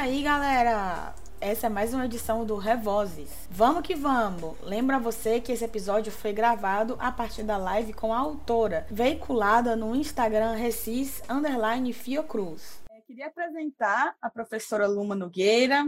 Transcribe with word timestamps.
aí, 0.00 0.22
galera? 0.22 1.14
Essa 1.42 1.66
é 1.66 1.70
mais 1.70 1.92
uma 1.92 2.06
edição 2.06 2.42
do 2.46 2.56
Revozes. 2.56 3.46
Vamos 3.50 3.82
que 3.82 3.94
vamos! 3.94 4.58
Lembra 4.62 4.98
você 4.98 5.42
que 5.42 5.52
esse 5.52 5.62
episódio 5.62 6.10
foi 6.10 6.32
gravado 6.32 6.96
a 6.98 7.12
partir 7.12 7.42
da 7.42 7.58
live 7.58 7.92
com 7.92 8.10
a 8.14 8.18
autora, 8.18 8.86
veiculada 8.90 9.76
no 9.76 9.94
Instagram 9.94 10.54
Recis 10.54 11.22
Underline 11.28 11.92
Fiocruz. 11.92 12.80
Eu 12.96 13.02
queria 13.02 13.26
apresentar 13.26 14.14
a 14.22 14.30
professora 14.30 14.86
Luma 14.86 15.14
Nogueira. 15.14 15.84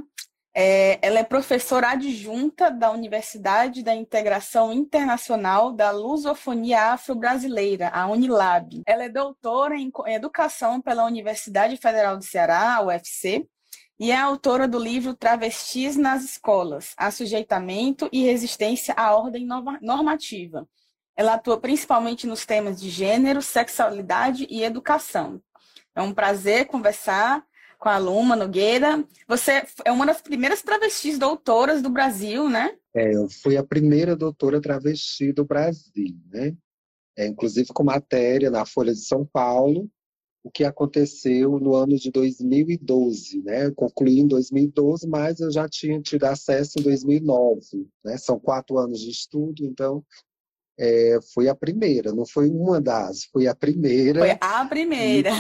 É, 0.55 0.99
ela 1.01 1.21
é 1.21 1.25
professora 1.25 1.93
adjunta 1.93 2.71
da 2.71 2.91
Universidade 2.91 3.83
da 3.83 3.95
Integração 3.95 4.75
Internacional 4.75 5.73
da 5.73 5.91
Lusofonia 5.91 6.93
Afro-Brasileira, 6.93 7.89
a 7.89 8.07
Unilab. 8.07 8.83
Ela 8.87 9.05
é 9.05 9.09
doutora 9.09 9.75
em 9.75 9.91
Educação 10.09 10.83
pela 10.83 11.07
Universidade 11.07 11.79
Federal 11.79 12.19
do 12.19 12.25
Ceará, 12.25 12.83
UFC, 12.83 13.49
e 13.99 14.11
é 14.11 14.19
autora 14.19 14.67
do 14.67 14.79
livro 14.79 15.15
Travestis 15.15 15.97
nas 15.97 16.25
Escolas: 16.25 16.95
Assujeitamento 16.97 18.09
e 18.13 18.25
Resistência 18.25 18.95
à 18.97 19.15
Ordem 19.15 19.47
Normativa. 19.81 20.69
Ela 21.17 21.35
atua 21.35 21.61
principalmente 21.61 22.27
nos 22.27 22.47
temas 22.47 22.81
de 22.81 22.89
gênero, 22.89 23.43
sexualidade 23.43 24.47
e 24.51 24.63
educação. 24.63 25.41
É 25.95 26.01
um 26.01 26.15
prazer 26.15 26.67
conversar 26.67 27.45
com 27.79 27.89
a 27.89 27.99
Luma 27.99 28.35
Nogueira. 28.35 29.05
Você 29.29 29.65
é 29.85 29.93
uma 29.93 30.07
das 30.07 30.23
primeiras 30.23 30.63
travestis 30.63 31.19
doutoras 31.19 31.83
do 31.83 31.91
Brasil, 31.91 32.49
né? 32.49 32.77
É, 32.95 33.15
eu 33.15 33.29
fui 33.29 33.57
a 33.57 33.65
primeira 33.65 34.17
doutora 34.17 34.61
travesti 34.61 35.33
do 35.33 35.45
Brasil, 35.45 36.17
né? 36.31 36.55
É, 37.17 37.27
inclusive 37.27 37.69
com 37.75 37.85
matéria 37.85 38.51
na 38.51 38.65
Folha 38.65 38.93
de 38.93 39.05
São 39.05 39.27
Paulo, 39.27 39.89
o 40.45 40.51
que 40.51 40.65
aconteceu 40.65 41.61
no 41.61 41.75
ano 41.77 41.97
de 41.97 42.11
2012, 42.11 43.43
né? 43.43 43.67
Eu 43.67 43.75
concluí 43.75 44.19
em 44.19 44.27
2012, 44.27 45.07
mas 45.07 45.41
eu 45.41 45.53
já 45.53 45.69
tinha 45.69 46.01
tido 46.01 46.25
acesso 46.25 46.81
em 46.81 46.83
2009, 46.83 47.89
né? 48.05 48.17
São 48.17 48.41
quatro 48.41 48.77
anos 48.77 49.01
de 49.01 49.11
estudo, 49.11 49.65
então 49.65 50.05
é, 50.79 51.19
foi 51.33 51.49
a 51.49 51.55
primeira, 51.55 52.13
não 52.13 52.27
foi 52.27 52.51
uma 52.51 52.81
das, 52.81 53.25
foi 53.27 53.47
a 53.47 53.55
primeira. 53.55 54.19
Foi 54.19 54.37
a 54.41 54.65
primeira. 54.65 55.31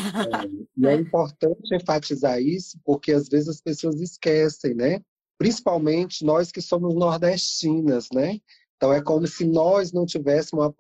E, 0.77 0.87
é, 0.87 0.93
é 0.93 0.95
importante 0.95 1.75
enfatizar 1.75 2.41
isso, 2.41 2.79
porque 2.85 3.13
às 3.13 3.29
vezes 3.29 3.49
as 3.49 3.61
pessoas 3.61 4.01
esquecem, 4.01 4.73
né? 4.75 5.01
Principalmente 5.37 6.25
nós 6.25 6.53
que 6.53 6.63
somos 6.63 6.95
nordestinas, 6.95 8.07
né? 8.15 8.39
Então 8.77 8.93
é 8.93 9.03
como 9.03 9.27
se 9.27 9.45
nós 9.45 9.93
não 9.93 10.07
tivéssemos 10.07 10.65
a, 10.65 10.73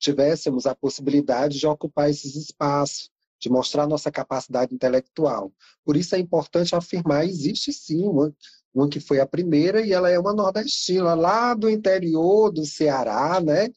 tivéssemos 0.00 0.66
a 0.66 0.74
possibilidade 0.74 1.58
de 1.58 1.66
ocupar 1.66 2.10
esses 2.10 2.34
espaços 2.34 3.08
de 3.40 3.48
mostrar 3.48 3.86
nossa 3.86 4.10
capacidade 4.10 4.74
intelectual. 4.74 5.52
Por 5.84 5.96
isso 5.96 6.14
é 6.14 6.18
importante 6.18 6.74
afirmar, 6.74 7.24
existe 7.24 7.72
sim 7.72 8.02
uma, 8.04 8.34
uma 8.74 8.88
que 8.88 9.00
foi 9.00 9.20
a 9.20 9.26
primeira 9.26 9.84
e 9.84 9.92
ela 9.92 10.10
é 10.10 10.18
uma 10.18 10.32
nordestina, 10.32 11.14
lá 11.14 11.54
do 11.54 11.68
interior 11.68 12.50
do 12.50 12.64
Ceará, 12.64 13.40
né? 13.40 13.68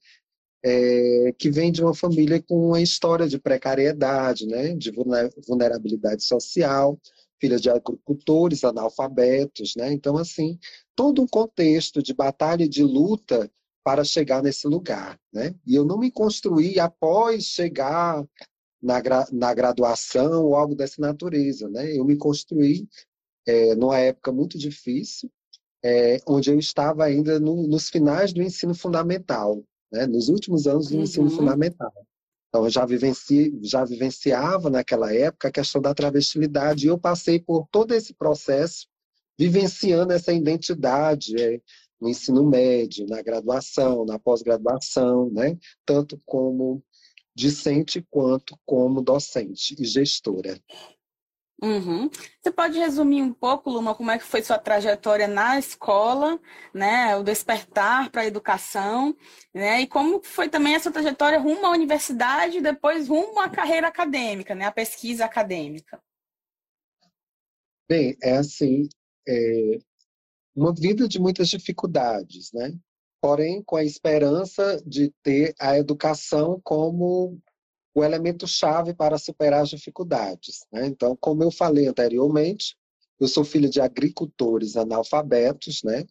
É, 0.64 1.34
que 1.40 1.50
vem 1.50 1.72
de 1.72 1.82
uma 1.82 1.94
família 1.94 2.40
com 2.42 2.68
uma 2.68 2.82
história 2.82 3.28
de 3.28 3.40
precariedade, 3.40 4.46
né? 4.46 4.76
De 4.76 4.92
vulnerabilidade 5.48 6.24
social, 6.24 7.00
filha 7.40 7.58
de 7.58 7.70
agricultores, 7.70 8.64
analfabetos, 8.64 9.76
né? 9.76 9.92
Então, 9.92 10.18
assim, 10.18 10.60
todo 10.96 11.24
um 11.24 11.28
contexto 11.28 12.02
de 12.04 12.14
batalha 12.14 12.64
e 12.64 12.70
de 12.70 12.84
luta 12.84 13.52
para 13.84 14.04
chegar 14.04 14.44
nesse 14.44 14.68
lugar, 14.68 15.20
né? 15.34 15.56
E 15.66 15.74
eu 15.74 15.84
não 15.84 15.98
me 15.98 16.12
construí 16.12 16.80
após 16.80 17.46
chegar 17.46 18.24
na, 18.82 19.00
gra, 19.00 19.28
na 19.32 19.54
graduação 19.54 20.46
ou 20.46 20.56
algo 20.56 20.76
dessa 20.76 21.02
natureza. 21.02 21.70
Né? 21.70 21.96
Eu 21.96 22.06
me 22.06 22.18
construí 22.18 22.88
é, 23.46 23.76
numa 23.76 23.98
época 24.00 24.32
muito 24.32 24.58
difícil, 24.58 25.30
é, 25.84 26.20
onde 26.28 26.50
eu 26.50 26.60
estava 26.60 27.04
ainda 27.04 27.40
no, 27.40 27.68
nos 27.68 27.90
finais 27.90 28.34
do 28.34 28.42
ensino 28.42 28.74
fundamental, 28.74 29.64
né? 29.92 30.06
nos 30.06 30.30
últimos 30.30 30.68
anos 30.68 30.90
do 30.90 30.98
uhum. 30.98 31.04
ensino 31.04 31.30
fundamental. 31.30 31.92
Então, 32.50 32.66
eu 32.66 32.70
já, 32.70 32.86
vivenci, 32.86 33.58
já 33.64 33.86
vivenciava 33.86 34.70
naquela 34.70 35.14
época 35.14 35.48
a 35.48 35.52
questão 35.52 35.82
da 35.82 35.94
travestilidade, 35.94 36.86
e 36.86 36.90
eu 36.90 36.98
passei 36.98 37.40
por 37.40 37.66
todo 37.72 37.94
esse 37.94 38.14
processo, 38.14 38.88
vivenciando 39.40 40.12
essa 40.12 40.34
identidade 40.34 41.42
é, 41.42 41.62
no 42.00 42.10
ensino 42.10 42.46
médio, 42.46 43.08
na 43.08 43.22
graduação, 43.22 44.06
na 44.06 44.20
pós-graduação, 44.20 45.32
né? 45.32 45.58
tanto 45.86 46.22
como 46.26 46.84
discente 47.36 48.06
quanto 48.10 48.60
como 48.66 49.02
docente 49.02 49.76
e 49.80 49.86
gestora. 49.86 50.60
Uhum. 51.64 52.10
Você 52.42 52.52
pode 52.52 52.80
resumir 52.80 53.22
um 53.22 53.32
pouco, 53.32 53.70
Luma, 53.70 53.94
como 53.94 54.10
é 54.10 54.18
que 54.18 54.24
foi 54.24 54.42
sua 54.42 54.58
trajetória 54.58 55.28
na 55.28 55.60
escola, 55.60 56.40
né, 56.74 57.16
o 57.16 57.24
despertar 57.24 58.10
para 58.10 58.24
a 58.24 58.26
educação, 58.26 59.16
né, 59.54 59.82
e 59.82 59.88
como 59.88 60.24
foi 60.24 60.50
também 60.50 60.74
essa 60.74 60.92
trajetória 60.92 61.40
rumo 61.40 61.68
à 61.68 61.70
universidade 61.70 62.58
e 62.58 62.62
depois 62.62 63.08
rumo 63.08 63.40
à 63.40 63.48
carreira 63.48 63.88
acadêmica, 63.88 64.56
né, 64.56 64.66
à 64.66 64.72
pesquisa 64.72 65.24
acadêmica? 65.24 66.02
Bem, 67.88 68.18
é 68.24 68.38
assim, 68.38 68.90
é 69.28 69.80
uma 70.56 70.74
vida 70.74 71.08
de 71.08 71.20
muitas 71.20 71.48
dificuldades, 71.48 72.52
né? 72.54 72.74
Porém 73.22 73.62
com 73.64 73.76
a 73.76 73.84
esperança 73.84 74.82
de 74.86 75.14
ter 75.24 75.54
a 75.60 75.78
educação 75.78 76.60
como 76.64 77.40
o 77.94 78.04
elemento 78.04 78.48
chave 78.48 78.94
para 78.94 79.18
superar 79.18 79.62
as 79.62 79.70
dificuldades. 79.70 80.66
Né? 80.72 80.88
Então, 80.88 81.16
como 81.16 81.44
eu 81.44 81.52
falei 81.52 81.88
anteriormente, 81.88 82.76
eu 83.20 83.28
sou 83.28 83.44
filho 83.44 83.70
de 83.70 83.80
agricultores 83.80 84.76
analfabetos, 84.76 85.84
né? 85.84 86.06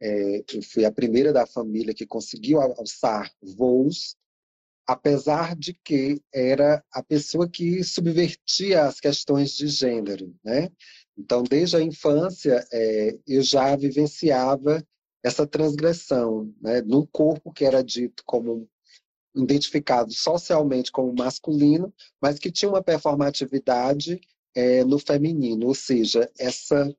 É, 0.00 0.44
eu 0.52 0.62
fui 0.62 0.84
a 0.84 0.92
primeira 0.92 1.32
da 1.32 1.46
família 1.46 1.94
que 1.94 2.04
conseguiu 2.04 2.60
alçar 2.60 3.32
voos, 3.40 4.16
apesar 4.86 5.56
de 5.56 5.72
que 5.72 6.20
era 6.34 6.84
a 6.92 7.02
pessoa 7.02 7.48
que 7.48 7.82
subvertia 7.84 8.84
as 8.84 9.00
questões 9.00 9.52
de 9.52 9.68
gênero, 9.68 10.34
né? 10.44 10.68
Então, 11.16 11.42
desde 11.42 11.76
a 11.76 11.80
infância, 11.80 12.66
é, 12.70 13.16
eu 13.26 13.42
já 13.42 13.74
vivenciava 13.76 14.84
essa 15.22 15.46
transgressão 15.46 16.52
né, 16.60 16.82
num 16.82 17.06
corpo 17.06 17.52
que 17.52 17.64
era 17.64 17.82
dito 17.82 18.22
como 18.26 18.68
identificado 19.34 20.12
socialmente 20.12 20.92
como 20.92 21.14
masculino, 21.14 21.92
mas 22.20 22.38
que 22.38 22.50
tinha 22.50 22.68
uma 22.68 22.82
performatividade 22.82 24.20
é, 24.54 24.84
no 24.84 24.98
feminino, 24.98 25.68
ou 25.68 25.74
seja, 25.74 26.30
essa 26.38 26.94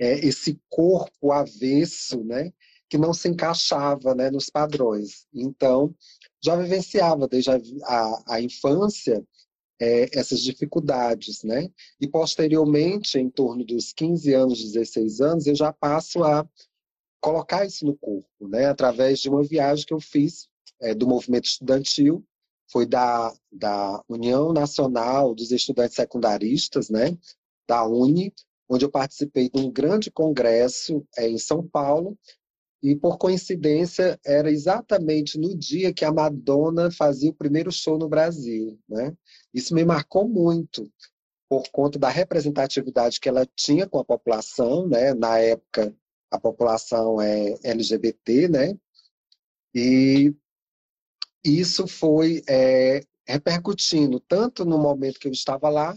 é, 0.00 0.26
esse 0.26 0.60
corpo 0.68 1.30
avesso, 1.30 2.24
né, 2.24 2.52
que 2.88 2.98
não 2.98 3.14
se 3.14 3.28
encaixava 3.28 4.14
né, 4.14 4.30
nos 4.30 4.50
padrões. 4.50 5.26
Então, 5.32 5.94
já 6.42 6.56
vivenciava 6.56 7.28
desde 7.28 7.50
a, 7.50 7.60
a, 7.84 8.22
a 8.34 8.40
infância 8.40 9.24
é, 9.80 10.18
essas 10.18 10.40
dificuldades, 10.40 11.42
né? 11.42 11.68
E 12.00 12.06
posteriormente, 12.06 13.18
em 13.18 13.30
torno 13.30 13.64
dos 13.64 13.92
15 13.92 14.32
anos, 14.32 14.62
16 14.62 15.20
anos, 15.20 15.46
eu 15.46 15.54
já 15.54 15.72
passo 15.72 16.22
a 16.22 16.48
colocar 17.22 17.64
isso 17.64 17.86
no 17.86 17.96
corpo, 17.96 18.48
né? 18.48 18.66
Através 18.66 19.20
de 19.20 19.30
uma 19.30 19.42
viagem 19.44 19.86
que 19.86 19.94
eu 19.94 20.00
fiz 20.00 20.48
é, 20.80 20.92
do 20.92 21.06
movimento 21.06 21.46
estudantil, 21.46 22.22
foi 22.70 22.84
da, 22.84 23.32
da 23.50 24.02
União 24.08 24.52
Nacional 24.52 25.34
dos 25.34 25.52
Estudantes 25.52 25.94
Secundaristas, 25.94 26.90
né? 26.90 27.16
Da 27.66 27.86
UNE, 27.86 28.34
onde 28.68 28.84
eu 28.84 28.90
participei 28.90 29.48
de 29.48 29.60
um 29.60 29.70
grande 29.70 30.10
congresso 30.10 31.06
é, 31.16 31.28
em 31.28 31.38
São 31.38 31.66
Paulo, 31.66 32.18
e 32.82 32.96
por 32.96 33.16
coincidência 33.16 34.18
era 34.26 34.50
exatamente 34.50 35.38
no 35.38 35.56
dia 35.56 35.94
que 35.94 36.04
a 36.04 36.12
Madonna 36.12 36.90
fazia 36.90 37.30
o 37.30 37.34
primeiro 37.34 37.70
show 37.70 37.96
no 37.96 38.08
Brasil, 38.08 38.76
né? 38.88 39.14
Isso 39.54 39.72
me 39.72 39.84
marcou 39.84 40.28
muito 40.28 40.90
por 41.48 41.62
conta 41.70 41.98
da 41.98 42.08
representatividade 42.08 43.20
que 43.20 43.28
ela 43.28 43.46
tinha 43.54 43.86
com 43.86 44.00
a 44.00 44.04
população, 44.04 44.88
né? 44.88 45.14
Na 45.14 45.38
época 45.38 45.94
a 46.32 46.40
população 46.40 47.20
é 47.20 47.54
LGBT, 47.62 48.48
né? 48.48 48.76
E 49.74 50.34
isso 51.44 51.86
foi 51.86 52.42
é, 52.48 53.02
repercutindo 53.26 54.18
tanto 54.18 54.64
no 54.64 54.78
momento 54.78 55.20
que 55.20 55.28
eu 55.28 55.32
estava 55.32 55.68
lá, 55.68 55.96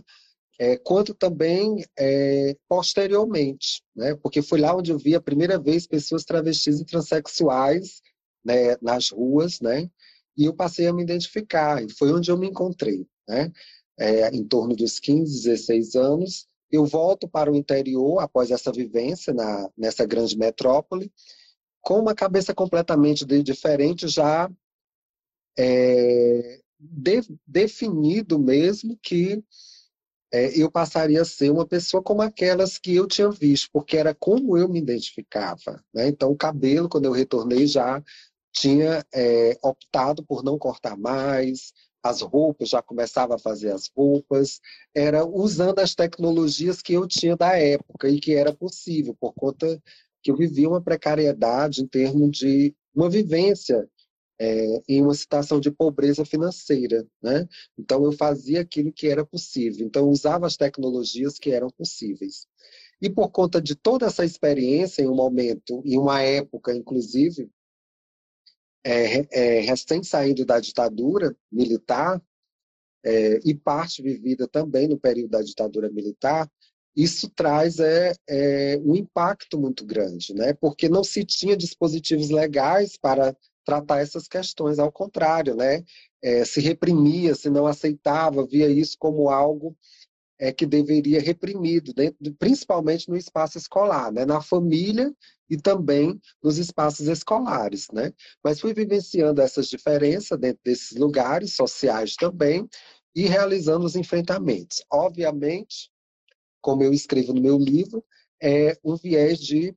é, 0.59 0.77
quanto 0.77 1.13
também 1.13 1.85
é, 1.97 2.55
posteriormente, 2.67 3.81
né? 3.95 4.15
Porque 4.15 4.41
foi 4.41 4.59
lá 4.59 4.75
onde 4.75 4.91
eu 4.91 4.97
vi 4.97 5.15
a 5.15 5.21
primeira 5.21 5.57
vez 5.57 5.87
pessoas 5.87 6.25
travestis 6.25 6.79
e 6.81 6.85
transexuais 6.85 8.01
né, 8.43 8.75
nas 8.81 9.09
ruas, 9.09 9.61
né? 9.61 9.89
E 10.37 10.45
eu 10.45 10.53
passei 10.53 10.87
a 10.87 10.93
me 10.93 11.01
identificar, 11.01 11.81
e 11.81 11.89
foi 11.89 12.11
onde 12.11 12.29
eu 12.29 12.37
me 12.37 12.47
encontrei, 12.47 13.07
né? 13.27 13.51
É, 13.97 14.29
em 14.35 14.45
torno 14.45 14.75
dos 14.75 14.99
15, 14.99 15.43
16 15.43 15.95
anos, 15.95 16.47
eu 16.71 16.85
volto 16.85 17.27
para 17.27 17.51
o 17.51 17.55
interior 17.55 18.19
após 18.19 18.51
essa 18.51 18.71
vivência 18.71 19.33
na, 19.33 19.69
nessa 19.77 20.05
grande 20.05 20.37
metrópole, 20.37 21.11
com 21.81 21.99
uma 21.99 22.15
cabeça 22.15 22.53
completamente 22.53 23.25
diferente, 23.25 24.07
já 24.07 24.49
é, 25.57 26.59
de, 26.79 27.21
definido 27.45 28.39
mesmo 28.39 28.97
que 29.01 29.43
é, 30.33 30.57
eu 30.59 30.69
passaria 30.69 31.21
a 31.21 31.25
ser 31.25 31.49
uma 31.51 31.65
pessoa 31.65 32.03
como 32.03 32.21
aquelas 32.21 32.77
que 32.77 32.95
eu 32.95 33.07
tinha 33.07 33.29
visto, 33.29 33.69
porque 33.71 33.95
era 33.95 34.13
como 34.13 34.57
eu 34.57 34.67
me 34.67 34.79
identificava. 34.79 35.81
Né? 35.93 36.07
Então, 36.07 36.31
o 36.31 36.35
cabelo, 36.35 36.89
quando 36.89 37.05
eu 37.05 37.11
retornei, 37.11 37.67
já 37.67 38.03
tinha 38.51 39.05
é, 39.13 39.57
optado 39.63 40.25
por 40.25 40.43
não 40.43 40.57
cortar 40.57 40.97
mais, 40.97 41.73
as 42.05 42.21
roupas, 42.21 42.69
já 42.69 42.83
começava 42.83 43.33
a 43.33 43.39
fazer 43.39 43.71
as 43.71 43.89
roupas, 43.95 44.61
era 44.93 45.25
usando 45.25 45.79
as 45.79 45.95
tecnologias 45.95 46.79
que 46.79 46.93
eu 46.93 47.07
tinha 47.07 47.35
da 47.35 47.57
época 47.57 48.07
e 48.07 48.19
que 48.19 48.35
era 48.35 48.53
possível, 48.53 49.15
por 49.19 49.33
conta 49.33 49.81
que 50.21 50.29
eu 50.29 50.35
vivia 50.35 50.69
uma 50.69 50.81
precariedade 50.81 51.81
em 51.81 51.87
termos 51.87 52.37
de 52.37 52.75
uma 52.93 53.09
vivência 53.09 53.89
é, 54.39 54.83
em 54.87 55.01
uma 55.01 55.15
situação 55.15 55.59
de 55.59 55.71
pobreza 55.71 56.23
financeira, 56.23 57.07
né? 57.23 57.47
Então 57.75 58.03
eu 58.03 58.11
fazia 58.11 58.61
aquilo 58.61 58.93
que 58.93 59.07
era 59.07 59.25
possível, 59.25 59.87
então 59.87 60.03
eu 60.03 60.09
usava 60.09 60.45
as 60.45 60.55
tecnologias 60.55 61.39
que 61.39 61.49
eram 61.49 61.71
possíveis. 61.71 62.45
E 63.01 63.09
por 63.09 63.29
conta 63.29 63.59
de 63.59 63.73
toda 63.73 64.05
essa 64.05 64.23
experiência 64.23 65.01
em 65.01 65.07
um 65.07 65.15
momento, 65.15 65.81
em 65.83 65.97
uma 65.97 66.21
época, 66.21 66.71
inclusive, 66.71 67.49
é, 68.85 69.25
é, 69.31 69.59
recém 69.61 70.03
saindo 70.03 70.45
da 70.45 70.59
ditadura 70.59 71.35
militar, 71.51 72.21
é, 73.03 73.39
e 73.43 73.53
parte 73.53 74.01
vivida 74.01 74.47
também 74.47 74.87
no 74.87 74.99
período 74.99 75.31
da 75.31 75.41
ditadura 75.41 75.89
militar, 75.89 76.49
isso 76.95 77.29
traz 77.29 77.79
é, 77.79 78.13
é, 78.27 78.79
um 78.83 78.95
impacto 78.95 79.59
muito 79.59 79.85
grande, 79.85 80.33
né? 80.33 80.53
porque 80.53 80.87
não 80.87 81.03
se 81.03 81.25
tinha 81.25 81.57
dispositivos 81.57 82.29
legais 82.29 82.95
para 82.97 83.35
tratar 83.65 83.99
essas 83.99 84.27
questões, 84.27 84.77
ao 84.77 84.91
contrário, 84.91 85.55
né? 85.55 85.83
É, 86.21 86.45
se 86.45 86.61
reprimia, 86.61 87.33
se 87.33 87.49
não 87.49 87.65
aceitava, 87.65 88.45
via 88.45 88.69
isso 88.69 88.95
como 88.97 89.29
algo 89.29 89.75
é, 90.39 90.51
que 90.51 90.65
deveria 90.65 91.21
reprimido, 91.21 91.93
dentro, 91.93 92.17
principalmente 92.37 93.09
no 93.09 93.15
espaço 93.15 93.57
escolar, 93.57 94.11
né? 94.11 94.25
na 94.25 94.41
família 94.41 95.13
e 95.49 95.57
também 95.57 96.19
nos 96.43 96.57
espaços 96.57 97.07
escolares. 97.07 97.87
Né? 97.93 98.11
Mas 98.43 98.59
fui 98.59 98.73
vivenciando 98.73 99.41
essas 99.41 99.67
diferenças 99.67 100.39
dentro 100.39 100.61
desses 100.63 100.97
lugares 100.97 101.55
sociais 101.55 102.15
também 102.15 102.67
e 103.15 103.25
realizando 103.25 103.85
os 103.85 103.95
enfrentamentos. 103.95 104.83
Obviamente, 104.91 105.89
como 106.61 106.83
eu 106.83 106.93
escrevo 106.93 107.33
no 107.33 107.41
meu 107.41 107.57
livro, 107.57 108.03
é 108.41 108.77
um 108.83 108.95
viés 108.95 109.39
de 109.39 109.73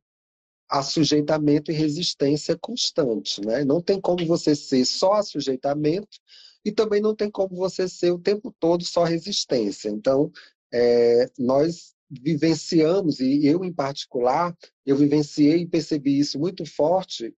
assujeitamento 0.68 1.70
e 1.70 1.74
resistência 1.74 2.58
constante. 2.58 3.40
Né? 3.44 3.64
Não 3.64 3.80
tem 3.80 4.00
como 4.00 4.26
você 4.26 4.54
ser 4.54 4.84
só 4.84 5.14
assujeitamento 5.14 6.18
e 6.68 6.72
também 6.72 7.00
não 7.00 7.14
tem 7.14 7.30
como 7.30 7.56
você 7.56 7.88
ser 7.88 8.12
o 8.12 8.18
tempo 8.18 8.54
todo 8.58 8.84
só 8.84 9.04
resistência. 9.04 9.88
Então, 9.88 10.30
é, 10.72 11.30
nós 11.38 11.94
vivenciamos, 12.10 13.20
e 13.20 13.46
eu 13.46 13.64
em 13.64 13.72
particular, 13.72 14.56
eu 14.86 14.96
vivenciei 14.96 15.62
e 15.62 15.66
percebi 15.66 16.18
isso 16.18 16.38
muito 16.38 16.64
forte 16.64 17.34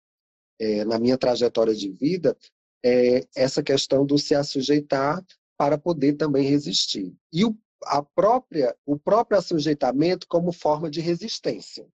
é, 0.58 0.84
na 0.84 0.98
minha 0.98 1.18
trajetória 1.18 1.74
de 1.74 1.90
vida, 1.90 2.36
é, 2.84 3.26
essa 3.34 3.62
questão 3.62 4.06
do 4.06 4.18
se 4.18 4.34
assujeitar 4.34 5.24
para 5.56 5.76
poder 5.76 6.14
também 6.14 6.48
resistir. 6.48 7.14
E 7.32 7.44
o, 7.44 7.56
a 7.84 8.02
própria, 8.02 8.76
o 8.86 8.98
próprio 8.98 9.38
assujeitamento 9.38 10.26
como 10.28 10.52
forma 10.52 10.90
de 10.90 11.00
resistência 11.00 11.86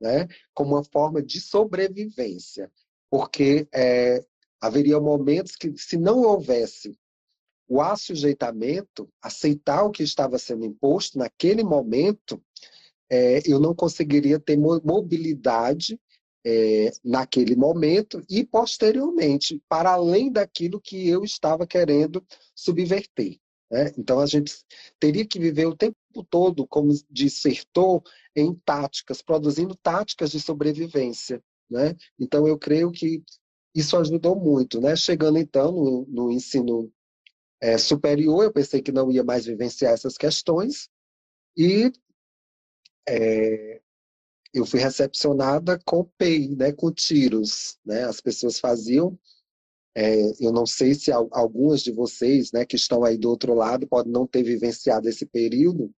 né, 0.00 0.28
como 0.54 0.74
uma 0.74 0.84
forma 0.84 1.22
de 1.22 1.40
sobrevivência, 1.40 2.70
porque 3.10 3.66
é, 3.72 4.24
haveria 4.60 5.00
momentos 5.00 5.56
que, 5.56 5.72
se 5.76 5.96
não 5.96 6.22
houvesse 6.22 6.96
o 7.68 7.80
assujeitamento, 7.80 9.08
aceitar 9.20 9.84
o 9.84 9.90
que 9.90 10.02
estava 10.02 10.38
sendo 10.38 10.64
imposto 10.64 11.18
naquele 11.18 11.64
momento, 11.64 12.40
é, 13.10 13.40
eu 13.44 13.58
não 13.58 13.74
conseguiria 13.74 14.38
ter 14.38 14.56
mobilidade 14.56 15.98
é, 16.44 16.92
naquele 17.04 17.56
momento 17.56 18.22
e 18.30 18.44
posteriormente, 18.44 19.60
para 19.68 19.90
além 19.90 20.30
daquilo 20.30 20.80
que 20.80 21.08
eu 21.08 21.24
estava 21.24 21.66
querendo 21.66 22.24
subverter. 22.54 23.38
Né? 23.70 23.92
Então 23.98 24.20
a 24.20 24.26
gente 24.26 24.54
teria 25.00 25.26
que 25.26 25.40
viver 25.40 25.66
o 25.66 25.76
tempo 25.76 25.96
todo, 26.30 26.66
como 26.66 26.92
dissertou, 27.10 28.02
em 28.34 28.54
táticas, 28.54 29.22
produzindo 29.22 29.74
táticas 29.74 30.30
de 30.30 30.40
sobrevivência. 30.40 31.42
Né? 31.68 31.96
Então 32.18 32.46
eu 32.46 32.56
creio 32.56 32.92
que 32.92 33.24
isso 33.76 33.96
ajudou 33.96 34.34
muito. 34.34 34.80
Né? 34.80 34.96
Chegando 34.96 35.38
então 35.38 35.70
no, 35.70 36.06
no 36.08 36.30
ensino 36.30 36.92
é, 37.60 37.78
superior, 37.78 38.44
eu 38.44 38.52
pensei 38.52 38.82
que 38.82 38.92
não 38.92 39.10
ia 39.10 39.22
mais 39.22 39.46
vivenciar 39.46 39.92
essas 39.92 40.16
questões 40.16 40.88
e 41.56 41.92
é, 43.08 43.80
eu 44.52 44.64
fui 44.64 44.80
recepcionada 44.80 45.78
com 45.84 46.04
PEI, 46.18 46.56
né, 46.56 46.72
com 46.72 46.90
tiros. 46.90 47.78
Né? 47.84 48.04
As 48.04 48.20
pessoas 48.20 48.58
faziam 48.58 49.18
é, 49.98 50.44
eu 50.44 50.52
não 50.52 50.66
sei 50.66 50.92
se 50.94 51.10
algumas 51.10 51.80
de 51.80 51.90
vocês, 51.90 52.52
né, 52.52 52.66
que 52.66 52.76
estão 52.76 53.02
aí 53.02 53.16
do 53.16 53.30
outro 53.30 53.54
lado, 53.54 53.88
podem 53.88 54.12
não 54.12 54.26
ter 54.26 54.42
vivenciado 54.42 55.08
esse 55.08 55.24
período, 55.24 55.90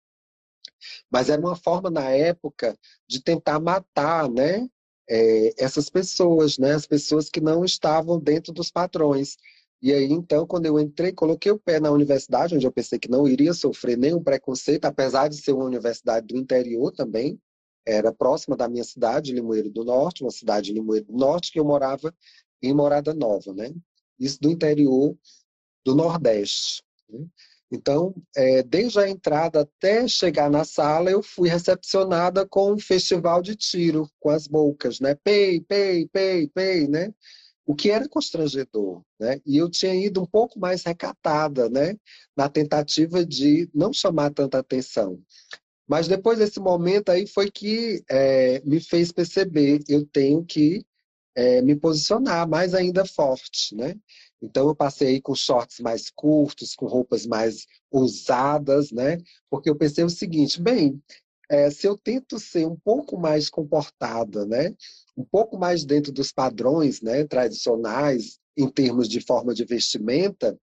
mas 1.10 1.30
era 1.30 1.40
uma 1.40 1.56
forma 1.56 1.88
na 1.88 2.10
época 2.10 2.78
de 3.08 3.22
tentar 3.22 3.58
matar, 3.58 4.30
né, 4.30 4.68
é, 5.08 5.54
essas 5.62 5.88
pessoas, 5.88 6.58
né, 6.58 6.72
as 6.72 6.86
pessoas 6.86 7.28
que 7.28 7.40
não 7.40 7.64
estavam 7.64 8.18
dentro 8.18 8.52
dos 8.52 8.70
padrões. 8.70 9.36
E 9.80 9.92
aí, 9.92 10.10
então, 10.10 10.46
quando 10.46 10.66
eu 10.66 10.80
entrei, 10.80 11.12
coloquei 11.12 11.52
o 11.52 11.58
pé 11.58 11.78
na 11.78 11.90
universidade, 11.90 12.54
onde 12.54 12.66
eu 12.66 12.72
pensei 12.72 12.98
que 12.98 13.10
não 13.10 13.28
iria 13.28 13.52
sofrer 13.52 13.96
nenhum 13.96 14.22
preconceito, 14.22 14.86
apesar 14.86 15.28
de 15.28 15.36
ser 15.36 15.52
uma 15.52 15.64
universidade 15.64 16.26
do 16.26 16.36
interior 16.36 16.90
também, 16.92 17.38
era 17.86 18.12
próxima 18.12 18.56
da 18.56 18.68
minha 18.68 18.82
cidade, 18.82 19.32
Limoeiro 19.32 19.70
do 19.70 19.84
Norte, 19.84 20.22
uma 20.22 20.30
cidade 20.30 20.66
de 20.66 20.72
Limoeiro 20.72 21.06
do 21.06 21.16
Norte, 21.16 21.52
que 21.52 21.60
eu 21.60 21.64
morava 21.64 22.12
em 22.60 22.74
Morada 22.74 23.14
Nova, 23.14 23.52
né? 23.54 23.72
Isso 24.18 24.40
do 24.40 24.50
interior 24.50 25.16
do 25.84 25.94
Nordeste. 25.94 26.82
Né? 27.08 27.26
Então, 27.70 28.14
é, 28.36 28.62
desde 28.62 28.98
a 29.00 29.08
entrada 29.08 29.62
até 29.62 30.06
chegar 30.06 30.48
na 30.50 30.64
sala, 30.64 31.10
eu 31.10 31.22
fui 31.22 31.48
recepcionada 31.48 32.46
com 32.46 32.72
um 32.72 32.78
festival 32.78 33.42
de 33.42 33.56
tiro, 33.56 34.08
com 34.20 34.30
as 34.30 34.46
bocas, 34.46 35.00
né? 35.00 35.16
Pei, 35.16 35.60
pei, 35.60 36.06
pei, 36.06 36.48
pei, 36.48 36.86
né? 36.86 37.12
O 37.66 37.74
que 37.74 37.90
era 37.90 38.08
constrangedor, 38.08 39.02
né? 39.18 39.40
E 39.44 39.56
eu 39.56 39.68
tinha 39.68 39.94
ido 39.94 40.22
um 40.22 40.26
pouco 40.26 40.60
mais 40.60 40.84
recatada, 40.84 41.68
né? 41.68 41.96
Na 42.36 42.48
tentativa 42.48 43.26
de 43.26 43.68
não 43.74 43.92
chamar 43.92 44.30
tanta 44.32 44.58
atenção. 44.58 45.20
Mas 45.88 46.06
depois 46.06 46.38
desse 46.38 46.60
momento 46.60 47.10
aí 47.10 47.26
foi 47.26 47.50
que 47.50 48.02
é, 48.08 48.60
me 48.64 48.80
fez 48.80 49.10
perceber, 49.10 49.80
eu 49.88 50.06
tenho 50.06 50.44
que 50.44 50.84
é, 51.36 51.60
me 51.60 51.76
posicionar 51.76 52.48
mais 52.48 52.74
ainda 52.74 53.04
forte, 53.04 53.74
né? 53.76 53.94
Então 54.42 54.68
eu 54.68 54.74
passei 54.74 55.20
com 55.20 55.34
shorts 55.34 55.80
mais 55.80 56.10
curtos, 56.10 56.74
com 56.74 56.86
roupas 56.86 57.26
mais 57.26 57.66
ousadas, 57.90 58.90
né? 58.90 59.18
Porque 59.50 59.68
eu 59.68 59.76
pensei 59.76 60.02
o 60.02 60.10
seguinte, 60.10 60.60
bem, 60.60 61.00
é, 61.50 61.70
se 61.70 61.86
eu 61.86 61.96
tento 61.96 62.38
ser 62.38 62.66
um 62.66 62.76
pouco 62.76 63.18
mais 63.18 63.50
comportada, 63.50 64.46
né? 64.46 64.74
Um 65.16 65.24
pouco 65.24 65.58
mais 65.58 65.84
dentro 65.84 66.10
dos 66.10 66.32
padrões, 66.32 67.02
né? 67.02 67.24
Tradicionais 67.24 68.38
em 68.56 68.68
termos 68.68 69.06
de 69.08 69.20
forma 69.20 69.52
de 69.52 69.64
vestimenta, 69.64 70.58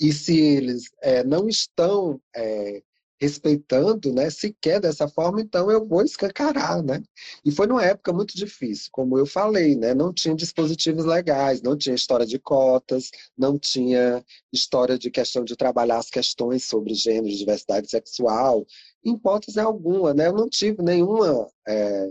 e 0.00 0.12
se 0.12 0.36
eles 0.36 0.90
é, 1.00 1.22
não 1.22 1.48
estão 1.48 2.20
é, 2.34 2.82
respeitando, 3.24 4.12
né, 4.12 4.28
sequer 4.30 4.80
dessa 4.80 5.08
forma, 5.08 5.40
então 5.40 5.70
eu 5.70 5.86
vou 5.86 6.02
escancarar, 6.02 6.82
né? 6.82 7.02
E 7.44 7.50
foi 7.50 7.66
numa 7.66 7.84
época 7.84 8.12
muito 8.12 8.36
difícil, 8.36 8.88
como 8.92 9.18
eu 9.18 9.26
falei, 9.26 9.74
né? 9.74 9.94
Não 9.94 10.12
tinha 10.12 10.34
dispositivos 10.34 11.04
legais, 11.04 11.62
não 11.62 11.76
tinha 11.76 11.94
história 11.94 12.26
de 12.26 12.38
cotas, 12.38 13.10
não 13.36 13.58
tinha 13.58 14.22
história 14.52 14.98
de 14.98 15.10
questão 15.10 15.42
de 15.42 15.56
trabalhar 15.56 15.98
as 15.98 16.10
questões 16.10 16.64
sobre 16.64 16.94
gênero, 16.94 17.34
diversidade 17.34 17.88
sexual, 17.90 18.66
em 19.04 19.14
hipótese 19.14 19.58
alguma, 19.58 20.12
né? 20.12 20.28
Eu 20.28 20.34
não 20.34 20.48
tive 20.48 20.82
nenhuma 20.82 21.48
é, 21.66 22.10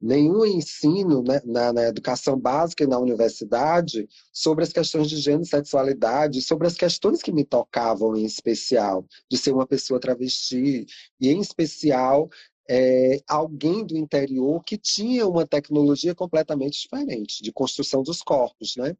nenhum 0.00 0.44
ensino 0.44 1.22
né, 1.22 1.40
na, 1.44 1.72
na, 1.72 1.82
educação 1.84 2.38
básica 2.38 2.84
e 2.84 2.86
na 2.86 2.98
universidade 2.98 4.08
sobre 4.32 4.64
as 4.64 4.72
questões 4.72 5.08
de 5.08 5.16
gênero 5.16 5.42
e 5.42 5.48
sexualidade, 5.48 6.42
sobre 6.42 6.66
as 6.66 6.74
questões 6.74 7.22
que 7.22 7.32
me 7.32 7.44
tocavam 7.44 8.14
em 8.14 8.24
especial, 8.24 9.06
de 9.30 9.38
ser 9.38 9.52
uma 9.52 9.66
pessoa 9.66 10.00
travesti, 10.00 10.86
e 11.20 11.28
em 11.28 11.40
especial 11.40 12.28
é, 12.68 13.20
alguém 13.26 13.86
do 13.86 13.96
interior 13.96 14.62
que 14.62 14.76
tinha 14.76 15.26
uma 15.26 15.46
tecnologia 15.46 16.14
completamente 16.14 16.80
diferente 16.80 17.42
de 17.42 17.52
construção 17.52 18.02
dos 18.02 18.22
corpos, 18.22 18.74
né? 18.76 18.96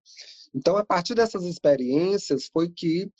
Então, 0.55 0.77
a 0.77 0.85
partir 0.85 1.15
dessas 1.15 1.45
experiências, 1.45 2.49
foi 2.51 2.71
que 2.71 3.11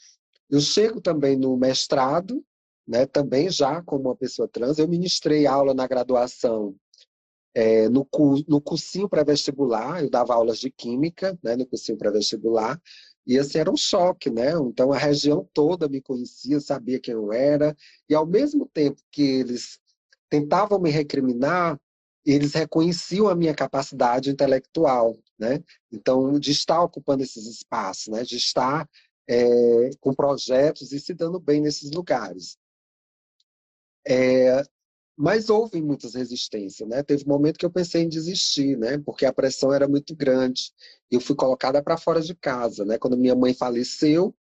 eu 0.49 0.61
chego 0.61 1.01
também 1.01 1.37
no 1.37 1.57
mestrado, 1.57 2.43
né, 2.87 3.05
também 3.05 3.51
já 3.51 3.83
como 3.83 4.05
uma 4.05 4.17
pessoa 4.17 4.49
trans, 4.49 4.79
eu 4.79 4.89
ministrei 4.89 5.45
aula 5.45 5.75
na 5.75 5.87
graduação 5.89 6.75
é, 7.57 7.89
no, 7.89 8.07
no 8.47 8.61
cursinho 8.61 9.09
pré-vestibular, 9.09 10.03
eu 10.03 10.11
dava 10.11 10.35
aulas 10.35 10.59
de 10.59 10.71
química, 10.71 11.39
né, 11.43 11.57
no 11.57 11.67
cursinho 11.67 11.97
pré-vestibular, 11.97 12.79
E 13.27 13.39
assim 13.39 13.59
era 13.59 13.71
um 13.71 13.77
choque, 13.77 14.31
né? 14.31 14.53
Então 14.69 14.93
a 14.93 14.99
região 14.99 15.49
toda 15.55 15.89
me 15.89 16.01
conhecia, 16.03 16.61
sabia 16.61 17.01
quem 17.01 17.15
eu 17.15 17.33
era, 17.33 17.75
e 18.09 18.15
ao 18.15 18.27
mesmo 18.27 18.69
tempo 18.69 19.03
que 19.11 19.23
eles 19.23 19.81
tentavam 20.31 20.79
me 20.81 20.91
recriminar, 20.91 21.81
eles 22.27 22.53
reconheciam 22.55 23.29
a 23.29 23.35
minha 23.35 23.55
capacidade 23.55 24.31
intelectual, 24.31 25.17
né? 25.39 25.63
Então 25.91 26.39
de 26.39 26.53
estar 26.53 26.83
ocupando 26.83 27.23
esses 27.23 27.47
espaços, 27.47 28.09
né? 28.09 28.23
De 28.23 28.37
estar 28.37 28.89
é, 29.29 29.91
com 30.01 30.15
projetos 30.15 30.93
e 30.93 31.01
se 31.01 31.15
dando 31.15 31.41
bem 31.41 31.61
nesses 31.63 31.91
lugares. 31.91 32.59
É, 34.07 34.63
mas 35.17 35.49
houve 35.49 35.81
muitas 35.81 36.15
resistências, 36.15 36.89
né? 36.89 37.03
Teve 37.03 37.25
um 37.25 37.29
momento 37.29 37.59
que 37.59 37.65
eu 37.65 37.71
pensei 37.71 38.03
em 38.03 38.09
desistir, 38.09 38.77
né? 38.77 38.99
Porque 38.99 39.25
a 39.25 39.33
pressão 39.33 39.73
era 39.73 39.89
muito 39.89 40.15
grande. 40.15 40.73
Eu 41.11 41.21
fui 41.21 41.35
colocada 41.35 41.83
para 41.83 41.97
fora 41.97 42.21
de 42.21 42.35
casa, 42.35 42.85
né? 42.85 42.99
Quando 42.99 43.17
minha 43.17 43.35
mãe 43.35 43.55
faleceu, 43.55 44.35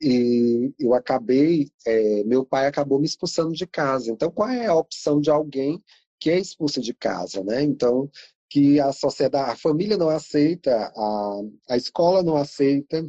e 0.00 0.72
eu 0.78 0.94
acabei, 0.94 1.70
é, 1.86 2.24
meu 2.24 2.44
pai 2.44 2.66
acabou 2.66 2.98
me 2.98 3.06
expulsando 3.06 3.52
de 3.52 3.66
casa. 3.66 4.10
Então, 4.10 4.30
qual 4.30 4.48
é 4.48 4.66
a 4.66 4.74
opção 4.74 5.20
de 5.20 5.30
alguém 5.30 5.82
que 6.20 6.30
é 6.30 6.38
expulso 6.38 6.80
de 6.80 6.94
casa, 6.94 7.42
né? 7.42 7.62
Então, 7.62 8.10
que 8.48 8.78
a 8.80 8.92
sociedade, 8.92 9.50
a 9.50 9.56
família 9.56 9.96
não 9.96 10.08
aceita, 10.08 10.92
a, 10.96 11.40
a 11.70 11.76
escola 11.76 12.22
não 12.22 12.36
aceita, 12.36 13.04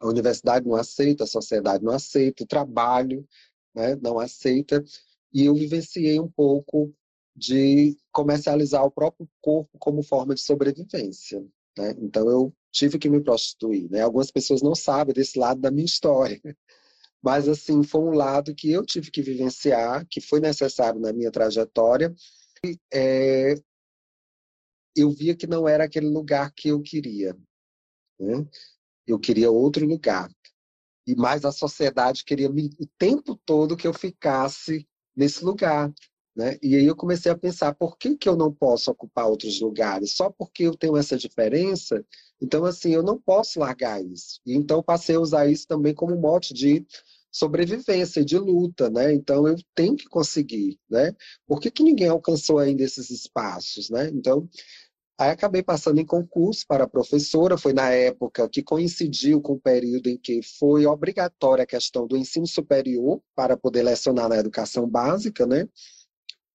a 0.00 0.08
universidade 0.08 0.66
não 0.66 0.74
aceita, 0.74 1.24
a 1.24 1.26
sociedade 1.26 1.84
não 1.84 1.92
aceita, 1.92 2.44
o 2.44 2.46
trabalho 2.46 3.26
né, 3.74 3.96
não 3.96 4.18
aceita 4.18 4.82
e 5.32 5.44
eu 5.44 5.54
vivenciei 5.54 6.18
um 6.20 6.30
pouco 6.30 6.92
de 7.34 7.96
comercializar 8.10 8.84
o 8.84 8.90
próprio 8.90 9.28
corpo 9.40 9.78
como 9.78 10.02
forma 10.02 10.34
de 10.34 10.40
sobrevivência. 10.40 11.44
Né? 11.76 11.94
Então 11.98 12.28
eu 12.30 12.54
tive 12.72 12.98
que 12.98 13.08
me 13.08 13.22
prostituir. 13.22 13.90
Né? 13.90 14.00
Algumas 14.00 14.30
pessoas 14.30 14.62
não 14.62 14.74
sabem 14.74 15.14
desse 15.14 15.38
lado 15.38 15.60
da 15.60 15.70
minha 15.70 15.84
história, 15.84 16.40
mas 17.22 17.48
assim 17.48 17.82
foi 17.82 18.00
um 18.00 18.14
lado 18.14 18.54
que 18.54 18.70
eu 18.70 18.84
tive 18.84 19.10
que 19.10 19.20
vivenciar, 19.20 20.06
que 20.08 20.20
foi 20.20 20.40
necessário 20.40 20.98
na 20.98 21.12
minha 21.12 21.30
trajetória. 21.30 22.14
E, 22.64 22.78
é, 22.92 23.54
eu 24.96 25.10
via 25.10 25.36
que 25.36 25.46
não 25.46 25.68
era 25.68 25.84
aquele 25.84 26.08
lugar 26.08 26.50
que 26.52 26.68
eu 26.68 26.80
queria. 26.80 27.36
Né? 28.18 28.46
Eu 29.06 29.18
queria 29.18 29.50
outro 29.50 29.86
lugar. 29.86 30.30
E 31.06 31.14
mais 31.14 31.44
a 31.44 31.52
sociedade 31.52 32.24
queria 32.24 32.50
me, 32.50 32.70
o 32.80 32.86
tempo 32.98 33.38
todo 33.44 33.76
que 33.76 33.86
eu 33.86 33.92
ficasse 33.92 34.88
nesse 35.16 35.44
lugar. 35.44 35.92
Né? 36.36 36.58
E 36.62 36.76
aí 36.76 36.84
eu 36.84 36.94
comecei 36.94 37.32
a 37.32 37.38
pensar, 37.38 37.74
por 37.74 37.96
que, 37.96 38.14
que 38.14 38.28
eu 38.28 38.36
não 38.36 38.52
posso 38.52 38.90
ocupar 38.90 39.26
outros 39.26 39.58
lugares? 39.60 40.12
Só 40.14 40.30
porque 40.30 40.64
eu 40.64 40.76
tenho 40.76 40.96
essa 40.96 41.16
diferença? 41.16 42.04
Então, 42.40 42.66
assim, 42.66 42.92
eu 42.92 43.02
não 43.02 43.18
posso 43.18 43.58
largar 43.58 44.04
isso. 44.04 44.40
E 44.44 44.54
então 44.54 44.82
passei 44.82 45.16
a 45.16 45.20
usar 45.20 45.46
isso 45.46 45.66
também 45.66 45.94
como 45.94 46.14
mote 46.14 46.52
de 46.52 46.86
sobrevivência, 47.36 48.24
de 48.24 48.38
luta, 48.38 48.88
né? 48.90 49.12
Então 49.12 49.46
eu 49.46 49.56
tenho 49.74 49.94
que 49.94 50.06
conseguir, 50.06 50.78
né? 50.88 51.14
Por 51.46 51.60
que, 51.60 51.70
que 51.70 51.82
ninguém 51.82 52.08
alcançou 52.08 52.58
ainda 52.58 52.82
esses 52.82 53.10
espaços, 53.10 53.90
né? 53.90 54.08
Então, 54.08 54.48
Aí 55.18 55.30
acabei 55.30 55.62
passando 55.62 55.98
em 55.98 56.04
concurso 56.04 56.66
para 56.68 56.86
professora, 56.86 57.56
foi 57.56 57.72
na 57.72 57.90
época 57.90 58.48
que 58.50 58.62
coincidiu 58.62 59.40
com 59.40 59.54
o 59.54 59.60
período 59.60 60.08
em 60.08 60.18
que 60.18 60.42
foi 60.42 60.84
obrigatória 60.84 61.64
a 61.64 61.66
questão 61.66 62.06
do 62.06 62.18
ensino 62.18 62.46
superior 62.46 63.22
para 63.34 63.56
poder 63.56 63.82
lecionar 63.82 64.28
na 64.28 64.36
educação 64.36 64.86
básica, 64.86 65.46
né? 65.46 65.66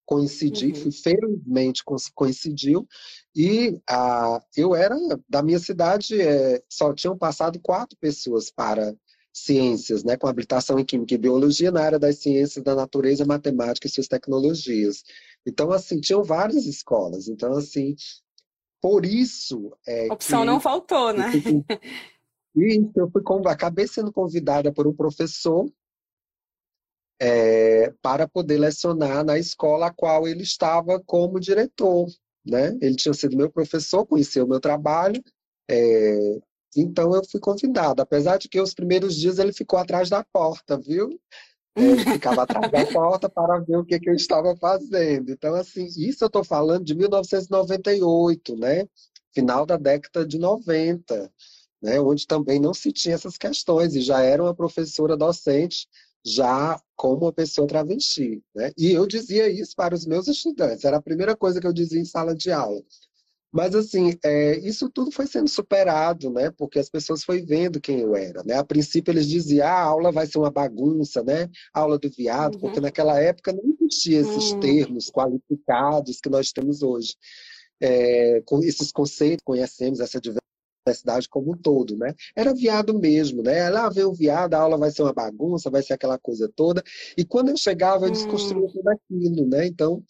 Coincidi, 0.06 0.74
uhum. 0.74 0.92
felizmente 0.92 1.84
coincidiu, 2.14 2.88
e 3.36 3.80
a, 3.90 4.40
eu 4.56 4.76
era, 4.76 4.96
da 5.28 5.42
minha 5.42 5.58
cidade, 5.58 6.22
é, 6.22 6.62
só 6.70 6.94
tinham 6.94 7.18
passado 7.18 7.60
quatro 7.60 7.98
pessoas 7.98 8.52
para 8.52 8.94
ciências, 9.34 10.04
né, 10.04 10.18
com 10.18 10.28
habilitação 10.28 10.78
em 10.78 10.86
Química 10.86 11.14
e 11.16 11.18
Biologia 11.18 11.72
na 11.72 11.82
área 11.82 11.98
das 11.98 12.18
ciências 12.18 12.64
da 12.64 12.76
natureza, 12.76 13.26
matemática 13.26 13.88
e 13.88 13.90
suas 13.90 14.08
tecnologias. 14.08 15.04
Então, 15.46 15.72
assim, 15.72 16.00
tinham 16.02 16.24
várias 16.24 16.66
escolas. 16.66 17.28
Então, 17.30 17.54
assim, 17.54 17.96
por 18.82 19.06
isso. 19.06 19.72
É, 19.88 20.12
Opção 20.12 20.42
que, 20.42 20.46
não 20.48 20.60
faltou, 20.60 21.14
né? 21.14 21.32
Isso, 22.54 22.92
eu 22.98 23.10
fui, 23.10 23.22
acabei 23.48 23.88
sendo 23.88 24.12
convidada 24.12 24.74
por 24.74 24.86
um 24.86 24.94
professor 24.94 25.72
é, 27.22 27.94
para 28.02 28.28
poder 28.28 28.58
lecionar 28.58 29.24
na 29.24 29.38
escola 29.38 29.88
a 29.88 29.94
qual 29.94 30.28
ele 30.28 30.44
estava 30.44 31.00
como 31.06 31.40
diretor. 31.40 32.08
Né? 32.46 32.78
Ele 32.82 32.96
tinha 32.96 33.14
sido 33.14 33.38
meu 33.38 33.50
professor, 33.50 34.06
conhecia 34.06 34.44
o 34.44 34.48
meu 34.48 34.60
trabalho, 34.60 35.24
é, 35.70 36.40
então 36.76 37.16
eu 37.16 37.24
fui 37.24 37.40
convidada. 37.40 38.02
Apesar 38.02 38.38
de 38.38 38.50
que 38.50 38.60
os 38.60 38.74
primeiros 38.74 39.16
dias 39.16 39.38
ele 39.38 39.54
ficou 39.54 39.78
atrás 39.78 40.10
da 40.10 40.24
porta, 40.24 40.78
viu? 40.78 41.20
Ele 41.76 42.04
ficava 42.04 42.44
atrás 42.44 42.70
da 42.72 42.86
porta 42.86 43.30
para 43.30 43.60
ver 43.60 43.78
o 43.78 43.86
que, 43.86 44.00
que 44.00 44.10
eu 44.10 44.14
estava 44.14 44.56
fazendo. 44.58 45.32
Então, 45.32 45.56
assim, 45.56 45.86
isso 45.86 46.24
eu 46.24 46.28
estou 46.28 46.44
falando 46.44 46.84
de 46.84 46.96
1998, 46.96 48.58
né? 48.58 48.88
Final 49.34 49.66
da 49.66 49.78
década 49.78 50.26
de 50.26 50.38
90, 50.38 51.32
né? 51.82 52.00
Onde 52.02 52.28
também 52.28 52.60
não 52.60 52.74
se 52.74 52.92
tinha 52.92 53.16
essas 53.16 53.38
questões 53.38 53.96
e 53.96 54.02
já 54.02 54.22
era 54.22 54.44
uma 54.44 54.56
professora 54.56 55.16
docente 55.16 55.88
já 56.24 56.80
como 56.96 57.26
uma 57.26 57.34
pessoa 57.34 57.68
travesti, 57.68 58.44
né? 58.54 58.72
E 58.78 58.92
eu 58.92 59.08
dizia 59.08 59.50
isso 59.50 59.76
para 59.76 59.96
os 59.96 60.06
meus 60.06 60.28
estudantes, 60.28 60.86
era 60.86 60.98
a 60.98 61.02
primeira 61.02 61.36
coisa 61.36 61.60
que 61.60 61.66
eu 61.66 61.74
dizia 61.74 62.00
em 62.00 62.06
sala 62.06 62.36
de 62.36 62.52
aula. 62.52 62.82
Mas, 63.52 63.76
assim, 63.76 64.18
é, 64.24 64.58
isso 64.60 64.90
tudo 64.90 65.12
foi 65.12 65.28
sendo 65.28 65.50
superado, 65.50 66.30
né? 66.30 66.52
Porque 66.58 66.80
as 66.80 66.90
pessoas 66.90 67.24
foram 67.24 67.46
vendo 67.46 67.82
quem 67.82 68.00
eu 68.00 68.16
era, 68.16 68.42
né? 68.44 68.56
A 68.56 68.64
princípio, 68.64 69.12
eles 69.12 69.28
diziam, 69.28 69.68
ah, 69.68 69.72
a 69.72 69.84
aula 69.84 70.12
vai 70.12 70.26
ser 70.26 70.38
uma 70.38 70.50
bagunça, 70.50 71.22
né? 71.22 71.50
Aula 71.74 72.00
do 72.00 72.10
viado, 72.10 72.56
uhum. 72.56 72.62
porque 72.62 72.80
naquela 72.80 73.20
época 73.20 73.52
não 73.52 73.64
existia 73.82 74.22
esses 74.22 74.52
uhum. 74.52 74.60
termos 74.62 75.10
qualificados 75.12 76.20
que 76.22 76.30
nós 76.30 76.52
temos 76.52 76.82
hoje. 76.82 77.16
É, 77.82 78.42
com 78.46 78.60
esses 78.64 78.92
conceitos, 78.92 79.44
conhecemos 79.44 80.00
essa 80.00 80.22
diversidade 80.22 80.41
como 81.30 81.54
um 81.54 81.58
todo, 81.58 81.98
né? 81.98 82.14
Era 82.36 82.54
viado 82.54 82.98
mesmo, 82.98 83.42
né? 83.42 83.70
Lá 83.70 83.90
vem 83.90 84.04
o 84.04 84.14
viado, 84.14 84.54
a 84.54 84.60
aula 84.60 84.78
vai 84.78 84.92
ser 84.92 85.04
uma 85.04 85.14
bagunça, 85.14 85.70
vai 85.70 85.82
ser 85.82 85.94
aquela 85.94 86.18
coisa 86.18 86.52
toda. 86.56 86.84
E 87.18 87.24
quando 87.24 87.50
eu 87.50 87.58
chegava, 87.58 88.06
eu 88.06 88.12
desconstruía 88.12 88.66
hum. 88.66 88.72
tudo 88.72 88.90
aquilo, 88.90 89.48
né? 89.48 89.68
Então, 89.68 90.04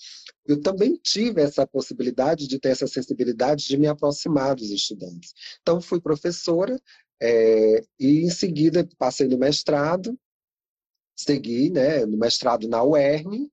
eu 0.47 0.59
também 0.61 1.00
tive 1.01 1.41
essa 1.41 1.65
possibilidade 1.65 2.47
de 2.47 2.59
ter 2.59 2.69
essa 2.69 2.88
sensibilidade 2.88 3.67
de 3.67 3.77
me 3.77 3.88
aproximar 3.88 4.55
dos 4.55 4.69
estudantes. 4.71 5.33
Então, 5.61 5.81
fui 5.81 6.00
professora 6.01 6.79
é, 7.21 7.83
e, 8.00 8.21
em 8.25 8.29
seguida, 8.29 8.88
passei 8.97 9.27
no 9.27 9.38
mestrado, 9.38 10.17
segui 11.15 11.69
né, 11.69 12.05
no 12.05 12.17
mestrado 12.17 12.67
na 12.67 12.83
UERN, 12.83 13.47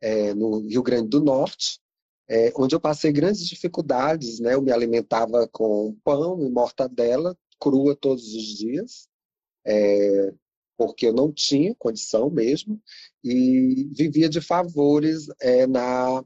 é, 0.00 0.34
no 0.34 0.60
Rio 0.66 0.82
Grande 0.82 1.08
do 1.08 1.24
Norte, 1.24 1.80
é, 2.28 2.52
onde 2.56 2.74
eu 2.74 2.80
passei 2.80 3.12
grandes 3.12 3.46
dificuldades. 3.46 4.40
Né? 4.40 4.54
Eu 4.54 4.62
me 4.62 4.72
alimentava 4.72 5.48
com 5.48 5.96
pão 6.04 6.42
e 6.42 6.50
mortadela, 6.50 7.36
crua 7.60 7.96
todos 7.96 8.34
os 8.34 8.44
dias, 8.58 9.08
é, 9.66 10.32
porque 10.76 11.06
eu 11.06 11.12
não 11.12 11.32
tinha 11.32 11.74
condição 11.74 12.30
mesmo, 12.30 12.80
e 13.24 13.88
vivia 13.92 14.28
de 14.28 14.40
favores 14.40 15.26
é, 15.40 15.66
na 15.66 16.24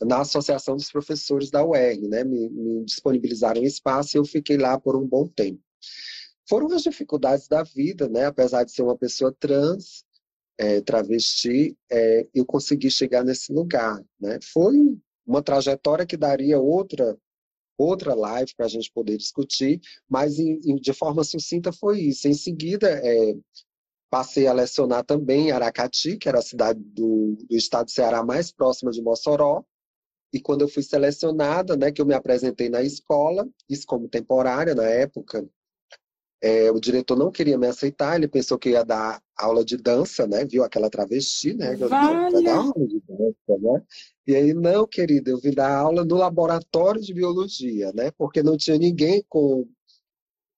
na 0.00 0.20
Associação 0.20 0.76
dos 0.76 0.90
Professores 0.90 1.50
da 1.50 1.64
UERN, 1.64 2.08
né? 2.08 2.24
Me, 2.24 2.48
me 2.48 2.84
disponibilizaram 2.84 3.62
espaço 3.62 4.16
e 4.16 4.18
eu 4.18 4.24
fiquei 4.24 4.56
lá 4.56 4.78
por 4.78 4.96
um 4.96 5.06
bom 5.06 5.26
tempo. 5.26 5.60
Foram 6.48 6.68
as 6.68 6.82
dificuldades 6.82 7.48
da 7.48 7.62
vida, 7.62 8.08
né? 8.08 8.26
Apesar 8.26 8.64
de 8.64 8.72
ser 8.72 8.82
uma 8.82 8.96
pessoa 8.96 9.34
trans, 9.38 10.04
é, 10.56 10.80
travesti, 10.80 11.76
é, 11.90 12.26
eu 12.34 12.44
consegui 12.44 12.90
chegar 12.90 13.24
nesse 13.24 13.52
lugar, 13.52 14.02
né? 14.20 14.38
Foi 14.42 14.98
uma 15.28 15.42
trajetória 15.42 16.06
que 16.06 16.16
daria 16.16 16.58
outra 16.58 17.16
outra 17.76 18.12
live 18.12 18.52
para 18.56 18.66
a 18.66 18.68
gente 18.68 18.90
poder 18.92 19.16
discutir, 19.16 19.80
mas 20.08 20.36
em, 20.40 20.58
em, 20.64 20.74
de 20.74 20.92
forma 20.92 21.22
sucinta 21.22 21.72
foi 21.72 22.00
isso. 22.00 22.26
Em 22.26 22.34
seguida, 22.34 22.88
é, 22.90 23.36
passei 24.10 24.48
a 24.48 24.52
lecionar 24.52 25.04
também 25.04 25.46
em 25.46 25.50
Aracati, 25.52 26.16
que 26.16 26.28
era 26.28 26.40
a 26.40 26.42
cidade 26.42 26.80
do, 26.80 27.36
do 27.48 27.56
estado 27.56 27.84
do 27.84 27.92
Ceará 27.92 28.24
mais 28.24 28.50
próxima 28.50 28.90
de 28.90 29.00
Mossoró, 29.00 29.64
e 30.32 30.40
quando 30.40 30.62
eu 30.62 30.68
fui 30.68 30.82
selecionada, 30.82 31.76
né, 31.76 31.92
que 31.92 32.02
eu 32.02 32.06
me 32.06 32.14
apresentei 32.14 32.68
na 32.68 32.82
escola, 32.82 33.48
isso 33.68 33.86
como 33.86 34.08
temporária 34.08 34.74
na 34.74 34.84
época, 34.84 35.48
é, 36.40 36.70
o 36.70 36.80
diretor 36.80 37.16
não 37.16 37.30
queria 37.30 37.58
me 37.58 37.66
aceitar, 37.66 38.16
ele 38.16 38.28
pensou 38.28 38.58
que 38.58 38.70
ia 38.70 38.84
dar 38.84 39.20
aula 39.36 39.64
de 39.64 39.76
dança, 39.76 40.26
né? 40.26 40.44
Viu 40.44 40.62
aquela 40.62 40.88
travesti, 40.88 41.52
né? 41.54 41.74
Vale. 41.76 42.42
dar 42.44 42.56
aula 42.56 42.86
de 42.86 43.02
dança, 43.08 43.60
né? 43.60 43.82
E 44.26 44.34
aí, 44.36 44.54
não, 44.54 44.86
querida, 44.86 45.30
eu 45.30 45.38
vim 45.40 45.52
dar 45.52 45.74
aula 45.76 46.04
no 46.04 46.16
laboratório 46.16 47.00
de 47.00 47.12
biologia, 47.12 47.92
né? 47.92 48.10
Porque 48.16 48.42
não 48.42 48.56
tinha 48.56 48.78
ninguém 48.78 49.24
com, 49.28 49.66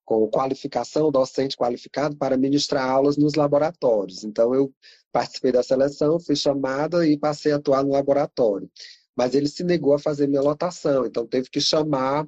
com 0.04 0.28
qualificação, 0.28 1.10
docente 1.10 1.56
qualificado 1.56 2.16
para 2.16 2.36
ministrar 2.36 2.88
aulas 2.88 3.16
nos 3.16 3.34
laboratórios. 3.34 4.22
Então, 4.24 4.54
eu 4.54 4.72
participei 5.10 5.52
da 5.52 5.62
seleção, 5.62 6.20
fui 6.20 6.36
chamada 6.36 7.06
e 7.06 7.18
passei 7.18 7.52
a 7.52 7.56
atuar 7.56 7.82
no 7.82 7.92
laboratório 7.92 8.70
mas 9.16 9.34
ele 9.34 9.48
se 9.48 9.62
negou 9.62 9.92
a 9.92 9.98
fazer 9.98 10.26
minha 10.26 10.40
lotação, 10.40 11.04
então 11.04 11.26
teve 11.26 11.50
que 11.50 11.60
chamar 11.60 12.26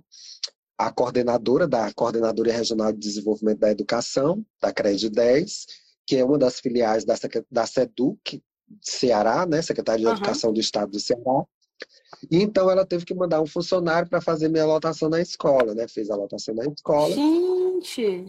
a 0.87 0.93
coordenadora 0.93 1.67
da 1.67 1.93
Coordenadoria 1.93 2.53
Regional 2.53 2.93
de 2.93 2.99
Desenvolvimento 2.99 3.59
da 3.59 3.71
Educação, 3.71 4.45
da 4.61 4.73
CRED 4.73 5.11
10, 5.11 5.67
que 6.07 6.17
é 6.17 6.25
uma 6.25 6.39
das 6.39 6.61
filiais 6.61 7.05
da, 7.05 7.15
da 7.51 7.67
SEDUC, 7.67 8.43
Ceará, 8.81 9.47
né, 9.47 9.63
Secretaria 9.63 10.07
de 10.07 10.11
uhum. 10.11 10.17
Educação 10.17 10.53
do 10.53 10.61
Estado 10.61 10.93
do 10.93 11.01
Ceará. 11.01 11.45
E 12.31 12.43
então 12.43 12.71
ela 12.71 12.87
teve 12.87 13.05
que 13.05 13.15
mandar 13.15 13.41
um 13.41 13.47
funcionário 13.47 14.09
para 14.09 14.21
fazer 14.21 14.49
minha 14.49 14.65
lotação 14.65 15.09
na 15.09 15.21
escola, 15.21 15.75
né? 15.75 15.89
Fez 15.89 16.11
a 16.11 16.17
lotação 16.17 16.55
na 16.55 16.65
escola. 16.65 17.15
Gente! 17.15 18.27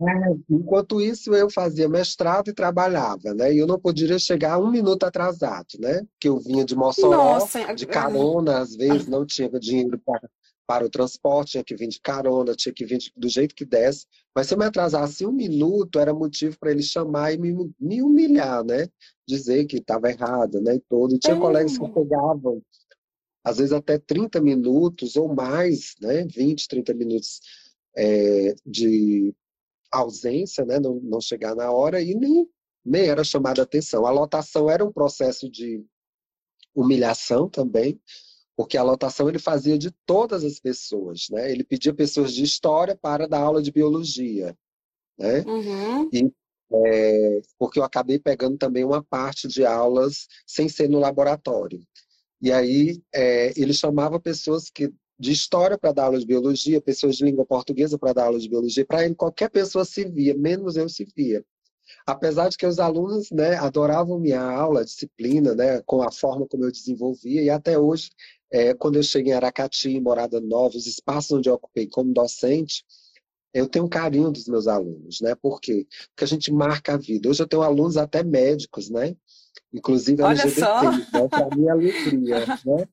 É, 0.00 0.36
enquanto 0.50 1.00
isso, 1.00 1.34
eu 1.34 1.48
fazia 1.50 1.88
mestrado 1.88 2.48
e 2.48 2.52
trabalhava, 2.54 3.34
né? 3.34 3.52
E 3.52 3.58
eu 3.58 3.66
não 3.66 3.78
poderia 3.78 4.18
chegar 4.18 4.58
um 4.58 4.70
minuto 4.70 5.04
atrasado, 5.04 5.78
né? 5.78 6.02
Porque 6.12 6.28
eu 6.28 6.38
vinha 6.38 6.64
de 6.64 6.74
Mossoró, 6.74 7.34
Nossa. 7.34 7.74
de 7.74 7.86
carona, 7.86 8.58
às 8.58 8.74
vezes 8.74 9.06
não 9.06 9.24
tinha 9.24 9.48
dinheiro 9.60 10.00
para, 10.04 10.28
para 10.72 10.86
o 10.86 10.90
transporte, 10.90 11.52
tinha 11.52 11.64
que 11.64 11.76
vir 11.76 11.88
de 11.88 12.00
carona, 12.00 12.54
tinha 12.54 12.72
que 12.72 12.86
vir 12.86 12.96
de, 12.96 13.12
do 13.14 13.28
jeito 13.28 13.54
que 13.54 13.62
desse. 13.62 14.06
Mas 14.34 14.46
se 14.46 14.54
eu 14.54 14.58
me 14.58 14.64
atrasasse 14.64 15.26
um 15.26 15.30
minuto, 15.30 15.98
era 15.98 16.14
motivo 16.14 16.58
para 16.58 16.70
ele 16.70 16.82
chamar 16.82 17.34
e 17.34 17.36
me, 17.36 17.52
me 17.78 18.02
humilhar, 18.02 18.64
né? 18.64 18.88
Dizer 19.28 19.66
que 19.66 19.76
estava 19.76 20.08
errado, 20.08 20.62
né? 20.62 20.76
E 20.76 20.80
todo. 20.80 21.14
E 21.14 21.18
tinha 21.18 21.36
é. 21.36 21.38
colegas 21.38 21.76
que 21.76 21.88
pegavam, 21.90 22.62
às 23.44 23.58
vezes 23.58 23.72
até 23.74 23.98
30 23.98 24.40
minutos 24.40 25.14
ou 25.14 25.34
mais, 25.34 25.94
né? 26.00 26.24
20, 26.24 26.66
30 26.66 26.94
minutos 26.94 27.40
é, 27.94 28.54
de 28.64 29.34
ausência, 29.90 30.64
né, 30.64 30.80
não, 30.80 30.94
não 31.02 31.20
chegar 31.20 31.54
na 31.54 31.70
hora 31.70 32.00
e 32.00 32.14
nem, 32.14 32.48
nem 32.82 33.08
era 33.10 33.22
chamada 33.22 33.60
atenção. 33.60 34.06
A 34.06 34.10
lotação 34.10 34.70
era 34.70 34.82
um 34.82 34.90
processo 34.90 35.50
de 35.50 35.84
humilhação 36.74 37.46
também, 37.46 38.00
porque 38.56 38.76
a 38.76 38.82
lotação 38.82 39.28
ele 39.28 39.38
fazia 39.38 39.78
de 39.78 39.90
todas 40.06 40.44
as 40.44 40.60
pessoas, 40.60 41.26
né? 41.30 41.50
Ele 41.50 41.64
pedia 41.64 41.94
pessoas 41.94 42.32
de 42.32 42.42
história 42.42 42.96
para 42.96 43.26
dar 43.26 43.40
aula 43.40 43.62
de 43.62 43.72
biologia, 43.72 44.56
né? 45.18 45.40
Uhum. 45.40 46.10
E, 46.12 46.32
é, 46.74 47.40
porque 47.58 47.78
eu 47.78 47.84
acabei 47.84 48.18
pegando 48.18 48.56
também 48.56 48.84
uma 48.84 49.02
parte 49.02 49.48
de 49.48 49.64
aulas 49.64 50.26
sem 50.46 50.68
ser 50.68 50.88
no 50.88 50.98
laboratório. 50.98 51.82
E 52.40 52.50
aí 52.52 53.00
é, 53.14 53.52
ele 53.60 53.72
chamava 53.72 54.18
pessoas 54.18 54.68
que 54.68 54.92
de 55.22 55.30
história 55.30 55.78
para 55.78 55.92
dar 55.92 56.06
aula 56.06 56.18
de 56.18 56.26
biologia, 56.26 56.80
pessoas 56.80 57.16
de 57.16 57.24
língua 57.24 57.46
portuguesa 57.46 57.96
para 57.96 58.12
dar 58.12 58.24
aula 58.24 58.40
de 58.40 58.48
biologia. 58.48 58.84
Para 58.84 59.04
ele, 59.04 59.14
qualquer 59.14 59.48
pessoa 59.48 59.84
se 59.84 60.04
via, 60.04 60.36
menos 60.36 60.76
eu 60.76 60.88
se 60.88 61.06
via. 61.16 61.44
Apesar 62.04 62.48
de 62.48 62.56
que 62.56 62.66
os 62.66 62.80
alunos 62.80 63.30
né, 63.30 63.54
adoravam 63.56 64.18
minha 64.18 64.42
aula, 64.42 64.80
a 64.80 64.84
disciplina, 64.84 65.54
né, 65.54 65.80
com 65.82 66.02
a 66.02 66.10
forma 66.10 66.46
como 66.48 66.64
eu 66.64 66.72
desenvolvia, 66.72 67.40
e 67.40 67.50
até 67.50 67.78
hoje, 67.78 68.10
é, 68.52 68.74
quando 68.74 68.96
eu 68.96 69.02
cheguei 69.02 69.32
em 69.32 69.36
Aracati, 69.36 69.98
Morada 69.98 70.40
Nova, 70.40 70.76
os 70.76 70.86
espaços 70.86 71.32
onde 71.32 71.48
eu 71.48 71.54
ocupei 71.54 71.88
como 71.88 72.12
docente, 72.12 72.84
eu 73.54 73.66
tenho 73.66 73.86
um 73.86 73.88
carinho 73.88 74.30
dos 74.30 74.46
meus 74.46 74.66
alunos, 74.66 75.20
né? 75.20 75.34
Por 75.34 75.60
quê? 75.60 75.86
Porque 76.08 76.24
a 76.24 76.26
gente 76.26 76.52
marca 76.52 76.94
a 76.94 76.96
vida. 76.96 77.28
Hoje 77.28 77.42
eu 77.42 77.46
tenho 77.46 77.62
alunos 77.62 77.96
até 77.96 78.22
médicos, 78.22 78.90
né? 78.90 79.16
Inclusive 79.72 80.22
LGBT, 80.22 80.60
né? 81.12 81.28
para 81.28 81.56
minha 81.56 81.72
alegria, 81.72 82.46
né? 82.46 82.88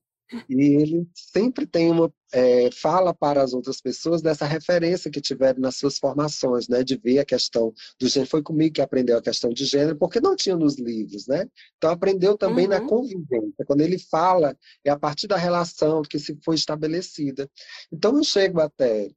E 0.48 0.76
ele 0.76 1.08
sempre 1.14 1.66
tem 1.66 1.90
uma 1.90 2.12
é, 2.32 2.70
fala 2.70 3.12
para 3.12 3.42
as 3.42 3.52
outras 3.52 3.80
pessoas 3.80 4.22
dessa 4.22 4.46
referência 4.46 5.10
que 5.10 5.20
tiveram 5.20 5.60
nas 5.60 5.76
suas 5.76 5.98
formações, 5.98 6.68
né, 6.68 6.84
de 6.84 6.96
ver 6.96 7.18
a 7.18 7.24
questão 7.24 7.72
do 7.98 8.08
gênero. 8.08 8.30
Foi 8.30 8.42
comigo 8.42 8.74
que 8.74 8.80
aprendeu 8.80 9.18
a 9.18 9.22
questão 9.22 9.50
de 9.50 9.64
gênero, 9.64 9.96
porque 9.96 10.20
não 10.20 10.36
tinha 10.36 10.56
nos 10.56 10.78
livros, 10.78 11.26
né? 11.26 11.48
Então 11.76 11.90
aprendeu 11.90 12.36
também 12.36 12.66
uhum. 12.66 12.70
na 12.70 12.80
convivência. 12.80 13.64
Quando 13.66 13.80
ele 13.80 13.98
fala, 13.98 14.56
é 14.84 14.90
a 14.90 14.98
partir 14.98 15.26
da 15.26 15.36
relação 15.36 16.02
que 16.02 16.18
se 16.18 16.38
foi 16.44 16.54
estabelecida. 16.54 17.50
Então 17.92 18.16
eu 18.16 18.24
chego 18.24 18.60
até 18.60 19.10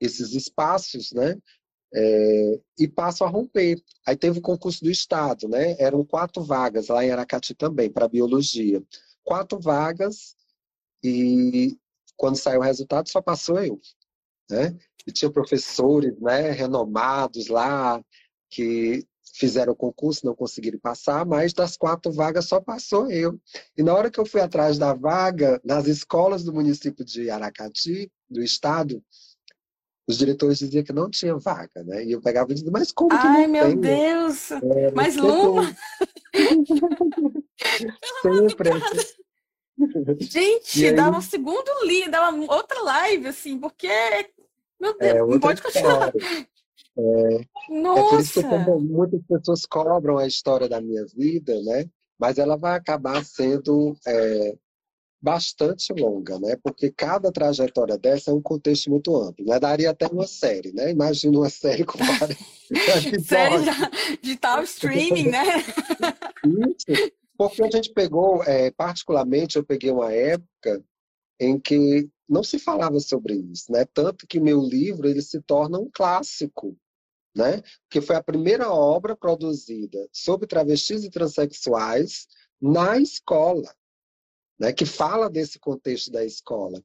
esses 0.00 0.34
espaços, 0.34 1.12
né? 1.12 1.36
É, 1.94 2.60
e 2.78 2.88
passo 2.88 3.24
a 3.24 3.28
romper. 3.28 3.80
Aí 4.06 4.16
teve 4.16 4.38
o 4.38 4.42
concurso 4.42 4.82
do 4.82 4.90
Estado, 4.90 5.48
né? 5.48 5.76
Eram 5.78 6.04
quatro 6.04 6.42
vagas 6.42 6.88
lá 6.88 7.04
em 7.04 7.10
Aracati 7.10 7.54
também, 7.54 7.90
para 7.90 8.08
biologia. 8.08 8.82
Quatro 9.24 9.58
vagas 9.60 10.35
e 11.02 11.76
quando 12.16 12.36
saiu 12.36 12.60
o 12.60 12.62
resultado 12.62 13.08
só 13.08 13.20
passou 13.20 13.62
eu, 13.62 13.80
né? 14.50 14.76
E 15.06 15.12
tinha 15.12 15.30
professores, 15.30 16.18
né, 16.20 16.50
renomados 16.50 17.48
lá 17.48 18.02
que 18.50 19.06
fizeram 19.34 19.72
o 19.72 19.76
concurso, 19.76 20.24
não 20.24 20.34
conseguiram 20.34 20.78
passar, 20.78 21.26
mas 21.26 21.52
das 21.52 21.76
quatro 21.76 22.10
vagas 22.10 22.46
só 22.46 22.60
passou 22.60 23.10
eu. 23.10 23.38
E 23.76 23.82
na 23.82 23.94
hora 23.94 24.10
que 24.10 24.18
eu 24.18 24.26
fui 24.26 24.40
atrás 24.40 24.78
da 24.78 24.94
vaga 24.94 25.60
nas 25.64 25.86
escolas 25.86 26.42
do 26.42 26.52
município 26.52 27.04
de 27.04 27.28
Aracati, 27.28 28.10
do 28.28 28.42
estado, 28.42 29.02
os 30.08 30.16
diretores 30.18 30.58
diziam 30.58 30.84
que 30.84 30.92
não 30.92 31.10
tinha 31.10 31.36
vaga, 31.36 31.82
né? 31.84 32.04
E 32.04 32.12
eu 32.12 32.20
pegava 32.20 32.50
e 32.50 32.54
dizia, 32.54 32.70
mas 32.70 32.92
como 32.92 33.10
que 33.10 33.26
Ai, 33.26 33.42
não 33.42 33.52
meu 33.52 33.64
tem? 33.66 33.80
Deus! 33.80 34.52
É, 34.52 34.90
mas 34.92 35.16
Luma! 35.16 35.76
Sempre. 38.22 38.70
Gente, 40.20 40.86
aí... 40.86 40.92
dava 40.94 41.18
um 41.18 41.22
segundo 41.22 41.70
li, 41.84 42.08
dava 42.10 42.36
outra 42.52 42.82
live, 42.82 43.28
assim, 43.28 43.58
porque. 43.58 43.88
Meu 44.80 44.96
Deus, 44.96 45.14
é, 45.14 45.18
não 45.18 45.40
pode 45.40 45.62
continuar. 45.62 46.12
É, 46.98 47.40
Nossa. 47.68 48.00
é 48.00 48.10
por 48.10 48.20
isso 48.20 48.40
que 48.42 48.84
muitas 48.84 49.20
pessoas 49.28 49.66
cobram 49.66 50.18
a 50.18 50.26
história 50.26 50.68
da 50.68 50.80
minha 50.80 51.04
vida, 51.14 51.60
né? 51.62 51.86
Mas 52.18 52.38
ela 52.38 52.56
vai 52.56 52.74
acabar 52.74 53.22
sendo 53.24 53.94
é, 54.06 54.56
bastante 55.20 55.92
longa, 55.92 56.38
né? 56.38 56.56
Porque 56.62 56.90
cada 56.90 57.30
trajetória 57.32 57.98
dessa 57.98 58.30
é 58.30 58.34
um 58.34 58.40
contexto 58.40 58.90
muito 58.90 59.14
amplo. 59.16 59.44
Né? 59.44 59.58
Daria 59.58 59.90
até 59.90 60.06
uma 60.06 60.26
série, 60.26 60.72
né? 60.72 60.90
Imagina 60.90 61.38
uma 61.38 61.50
série 61.50 61.84
com 61.84 61.98
várias. 62.18 62.38
série 63.26 64.18
de 64.22 64.36
tal 64.36 64.62
streaming, 64.62 65.28
né? 65.28 65.44
Isso. 66.44 67.12
Porque 67.36 67.62
a 67.62 67.70
gente 67.70 67.92
pegou, 67.92 68.42
é, 68.44 68.70
particularmente, 68.70 69.56
eu 69.56 69.64
peguei 69.64 69.90
uma 69.90 70.12
época 70.12 70.84
em 71.38 71.58
que 71.58 72.08
não 72.28 72.42
se 72.42 72.58
falava 72.58 72.98
sobre 72.98 73.34
isso, 73.34 73.70
né? 73.70 73.84
Tanto 73.84 74.26
que 74.26 74.40
meu 74.40 74.60
livro 74.60 75.08
ele 75.08 75.22
se 75.22 75.40
torna 75.42 75.78
um 75.78 75.88
clássico, 75.90 76.76
né? 77.34 77.62
Porque 77.82 78.00
foi 78.00 78.16
a 78.16 78.22
primeira 78.22 78.70
obra 78.70 79.14
produzida 79.14 80.08
sobre 80.12 80.46
travestis 80.46 81.04
e 81.04 81.10
transexuais 81.10 82.26
na 82.60 82.98
escola, 82.98 83.72
né? 84.58 84.72
Que 84.72 84.86
fala 84.86 85.30
desse 85.30 85.58
contexto 85.58 86.10
da 86.10 86.24
escola. 86.24 86.82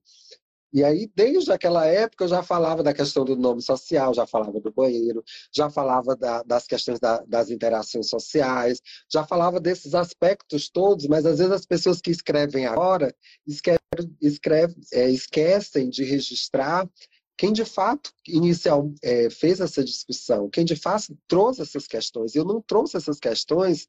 E 0.74 0.84
aí, 0.84 1.12
desde 1.16 1.52
aquela 1.52 1.86
época, 1.86 2.24
eu 2.24 2.30
já 2.30 2.42
falava 2.42 2.82
da 2.82 2.94
questão 2.94 3.26
do 3.26 3.36
nome 3.36 3.62
social, 3.62 4.14
já 4.14 4.26
falava 4.26 4.60
do 4.60 4.72
banheiro, 4.72 5.24
já 5.54 5.70
falava 5.70 6.16
da, 6.16 6.44
das 6.44 6.66
questões 6.66 7.00
da, 7.00 7.22
das 7.28 7.50
interações 7.50 8.08
sociais, 8.10 8.82
já 9.12 9.26
falava 9.26 9.60
desses 9.60 9.94
aspectos 9.94 10.70
todos, 10.70 11.08
mas 11.08 11.26
às 11.26 11.40
vezes 11.40 11.52
as 11.52 11.66
pessoas 11.66 12.00
que 12.00 12.12
escrevem 12.12 12.66
agora 12.66 13.14
esquecem, 13.46 13.80
escreve, 14.22 14.76
é, 14.94 15.10
esquecem 15.10 15.90
de 15.90 16.04
registrar 16.04 16.90
quem 17.38 17.52
de 17.52 17.66
fato 17.66 18.12
inicial 18.28 18.94
é, 19.04 19.30
fez 19.30 19.60
essa 19.60 19.84
discussão, 19.84 20.50
quem 20.50 20.64
de 20.64 20.76
fato 20.76 21.18
trouxe 21.28 21.62
essas 21.62 21.88
questões. 21.88 22.36
Eu 22.36 22.46
não 22.46 22.62
trouxe 22.62 22.96
essas 22.96 23.20
questões 23.20 23.88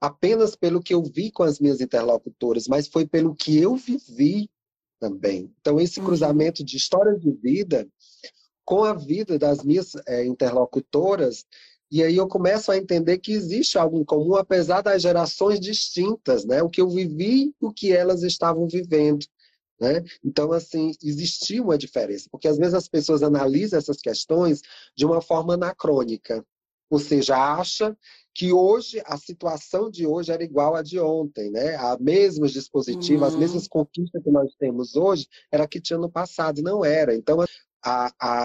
apenas 0.00 0.56
pelo 0.56 0.82
que 0.82 0.92
eu 0.92 1.02
vi 1.02 1.30
com 1.30 1.42
as 1.42 1.60
minhas 1.60 1.80
interlocutoras, 1.80 2.66
mas 2.66 2.88
foi 2.88 3.06
pelo 3.06 3.34
que 3.34 3.56
eu 3.58 3.76
vivi 3.76 4.50
também. 5.00 5.50
Então, 5.60 5.80
esse 5.80 5.98
uhum. 5.98 6.06
cruzamento 6.06 6.62
de 6.62 6.76
história 6.76 7.18
de 7.18 7.32
vida 7.32 7.88
com 8.64 8.84
a 8.84 8.92
vida 8.92 9.38
das 9.38 9.64
minhas 9.64 9.92
é, 10.06 10.24
interlocutoras, 10.24 11.44
e 11.90 12.04
aí 12.04 12.16
eu 12.16 12.28
começo 12.28 12.70
a 12.70 12.76
entender 12.76 13.18
que 13.18 13.32
existe 13.32 13.76
algo 13.76 13.98
em 13.98 14.04
comum, 14.04 14.36
apesar 14.36 14.80
das 14.80 15.02
gerações 15.02 15.58
distintas, 15.58 16.44
né? 16.44 16.62
O 16.62 16.70
que 16.70 16.80
eu 16.80 16.88
vivi, 16.88 17.52
o 17.60 17.72
que 17.72 17.90
elas 17.90 18.22
estavam 18.22 18.68
vivendo. 18.68 19.26
Né? 19.80 20.04
Então, 20.22 20.52
assim, 20.52 20.92
existia 21.02 21.62
uma 21.62 21.78
diferença, 21.78 22.28
porque 22.30 22.46
às 22.46 22.58
vezes 22.58 22.74
as 22.74 22.86
pessoas 22.86 23.22
analisam 23.22 23.78
essas 23.78 23.96
questões 23.96 24.60
de 24.94 25.06
uma 25.06 25.22
forma 25.22 25.54
anacrônica, 25.54 26.44
ou 26.90 26.98
seja, 26.98 27.36
acha 27.36 27.96
que 28.34 28.52
hoje, 28.52 29.02
a 29.06 29.16
situação 29.16 29.90
de 29.90 30.06
hoje 30.06 30.32
era 30.32 30.42
igual 30.42 30.74
à 30.74 30.82
de 30.82 30.98
ontem, 30.98 31.50
né? 31.50 31.76
A 31.76 31.96
mesmos 31.98 32.52
dispositivos, 32.52 33.22
uhum. 33.22 33.28
as 33.28 33.36
mesmas 33.36 33.68
conquistas 33.68 34.22
que 34.22 34.30
nós 34.30 34.54
temos 34.56 34.96
hoje, 34.96 35.26
era 35.50 35.68
que 35.68 35.80
tinha 35.80 35.98
no 35.98 36.10
passado, 36.10 36.62
não 36.62 36.84
era. 36.84 37.14
Então, 37.14 37.44
a, 37.84 38.12
a, 38.20 38.44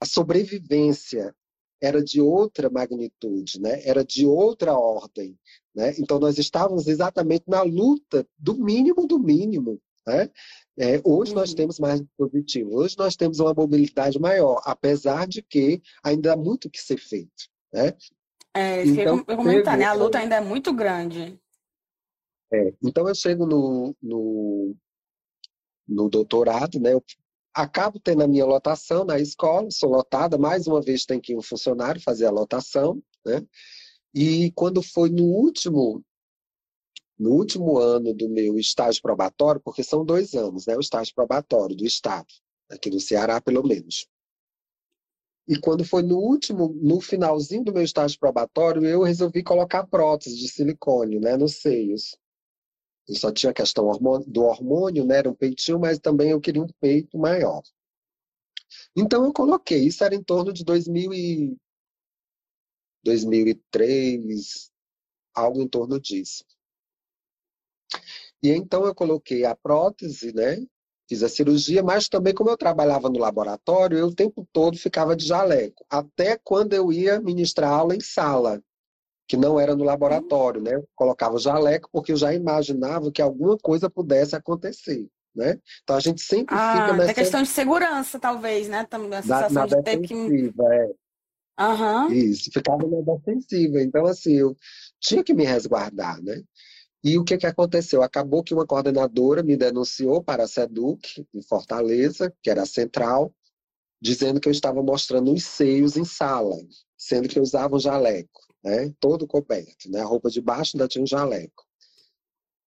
a 0.00 0.06
sobrevivência 0.06 1.34
era 1.80 2.02
de 2.02 2.20
outra 2.20 2.68
magnitude, 2.68 3.60
né? 3.60 3.80
Era 3.86 4.04
de 4.04 4.26
outra 4.26 4.76
ordem, 4.76 5.38
né? 5.74 5.94
Então, 5.98 6.18
nós 6.18 6.38
estávamos 6.38 6.86
exatamente 6.86 7.44
na 7.46 7.62
luta 7.62 8.26
do 8.36 8.54
mínimo 8.54 9.06
do 9.06 9.18
mínimo, 9.18 9.80
né? 10.06 10.30
É, 10.78 11.00
hoje 11.04 11.32
uhum. 11.32 11.38
nós 11.38 11.54
temos 11.54 11.78
mais 11.78 12.00
dispositivos, 12.00 12.72
hoje 12.72 12.96
nós 12.98 13.16
temos 13.16 13.40
uma 13.40 13.52
mobilidade 13.52 14.18
maior, 14.18 14.60
apesar 14.64 15.26
de 15.26 15.42
que 15.42 15.82
ainda 16.02 16.32
há 16.32 16.36
muito 16.36 16.70
que 16.70 16.80
ser 16.80 16.98
feito. 16.98 17.48
Né? 17.72 17.96
É, 18.54 18.84
então, 18.84 19.24
eu 19.26 19.36
comentar, 19.36 19.76
né? 19.76 19.84
A 19.84 19.92
luta 19.92 20.18
ainda 20.18 20.36
é 20.36 20.40
muito 20.40 20.72
grande. 20.72 21.38
É, 22.52 22.72
então 22.82 23.06
eu 23.08 23.14
chego 23.14 23.46
no, 23.46 23.94
no, 24.02 24.74
no 25.86 26.08
doutorado, 26.08 26.80
né? 26.80 26.94
Eu 26.94 27.04
acabo 27.54 28.00
tendo 28.00 28.22
a 28.22 28.28
minha 28.28 28.46
lotação 28.46 29.04
na 29.04 29.18
escola, 29.18 29.70
sou 29.70 29.90
lotada, 29.90 30.38
mais 30.38 30.66
uma 30.66 30.80
vez 30.80 31.04
tem 31.04 31.20
que 31.20 31.32
ir 31.32 31.36
um 31.36 31.42
funcionário 31.42 32.00
fazer 32.00 32.26
a 32.26 32.30
lotação, 32.30 33.02
né? 33.24 33.46
E 34.14 34.50
quando 34.52 34.82
foi 34.82 35.10
no 35.10 35.24
último 35.24 36.02
no 37.18 37.30
último 37.30 37.78
ano 37.78 38.14
do 38.14 38.28
meu 38.28 38.56
estágio 38.58 39.02
probatório, 39.02 39.60
porque 39.60 39.82
são 39.82 40.04
dois 40.04 40.34
anos, 40.34 40.66
né? 40.66 40.76
O 40.76 40.80
estágio 40.80 41.12
probatório 41.14 41.76
do 41.76 41.84
Estado, 41.84 42.28
aqui 42.70 42.90
no 42.90 43.00
Ceará, 43.00 43.40
pelo 43.40 43.66
menos. 43.66 44.06
E 45.48 45.58
quando 45.58 45.82
foi 45.82 46.02
no 46.02 46.18
último, 46.18 46.68
no 46.74 47.00
finalzinho 47.00 47.64
do 47.64 47.72
meu 47.72 47.82
estágio 47.82 48.20
probatório, 48.20 48.84
eu 48.84 49.02
resolvi 49.02 49.42
colocar 49.42 49.86
prótese 49.86 50.36
de 50.36 50.46
silicone, 50.46 51.18
né, 51.18 51.38
nos 51.38 51.62
seios. 51.62 52.14
Eu 53.08 53.14
só 53.14 53.32
tinha 53.32 53.50
a 53.50 53.54
questão 53.54 53.90
do 54.26 54.42
hormônio, 54.42 55.06
né, 55.06 55.16
era 55.16 55.30
um 55.30 55.34
peitinho, 55.34 55.78
mas 55.80 55.98
também 55.98 56.32
eu 56.32 56.40
queria 56.40 56.62
um 56.62 56.68
peito 56.78 57.16
maior. 57.16 57.62
Então 58.94 59.24
eu 59.24 59.32
coloquei, 59.32 59.86
isso 59.86 60.04
era 60.04 60.14
em 60.14 60.22
torno 60.22 60.52
de 60.52 60.62
2000 60.62 61.14
e... 61.14 61.56
2003, 63.02 64.70
algo 65.34 65.62
em 65.62 65.68
torno 65.68 65.98
disso. 65.98 66.44
E 68.42 68.50
então 68.50 68.84
eu 68.84 68.94
coloquei 68.94 69.46
a 69.46 69.56
prótese, 69.56 70.34
né, 70.34 70.58
fiz 71.08 71.22
a 71.22 71.28
cirurgia, 71.28 71.82
mas 71.82 72.08
também 72.08 72.34
como 72.34 72.50
eu 72.50 72.56
trabalhava 72.56 73.08
no 73.08 73.18
laboratório, 73.18 73.98
eu 73.98 74.08
o 74.08 74.14
tempo 74.14 74.46
todo 74.52 74.76
ficava 74.76 75.16
de 75.16 75.26
jaleco, 75.26 75.84
até 75.88 76.38
quando 76.42 76.74
eu 76.74 76.92
ia 76.92 77.20
ministrar 77.20 77.70
aula 77.70 77.96
em 77.96 78.00
sala, 78.00 78.62
que 79.26 79.36
não 79.36 79.58
era 79.58 79.74
no 79.74 79.84
laboratório, 79.84 80.60
né? 80.60 80.74
Eu 80.74 80.88
colocava 80.94 81.38
jaleco 81.38 81.88
porque 81.92 82.12
eu 82.12 82.16
já 82.16 82.34
imaginava 82.34 83.10
que 83.10 83.22
alguma 83.22 83.56
coisa 83.58 83.90
pudesse 83.90 84.36
acontecer, 84.36 85.06
né? 85.34 85.58
Então 85.82 85.96
a 85.96 86.00
gente 86.00 86.22
sempre 86.22 86.54
ah, 86.56 86.72
fica 86.72 86.96
nessa... 86.96 87.14
questão 87.14 87.42
de 87.42 87.48
segurança, 87.48 88.18
talvez, 88.18 88.68
né? 88.68 88.86
Também 88.88 89.18
a 89.18 89.22
sensação 89.22 89.50
na, 89.52 89.60
na 89.60 89.66
de 89.66 89.82
ter 89.82 90.00
que... 90.00 90.14
É. 90.72 91.08
Uhum. 91.60 92.12
Isso, 92.12 92.50
ficava 92.52 92.86
na 92.86 93.00
defensiva. 93.00 93.82
Então, 93.82 94.06
assim, 94.06 94.34
eu 94.34 94.56
tinha 95.00 95.24
que 95.24 95.34
me 95.34 95.44
resguardar, 95.44 96.22
né? 96.22 96.40
E 97.02 97.16
o 97.16 97.24
que, 97.24 97.36
que 97.36 97.46
aconteceu? 97.46 98.02
Acabou 98.02 98.42
que 98.42 98.52
uma 98.52 98.66
coordenadora 98.66 99.42
me 99.42 99.56
denunciou 99.56 100.22
para 100.22 100.44
a 100.44 100.48
SEDUC, 100.48 101.26
em 101.32 101.42
Fortaleza, 101.42 102.34
que 102.42 102.50
era 102.50 102.62
a 102.62 102.66
central, 102.66 103.32
dizendo 104.00 104.40
que 104.40 104.48
eu 104.48 104.52
estava 104.52 104.82
mostrando 104.82 105.32
os 105.32 105.44
seios 105.44 105.96
em 105.96 106.04
sala, 106.04 106.56
sendo 106.96 107.28
que 107.28 107.38
eu 107.38 107.42
usava 107.42 107.76
um 107.76 107.80
jaleco, 107.80 108.40
né? 108.64 108.92
todo 108.98 109.26
coberto. 109.26 109.90
Né? 109.90 110.00
A 110.00 110.04
roupa 110.04 110.28
de 110.28 110.40
baixo 110.40 110.76
ainda 110.76 110.88
tinha 110.88 111.02
um 111.02 111.06
jaleco. 111.06 111.68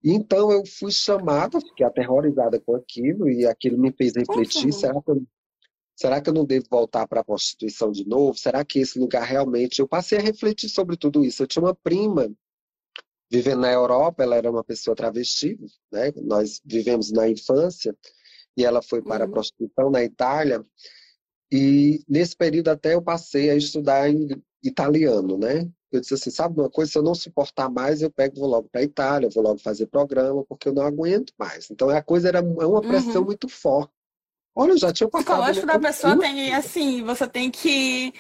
Então 0.02 0.50
eu 0.50 0.64
fui 0.64 0.90
chamada, 0.90 1.60
fiquei 1.60 1.84
aterrorizada 1.84 2.58
com 2.60 2.74
aquilo, 2.74 3.28
e 3.28 3.46
aquilo 3.46 3.78
me 3.78 3.92
fez 3.92 4.14
refletir: 4.16 4.72
será 4.72 5.00
que, 5.02 5.10
eu, 5.10 5.26
será 5.94 6.20
que 6.20 6.30
eu 6.30 6.34
não 6.34 6.44
devo 6.44 6.66
voltar 6.70 7.06
para 7.06 7.20
a 7.20 7.24
prostituição 7.24 7.92
de 7.92 8.06
novo? 8.08 8.38
Será 8.38 8.64
que 8.64 8.78
esse 8.78 8.98
lugar 8.98 9.24
realmente. 9.24 9.80
Eu 9.80 9.88
passei 9.88 10.18
a 10.18 10.22
refletir 10.22 10.70
sobre 10.70 10.96
tudo 10.96 11.22
isso. 11.22 11.42
Eu 11.42 11.46
tinha 11.46 11.62
uma 11.62 11.74
prima 11.74 12.30
vivendo 13.30 13.60
na 13.60 13.72
Europa, 13.72 14.22
ela 14.22 14.36
era 14.36 14.50
uma 14.50 14.64
pessoa 14.64 14.96
travesti, 14.96 15.58
né? 15.92 16.12
Nós 16.16 16.60
vivemos 16.64 17.12
na 17.12 17.28
infância 17.28 17.96
e 18.56 18.64
ela 18.64 18.82
foi 18.82 19.00
para 19.00 19.24
uhum. 19.24 19.30
a 19.30 19.32
prostituição 19.32 19.90
na 19.90 20.02
Itália. 20.02 20.64
E 21.50 22.02
nesse 22.08 22.36
período 22.36 22.68
até 22.68 22.94
eu 22.94 23.02
passei 23.02 23.50
a 23.50 23.54
estudar 23.54 24.08
italiano, 24.62 25.38
né? 25.38 25.68
Eu 25.92 26.00
disse 26.00 26.14
assim, 26.14 26.30
sabe 26.30 26.60
uma 26.60 26.70
coisa, 26.70 26.92
se 26.92 26.98
eu 26.98 27.02
não 27.02 27.14
suportar 27.14 27.68
mais, 27.68 28.00
eu 28.00 28.10
pego, 28.10 28.38
vou 28.38 28.48
logo 28.48 28.68
para 28.70 28.80
a 28.80 28.84
Itália, 28.84 29.28
vou 29.32 29.42
logo 29.42 29.58
fazer 29.58 29.86
programa, 29.86 30.44
porque 30.44 30.68
eu 30.68 30.74
não 30.74 30.84
aguento 30.84 31.32
mais. 31.38 31.70
Então 31.70 31.88
a 31.88 32.02
coisa 32.02 32.28
era 32.28 32.38
é 32.38 32.42
uma 32.42 32.80
pressão 32.80 33.22
uhum. 33.22 33.26
muito 33.26 33.48
forte. 33.48 33.92
Olha, 34.54 34.72
eu 34.72 34.78
já 34.78 34.92
tinha 34.92 35.08
passado. 35.08 35.22
O 35.22 35.30
psicológico 35.30 35.66
da 35.66 35.78
pessoa 35.78 36.18
tem, 36.18 36.52
assim, 36.54 37.02
você 37.04 37.26
tem 37.26 37.50
que 37.50 38.12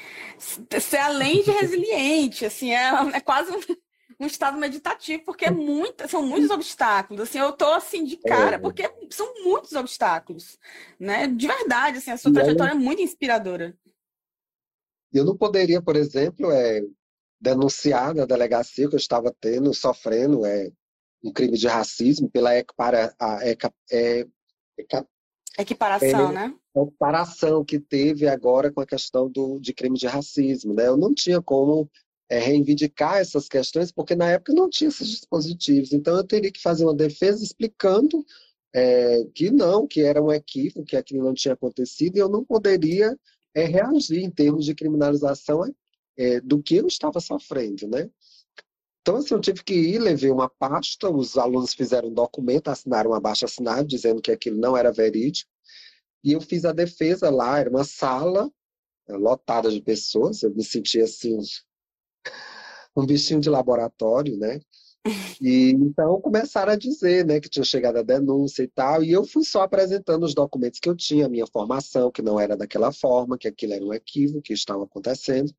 ser 0.80 0.98
além 0.98 1.42
de 1.42 1.50
resiliente, 1.50 2.46
assim, 2.46 2.72
é, 2.72 2.92
é 3.14 3.20
quase 3.20 3.50
um 4.20 4.26
estado 4.26 4.58
meditativo, 4.58 5.24
porque 5.24 5.46
é 5.46 5.50
muito, 5.50 6.06
são 6.06 6.22
muitos 6.22 6.50
obstáculos. 6.50 7.22
Assim, 7.22 7.38
eu 7.38 7.52
tô 7.52 7.72
assim 7.72 8.04
de 8.04 8.18
cara, 8.18 8.56
é. 8.56 8.58
porque 8.58 8.82
são 9.10 9.42
muitos 9.42 9.72
obstáculos, 9.72 10.58
né? 10.98 11.26
De 11.26 11.46
verdade, 11.46 11.98
assim, 11.98 12.10
a 12.10 12.18
sua 12.18 12.30
e 12.30 12.34
trajetória 12.34 12.72
é 12.72 12.74
muito 12.74 13.00
inspiradora. 13.00 13.74
Eu 15.10 15.24
não 15.24 15.36
poderia, 15.36 15.80
por 15.80 15.96
exemplo, 15.96 16.52
é, 16.52 16.82
denunciar 17.40 18.14
na 18.14 18.26
delegacia 18.26 18.88
que 18.88 18.94
eu 18.94 18.98
estava 18.98 19.34
tendo, 19.40 19.72
sofrendo 19.72 20.44
é, 20.44 20.70
um 21.24 21.32
crime 21.32 21.56
de 21.56 21.66
racismo 21.66 22.30
pela 22.30 22.54
equipara, 22.56 23.14
a, 23.18 23.48
eca, 23.48 23.72
é, 23.90 24.26
eca, 24.78 25.06
equiparação, 25.58 26.30
é, 26.30 26.32
né? 26.32 26.54
Equiparação 26.76 27.64
que 27.64 27.80
teve 27.80 28.28
agora 28.28 28.70
com 28.70 28.82
a 28.82 28.86
questão 28.86 29.30
do, 29.30 29.58
de 29.58 29.72
crime 29.72 29.98
de 29.98 30.06
racismo, 30.06 30.74
né? 30.74 30.86
Eu 30.86 30.98
não 30.98 31.14
tinha 31.14 31.40
como 31.40 31.90
é, 32.30 32.38
reivindicar 32.38 33.16
essas 33.18 33.48
questões, 33.48 33.90
porque 33.90 34.14
na 34.14 34.30
época 34.30 34.54
não 34.54 34.70
tinha 34.70 34.88
esses 34.88 35.08
dispositivos. 35.08 35.92
Então 35.92 36.16
eu 36.16 36.24
teria 36.24 36.52
que 36.52 36.62
fazer 36.62 36.84
uma 36.84 36.94
defesa 36.94 37.42
explicando 37.42 38.24
é, 38.72 39.24
que 39.34 39.50
não, 39.50 39.86
que 39.86 40.02
era 40.02 40.22
um 40.22 40.30
equívoco, 40.30 40.84
que 40.84 40.96
aquilo 40.96 41.24
não 41.24 41.34
tinha 41.34 41.54
acontecido, 41.54 42.16
e 42.16 42.20
eu 42.20 42.28
não 42.28 42.44
poderia 42.44 43.18
é, 43.52 43.64
reagir 43.64 44.22
em 44.22 44.30
termos 44.30 44.64
de 44.64 44.76
criminalização 44.76 45.64
é, 46.16 46.40
do 46.40 46.62
que 46.62 46.76
eu 46.76 46.86
estava 46.86 47.18
sofrendo, 47.20 47.88
né? 47.88 48.08
Então, 49.02 49.16
assim, 49.16 49.34
eu 49.34 49.40
tive 49.40 49.64
que 49.64 49.74
ir, 49.74 49.98
levei 49.98 50.30
uma 50.30 50.48
pasta, 50.48 51.10
os 51.10 51.36
alunos 51.36 51.74
fizeram 51.74 52.10
um 52.10 52.14
documento, 52.14 52.68
assinaram 52.68 53.10
um 53.10 53.14
abaixo 53.14 53.44
assinado, 53.44 53.88
dizendo 53.88 54.20
que 54.22 54.30
aquilo 54.30 54.58
não 54.60 54.76
era 54.76 54.92
verídico, 54.92 55.50
e 56.22 56.32
eu 56.32 56.40
fiz 56.40 56.64
a 56.64 56.72
defesa 56.72 57.30
lá, 57.30 57.58
era 57.58 57.70
uma 57.70 57.82
sala 57.82 58.48
é, 59.08 59.16
lotada 59.16 59.70
de 59.70 59.80
pessoas, 59.80 60.42
eu 60.42 60.54
me 60.54 60.62
sentia 60.62 61.04
assim, 61.04 61.38
um 63.00 63.06
bichinho 63.06 63.40
de 63.40 63.50
laboratório, 63.50 64.36
né? 64.36 64.60
E 65.40 65.70
então 65.70 66.20
começaram 66.20 66.72
a 66.72 66.76
dizer, 66.76 67.24
né, 67.24 67.40
que 67.40 67.48
tinha 67.48 67.64
chegado 67.64 67.96
a 67.96 68.02
denúncia 68.02 68.62
e 68.62 68.68
tal, 68.68 69.02
e 69.02 69.10
eu 69.10 69.24
fui 69.24 69.42
só 69.42 69.62
apresentando 69.62 70.24
os 70.24 70.34
documentos 70.34 70.78
que 70.78 70.90
eu 70.90 70.94
tinha, 70.94 71.24
a 71.24 71.28
minha 71.30 71.46
formação, 71.46 72.10
que 72.10 72.20
não 72.20 72.38
era 72.38 72.54
daquela 72.54 72.92
forma, 72.92 73.38
que 73.38 73.48
aquilo 73.48 73.72
era 73.72 73.82
um 73.82 73.94
equívoco 73.94 74.42
que 74.42 74.52
estava 74.52 74.84
acontecendo. 74.84 75.50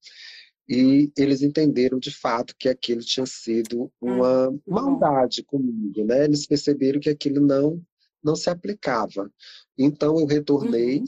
E 0.69 1.11
eles 1.17 1.41
entenderam 1.41 1.97
de 1.99 2.11
fato 2.11 2.55
que 2.57 2.69
aquilo 2.69 3.01
tinha 3.01 3.25
sido 3.25 3.91
uma 3.99 4.49
hum, 4.49 4.59
maldade 4.67 5.43
comigo, 5.43 6.05
né? 6.05 6.23
Eles 6.25 6.45
perceberam 6.45 6.99
que 6.99 7.09
aquilo 7.09 7.45
não 7.45 7.81
não 8.23 8.35
se 8.35 8.49
aplicava. 8.49 9.31
Então 9.77 10.19
eu 10.19 10.25
retornei 10.25 10.99
uhum. 10.99 11.07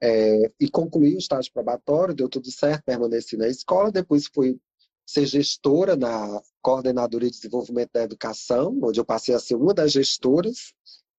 é, 0.00 0.52
e 0.60 0.70
concluí 0.70 1.14
o 1.16 1.18
estágio 1.18 1.52
probatório, 1.52 2.14
deu 2.14 2.28
tudo 2.28 2.50
certo, 2.50 2.84
permaneci 2.84 3.36
na 3.36 3.48
escola, 3.48 3.90
depois 3.90 4.28
fui 4.32 4.56
ser 5.06 5.26
gestora 5.26 5.96
na 5.96 6.40
Coordenadoria 6.60 7.30
de 7.30 7.36
Desenvolvimento 7.36 7.90
da 7.92 8.02
Educação, 8.02 8.78
onde 8.82 9.00
eu 9.00 9.04
passei 9.04 9.34
a 9.34 9.38
ser 9.38 9.56
uma 9.56 9.74
das 9.74 9.92
gestoras 9.92 10.72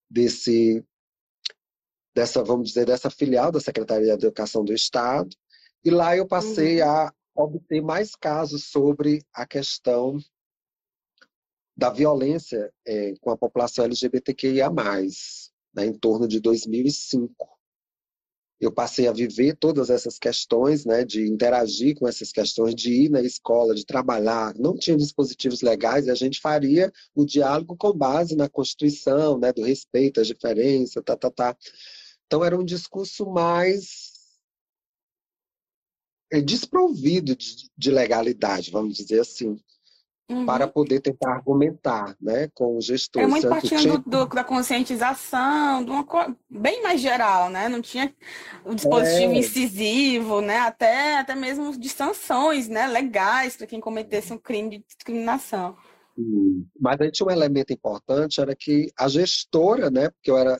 desse, 0.09 0.83
dessa, 2.15 2.43
vamos 2.43 2.69
dizer, 2.69 2.85
dessa 2.85 3.09
filial 3.09 3.51
da 3.51 3.59
Secretaria 3.59 4.17
de 4.17 4.25
Educação 4.25 4.63
do 4.63 4.73
Estado. 4.73 5.29
E 5.83 5.89
lá 5.89 6.15
eu 6.15 6.27
passei 6.27 6.81
uhum. 6.81 6.89
a 6.89 7.13
obter 7.35 7.81
mais 7.81 8.15
casos 8.15 8.65
sobre 8.65 9.23
a 9.33 9.45
questão 9.45 10.17
da 11.75 11.89
violência 11.89 12.71
é, 12.85 13.15
com 13.19 13.31
a 13.31 13.37
população 13.37 13.85
LGBTQIA+, 13.85 14.69
né, 15.73 15.85
em 15.85 15.93
torno 15.93 16.27
de 16.27 16.39
2005 16.39 17.52
eu 18.65 18.71
passei 18.71 19.07
a 19.07 19.11
viver 19.11 19.55
todas 19.57 19.89
essas 19.89 20.17
questões, 20.17 20.85
né, 20.85 21.03
de 21.03 21.27
interagir 21.27 21.95
com 21.95 22.07
essas 22.07 22.31
questões, 22.31 22.73
de 22.75 23.05
ir 23.05 23.09
na 23.09 23.21
escola, 23.21 23.75
de 23.75 23.85
trabalhar. 23.85 24.53
Não 24.57 24.75
tinha 24.75 24.97
dispositivos 24.97 25.61
legais 25.61 26.07
e 26.07 26.11
a 26.11 26.15
gente 26.15 26.39
faria 26.39 26.91
o 27.15 27.25
diálogo 27.25 27.75
com 27.75 27.93
base 27.93 28.35
na 28.35 28.49
Constituição, 28.49 29.37
né, 29.37 29.51
do 29.51 29.63
respeito 29.63 30.21
às 30.21 30.27
diferenças, 30.27 31.03
tá, 31.03 31.15
tá, 31.15 31.29
tá. 31.29 31.57
Então 32.25 32.43
era 32.43 32.57
um 32.57 32.63
discurso 32.63 33.25
mais 33.25 34.11
é, 36.31 36.41
desprovido 36.41 37.35
de, 37.35 37.69
de 37.77 37.91
legalidade, 37.91 38.71
vamos 38.71 38.97
dizer 38.97 39.19
assim 39.19 39.59
uhum. 40.29 40.45
para 40.45 40.67
poder 40.67 40.99
tentar 40.99 41.33
argumentar 41.33 42.15
né, 42.21 42.49
com 42.53 42.77
o 42.77 42.81
gestor. 42.81 43.21
É 43.21 43.27
muito 43.27 43.47
partindo 43.47 43.97
do, 43.99 44.25
da 44.25 44.43
conscientização, 44.43 45.83
de 45.83 45.91
uma 45.91 46.03
coisa 46.03 46.35
bem 46.49 46.81
mais 46.81 47.01
geral, 47.01 47.49
né? 47.49 47.67
Não 47.69 47.81
tinha 47.81 48.13
o 48.65 48.73
dispositivo 48.73 49.33
é... 49.33 49.37
incisivo, 49.37 50.41
né? 50.41 50.59
Até, 50.59 51.17
até 51.17 51.35
mesmo 51.35 51.77
de 51.77 51.89
sanções 51.89 52.67
né? 52.67 52.87
legais 52.87 53.55
para 53.55 53.67
quem 53.67 53.79
cometesse 53.79 54.33
um 54.33 54.37
crime 54.37 54.77
de 54.77 54.85
discriminação. 54.85 55.75
Mas 56.79 57.01
aí 57.01 57.11
tinha 57.11 57.27
um 57.27 57.31
elemento 57.31 57.73
importante, 57.73 58.39
era 58.39 58.55
que 58.55 58.91
a 58.97 59.07
gestora, 59.07 59.89
né? 59.89 60.09
Porque 60.09 60.29
eu 60.29 60.37
era, 60.37 60.59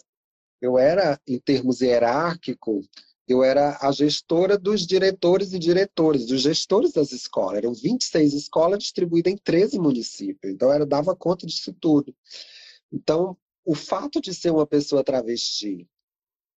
eu 0.61 0.77
era 0.79 1.19
em 1.27 1.39
termos 1.39 1.81
hierárquicos, 1.81 2.87
eu 3.27 3.43
era 3.43 3.77
a 3.81 3.91
gestora 3.91 4.57
dos 4.57 4.85
diretores 4.85 5.53
e 5.53 5.59
diretores, 5.59 6.25
dos 6.25 6.41
gestores 6.41 6.91
das 6.91 7.11
escolas. 7.11 7.57
Eram 7.57 7.73
26 7.73 8.33
escolas 8.33 8.79
distribuídas 8.79 9.33
em 9.33 9.37
13 9.37 9.79
municípios. 9.79 10.53
Então, 10.53 10.71
eu 10.73 10.85
dava 10.85 11.15
conta 11.15 11.45
disso 11.45 11.73
tudo. 11.79 12.13
Então, 12.91 13.37
o 13.65 13.73
fato 13.73 14.19
de 14.19 14.33
ser 14.33 14.51
uma 14.51 14.67
pessoa 14.67 15.03
travesti 15.03 15.87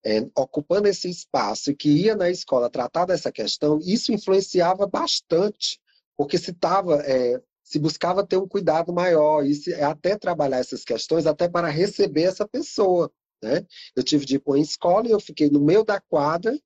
é, 0.04 0.20
ocupando 0.36 0.88
esse 0.88 1.08
espaço 1.08 1.70
e 1.70 1.74
que 1.74 1.88
ia 1.88 2.14
na 2.14 2.30
escola 2.30 2.70
tratar 2.70 3.06
dessa 3.06 3.32
questão, 3.32 3.78
isso 3.80 4.12
influenciava 4.12 4.86
bastante, 4.86 5.80
porque 6.16 6.38
se 6.38 6.52
tava, 6.52 6.96
é, 7.02 7.40
se 7.62 7.78
buscava 7.78 8.26
ter 8.26 8.36
um 8.36 8.46
cuidado 8.46 8.92
maior, 8.92 9.44
e 9.44 9.54
se, 9.54 9.74
até 9.74 10.16
trabalhar 10.16 10.58
essas 10.58 10.84
questões, 10.84 11.26
até 11.26 11.48
para 11.48 11.68
receber 11.68 12.22
essa 12.22 12.46
pessoa. 12.46 13.10
Né? 13.46 13.64
Eu 13.94 14.02
tive 14.02 14.26
de 14.26 14.36
ir 14.36 14.38
para 14.40 14.54
uma 14.54 14.58
escola 14.60 15.06
e 15.06 15.12
eu 15.12 15.20
fiquei 15.20 15.48
no 15.48 15.60
meio 15.60 15.84
da 15.84 16.00
quadra 16.00 16.58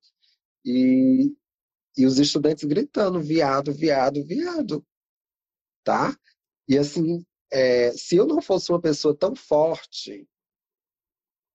e, 0.65 1.31
e 1.95 2.05
os 2.07 2.17
estudantes 2.17 2.63
gritando, 2.63 3.21
viado, 3.21 3.71
viado, 3.71 4.25
viado. 4.25 4.83
Tá? 5.83 6.17
E 6.67 6.77
assim, 6.77 7.23
é, 7.51 7.91
se 7.91 8.15
eu 8.15 8.25
não 8.25 8.41
fosse 8.41 8.71
uma 8.71 8.81
pessoa 8.81 9.15
tão 9.15 9.35
forte, 9.35 10.27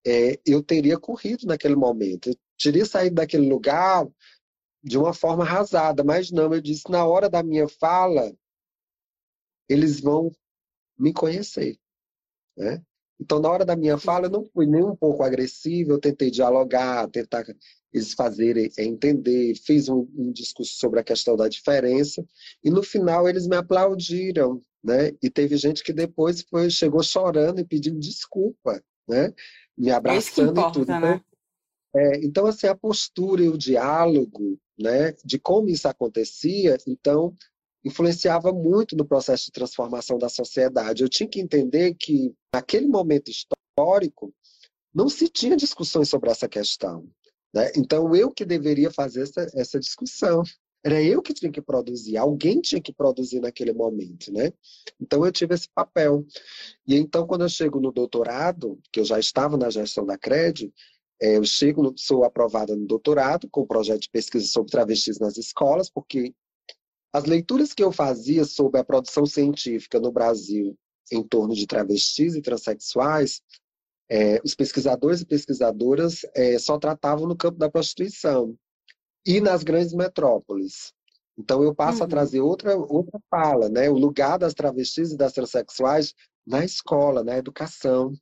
é, 0.07 0.39
eu 0.47 0.63
teria 0.63 0.97
corrido 0.97 1.45
naquele 1.47 1.75
momento. 1.75 2.29
Eu 2.29 2.37
teria 2.57 2.87
saído 2.87 3.17
daquele 3.17 3.49
lugar 3.49 4.07
de 4.81 4.97
uma 4.97 5.13
forma 5.13 5.43
arrasada, 5.43 6.05
mas 6.05 6.31
não, 6.31 6.55
eu 6.55 6.61
disse, 6.61 6.89
na 6.89 7.05
hora 7.05 7.29
da 7.29 7.43
minha 7.43 7.69
fala, 7.69 8.33
eles 9.69 10.01
vão 10.01 10.31
me 10.97 11.13
conhecer. 11.13 11.77
Né? 12.57 12.81
Então, 13.19 13.41
na 13.41 13.49
hora 13.49 13.65
da 13.65 13.75
minha 13.75 13.97
fala, 13.97 14.27
eu 14.27 14.31
não 14.31 14.45
fui 14.45 14.67
nem 14.67 14.85
um 14.85 14.95
pouco 14.95 15.23
agressivo, 15.23 15.93
eu 15.93 15.99
tentei 15.99 16.31
dialogar, 16.31 17.09
tentar 17.09 17.45
eles 17.93 18.13
fazerem 18.13 18.71
é, 18.77 18.85
entender, 18.85 19.55
fiz 19.55 19.89
um, 19.89 20.07
um, 20.15 20.31
discurso 20.31 20.77
sobre 20.77 21.01
a 21.01 21.05
questão 21.05 21.35
da 21.35 21.49
diferença, 21.49 22.23
e 22.63 22.71
no 22.71 22.83
final 22.83 23.27
eles 23.27 23.47
me 23.47 23.57
aplaudiram, 23.57 24.61
né? 24.85 25.13
E 25.23 25.31
teve 25.31 25.57
gente 25.57 25.83
que 25.83 25.95
depois 25.95 26.43
foi, 26.43 26.69
chegou 26.69 27.03
chorando 27.03 27.59
e 27.59 27.65
pedindo 27.65 27.99
desculpa, 27.99 28.83
né? 29.09 29.33
me 29.77 29.91
abraçando 29.91 30.51
importa, 30.53 30.71
e 30.71 30.73
tudo. 30.73 30.83
Então, 30.85 31.01
né? 31.01 31.21
é, 31.95 32.25
então, 32.25 32.47
assim, 32.47 32.67
a 32.67 32.75
postura 32.75 33.43
e 33.43 33.49
o 33.49 33.59
diálogo, 33.59 34.59
né, 34.79 35.13
de 35.25 35.39
como 35.39 35.69
isso 35.69 35.87
acontecia, 35.87 36.79
então, 36.87 37.35
influenciava 37.85 38.53
muito 38.53 38.97
no 38.97 39.05
processo 39.05 39.47
de 39.47 39.53
transformação 39.53 40.19
da 40.19 40.29
sociedade. 40.29 41.03
Eu 41.03 41.09
tinha 41.09 41.29
que 41.29 41.41
entender 41.41 41.95
que, 41.95 42.35
naquele 42.57 42.89
momento 42.89 43.31
histórico, 43.31 44.35
não 44.95 45.11
se 45.11 45.29
tinha 45.29 45.55
discussões 45.57 46.09
sobre 46.09 46.31
essa 46.31 46.49
questão. 46.49 47.07
Né? 47.55 47.71
Então, 47.77 48.17
eu 48.17 48.31
que 48.31 48.47
deveria 48.47 48.91
fazer 48.91 49.23
essa, 49.23 49.47
essa 49.55 49.79
discussão. 49.79 50.43
Era 50.83 51.03
eu 51.03 51.21
que 51.21 51.35
tinha 51.35 51.51
que 51.51 51.61
produzir, 51.61 52.17
alguém 52.17 52.61
tinha 52.61 52.81
que 52.81 52.93
produzir 52.93 53.41
naquele 53.41 53.73
momento, 53.73 54.33
né? 54.33 54.53
Então 55.01 55.27
eu 55.27 55.33
tive 55.33 55.53
esse 55.53 55.69
papel. 55.75 56.25
E 56.87 56.95
então 56.95 57.27
quando 57.27 57.43
eu 57.43 57.49
chego 57.49 57.81
no 57.81 57.91
doutorado, 57.91 58.79
que 58.93 59.01
eu 59.01 59.05
já 59.05 59.19
estava 59.19 59.57
na 59.57 59.69
gestão 59.69 60.07
da 60.07 60.17
CRED, 60.17 60.73
é, 61.21 61.39
eu 61.39 61.45
chego, 61.45 61.93
sou 61.97 62.23
aprovada 62.23 62.77
no 62.77 62.87
doutorado 62.87 63.49
com 63.51 63.63
o 63.63 63.67
projeto 63.67 64.03
de 64.03 64.11
pesquisa 64.11 64.47
sobre 64.47 64.71
travestis 64.71 65.19
nas 65.19 65.37
escolas, 65.37 65.91
porque 65.91 66.33
as 67.13 67.25
leituras 67.25 67.73
que 67.73 67.83
eu 67.83 67.91
fazia 67.91 68.45
sobre 68.45 68.79
a 68.79 68.85
produção 68.85 69.27
científica 69.27 69.99
no 69.99 70.13
Brasil 70.13 70.79
em 71.11 71.23
torno 71.23 71.55
de 71.55 71.67
travestis 71.67 72.35
e 72.35 72.43
transexuais, 72.43 73.43
é, 74.09 74.41
os 74.45 74.55
pesquisadores 74.55 75.21
e 75.21 75.27
pesquisadoras 75.27 76.25
é, 76.35 76.59
só 76.59 76.79
tratavam 76.79 77.27
no 77.27 77.37
campo 77.37 77.59
da 77.59 77.71
prostituição 77.71 78.57
e 79.27 79.41
nas 79.41 79.63
grandes 79.63 79.93
metrópoles. 79.93 80.93
Então 81.39 81.63
eu 81.63 81.75
passo 81.75 81.99
uhum. 81.99 82.05
a 82.05 82.09
trazer 82.09 82.41
outra 82.41 82.77
outra 82.77 83.21
fala, 83.29 83.69
né? 83.69 83.91
O 83.91 83.99
lugar 83.99 84.39
das 84.39 84.55
travestis 84.55 85.13
e 85.13 85.17
das 85.17 85.33
transexuais 85.33 86.15
na 86.47 86.65
escola, 86.65 87.23
na 87.23 87.37
educação. 87.37 88.15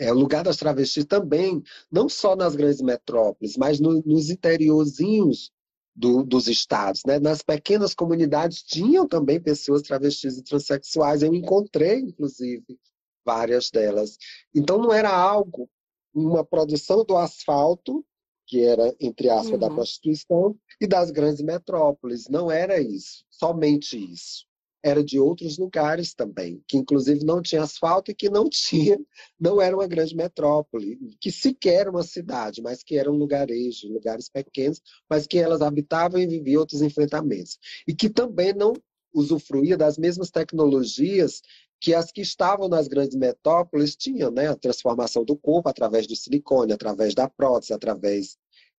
É 0.00 0.12
o 0.12 0.16
lugar 0.16 0.44
das 0.44 0.56
travestis 0.56 1.04
também, 1.04 1.62
não 1.90 2.08
só 2.08 2.36
nas 2.36 2.54
grandes 2.54 2.80
metrópoles, 2.80 3.56
mas 3.56 3.80
no, 3.80 4.00
nos 4.02 4.30
interiorzinhos 4.30 5.50
do, 5.98 6.22
dos 6.22 6.46
estados, 6.46 7.02
né? 7.04 7.18
Nas 7.18 7.42
pequenas 7.42 7.92
comunidades 7.92 8.62
tinham 8.62 9.06
também 9.06 9.40
pessoas 9.40 9.82
travestis 9.82 10.38
e 10.38 10.44
transexuais. 10.44 11.22
Eu 11.22 11.34
encontrei, 11.34 11.98
inclusive, 11.98 12.78
várias 13.26 13.68
delas. 13.70 14.16
Então 14.54 14.78
não 14.78 14.92
era 14.92 15.10
algo, 15.10 15.68
uma 16.14 16.44
produção 16.44 17.04
do 17.04 17.16
asfalto 17.16 18.04
que 18.46 18.64
era, 18.64 18.96
entre 18.98 19.28
aspas, 19.28 19.52
uhum. 19.52 19.58
da 19.58 19.68
prostituição, 19.68 20.56
e 20.80 20.86
das 20.86 21.10
grandes 21.10 21.42
metrópoles. 21.42 22.28
Não 22.28 22.50
era 22.50 22.80
isso, 22.80 23.22
somente 23.28 23.98
isso. 24.10 24.47
Era 24.88 25.04
de 25.04 25.18
outros 25.18 25.58
lugares 25.58 26.14
também, 26.14 26.62
que 26.66 26.76
inclusive 26.76 27.24
não 27.24 27.42
tinha 27.42 27.62
asfalto 27.62 28.10
e 28.10 28.14
que 28.14 28.28
não 28.30 28.48
tinha, 28.50 28.98
não 29.38 29.60
era 29.60 29.76
uma 29.76 29.86
grande 29.86 30.14
metrópole, 30.14 30.98
que 31.20 31.30
sequer 31.30 31.80
era 31.80 31.90
uma 31.90 32.02
cidade, 32.02 32.62
mas 32.62 32.82
que 32.82 32.96
era 32.96 33.10
um 33.10 33.16
lugarejo, 33.16 33.92
lugares 33.92 34.28
pequenos, 34.28 34.80
mas 35.08 35.26
que 35.26 35.38
elas 35.38 35.60
habitavam 35.60 36.20
e 36.20 36.26
viviam 36.26 36.60
outros 36.60 36.82
enfrentamentos. 36.82 37.58
E 37.86 37.94
que 37.94 38.08
também 38.08 38.52
não 38.52 38.72
usufruía 39.12 39.76
das 39.76 39.98
mesmas 39.98 40.30
tecnologias 40.30 41.42
que 41.80 41.94
as 41.94 42.10
que 42.10 42.20
estavam 42.20 42.68
nas 42.68 42.88
grandes 42.88 43.16
metrópoles 43.16 43.96
tinham, 43.96 44.30
né? 44.30 44.48
A 44.48 44.56
transformação 44.56 45.24
do 45.24 45.36
corpo 45.36 45.68
através 45.68 46.06
do 46.06 46.16
silicone, 46.16 46.72
através 46.72 47.14
da 47.14 47.28
prótese, 47.28 47.72
através 47.72 48.36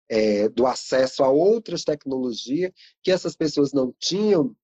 é, 0.08 0.48
do 0.48 0.66
acesso 0.66 1.22
a 1.22 1.30
outras 1.30 1.84
tecnologias 1.84 2.72
que 3.02 3.10
essas 3.10 3.36
pessoas 3.36 3.72
não 3.72 3.94
tinham, 3.98 4.54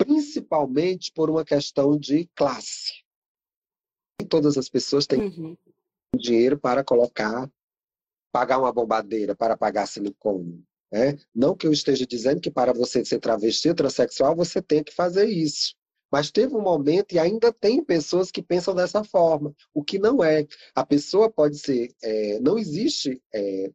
principalmente 0.00 1.12
por 1.12 1.28
uma 1.28 1.44
questão 1.44 1.98
de 1.98 2.26
classe. 2.34 3.04
Todas 4.30 4.56
as 4.56 4.68
pessoas 4.68 5.06
têm 5.06 5.20
uhum. 5.20 5.56
dinheiro 6.16 6.58
para 6.58 6.82
colocar, 6.82 7.50
pagar 8.32 8.58
uma 8.58 8.72
bombadeira, 8.72 9.34
para 9.34 9.58
pagar 9.58 9.86
silicone. 9.86 10.64
Né? 10.90 11.18
Não 11.34 11.54
que 11.54 11.66
eu 11.66 11.72
esteja 11.72 12.06
dizendo 12.06 12.40
que 12.40 12.50
para 12.50 12.72
você 12.72 13.04
ser 13.04 13.20
travesti, 13.20 13.74
transexual, 13.74 14.34
você 14.34 14.62
tem 14.62 14.82
que 14.82 14.92
fazer 14.92 15.26
isso. 15.26 15.74
Mas 16.10 16.30
teve 16.30 16.56
um 16.56 16.62
momento, 16.62 17.12
e 17.12 17.18
ainda 17.18 17.52
tem 17.52 17.84
pessoas 17.84 18.30
que 18.30 18.42
pensam 18.42 18.74
dessa 18.74 19.04
forma, 19.04 19.54
o 19.72 19.84
que 19.84 19.98
não 19.98 20.24
é. 20.24 20.46
A 20.74 20.84
pessoa 20.84 21.30
pode 21.30 21.58
ser. 21.58 21.94
É, 22.02 22.40
não 22.40 22.58
existe 22.58 23.22
é, 23.32 23.70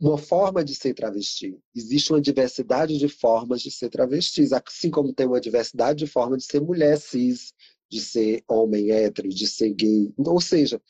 uma 0.00 0.16
forma 0.16 0.64
de 0.64 0.74
ser 0.74 0.94
travesti. 0.94 1.58
Existe 1.76 2.12
uma 2.12 2.20
diversidade 2.20 2.96
de 2.96 3.06
formas 3.06 3.60
de 3.60 3.70
ser 3.70 3.90
travestis, 3.90 4.50
assim 4.52 4.90
como 4.90 5.12
tem 5.12 5.26
uma 5.26 5.40
diversidade 5.40 5.98
de 5.98 6.10
formas 6.10 6.42
de 6.42 6.44
ser 6.50 6.60
mulher 6.60 6.98
cis, 6.98 7.52
de 7.90 8.00
ser 8.00 8.42
homem 8.48 8.90
hétero, 8.90 9.28
de 9.28 9.46
ser 9.46 9.74
gay. 9.74 10.10
Ou 10.16 10.40
seja, 10.40 10.80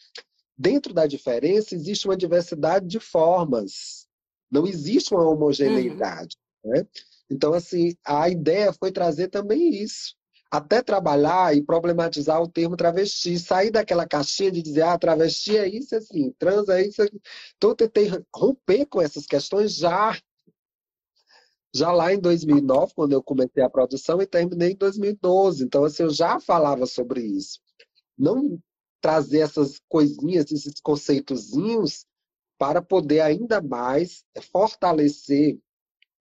dentro 0.57 0.95
da 0.95 1.07
diferença 1.07 1.75
existe 1.75 2.07
uma 2.07 2.17
diversidade 2.17 2.87
de 2.87 3.01
formas. 3.01 4.07
Não 4.49 4.65
existe 4.67 5.13
uma 5.13 5.29
homogeneidade. 5.29 6.37
Uhum. 6.63 6.73
Né? 6.73 6.87
Então, 7.29 7.53
assim, 7.53 7.97
a 8.05 8.29
ideia 8.29 8.73
foi 8.73 8.93
trazer 8.93 9.29
também 9.29 9.83
isso. 9.83 10.15
Até 10.51 10.83
trabalhar 10.83 11.57
e 11.57 11.63
problematizar 11.63 12.43
o 12.43 12.49
termo 12.49 12.77
travesti, 12.77 13.39
sair 13.39 13.71
daquela 13.71 14.07
caixinha 14.07 14.51
de 14.51 14.63
dizer, 14.63 14.83
ah, 14.83 14.99
travesti 14.99 15.57
é 15.57 15.69
isso, 15.69 15.95
assim, 15.95 16.33
trans 16.39 16.69
é 16.69 16.87
isso. 16.87 17.03
Então, 17.57 17.71
eu 17.71 17.77
tentei 17.77 18.11
romper 18.35 18.87
com 18.87 19.01
essas 19.01 19.27
questões 19.27 19.75
já 19.77 20.19
já 21.75 21.93
lá 21.93 22.13
em 22.13 22.19
2009, 22.19 22.95
quando 22.95 23.13
eu 23.13 23.23
comecei 23.23 23.63
a 23.63 23.71
produção, 23.71 24.21
e 24.21 24.27
terminei 24.27 24.73
em 24.73 24.77
2012. 24.77 25.65
Então, 25.65 25.85
assim, 25.85 26.03
eu 26.03 26.11
já 26.11 26.41
falava 26.41 26.85
sobre 26.85 27.21
isso. 27.23 27.61
Não 28.19 28.59
trazer 29.01 29.41
essas 29.41 29.81
coisinhas, 29.89 30.51
esses 30.51 30.81
conceitozinhos, 30.83 32.05
para 32.59 32.83
poder 32.83 33.21
ainda 33.21 33.63
mais 33.63 34.23
fortalecer 34.53 35.59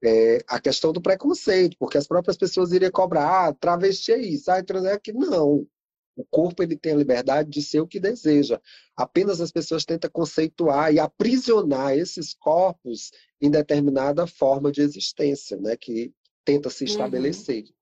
é, 0.04 0.44
a 0.48 0.60
questão 0.60 0.92
do 0.94 1.02
preconceito, 1.02 1.76
porque 1.78 1.98
as 1.98 2.08
próprias 2.08 2.38
pessoas 2.38 2.72
iriam 2.72 2.92
cobrar, 2.92 3.48
ah, 3.48 3.54
travesti 3.54 4.12
é 4.12 4.18
isso, 4.18 4.50
ah, 4.52 4.64
trans 4.64 4.86
é 4.86 4.94
aquilo. 4.94 5.20
Não. 5.20 5.68
O 6.16 6.26
corpo 6.30 6.62
ele 6.62 6.76
tem 6.76 6.92
a 6.92 6.98
liberdade 6.98 7.50
de 7.50 7.62
ser 7.62 7.80
o 7.80 7.88
que 7.88 8.00
deseja. 8.00 8.60
Apenas 8.96 9.40
as 9.40 9.52
pessoas 9.52 9.86
tentam 9.86 10.10
conceituar 10.12 10.94
e 10.94 11.00
aprisionar 11.00 11.94
esses 11.94 12.34
corpos 12.34 13.12
em 13.42 13.50
determinada 13.50 14.28
forma 14.28 14.70
de 14.70 14.82
existência, 14.82 15.56
né, 15.58 15.78
que 15.78 16.14
tenta 16.44 16.70
se 16.70 16.84
uhum. 16.84 16.90
estabelecer. 16.90 17.64
Uhum. 17.64 17.74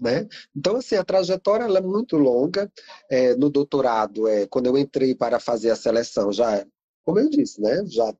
Né? 0.00 0.28
Então, 0.56 0.76
assim, 0.76 0.96
a 0.96 1.04
trajetória 1.04 1.64
é 1.64 1.80
muito 1.80 2.16
longa. 2.16 2.72
É, 3.08 3.36
no 3.36 3.50
doutorado, 3.50 4.26
é, 4.26 4.46
quando 4.46 4.66
eu 4.66 4.76
entrei 4.76 5.14
para 5.14 5.38
fazer 5.38 5.70
a 5.70 5.76
seleção, 5.76 6.32
já, 6.32 6.66
como 7.04 7.20
eu 7.20 7.28
disse, 7.28 7.60
né, 7.60 7.84
já 7.86 8.12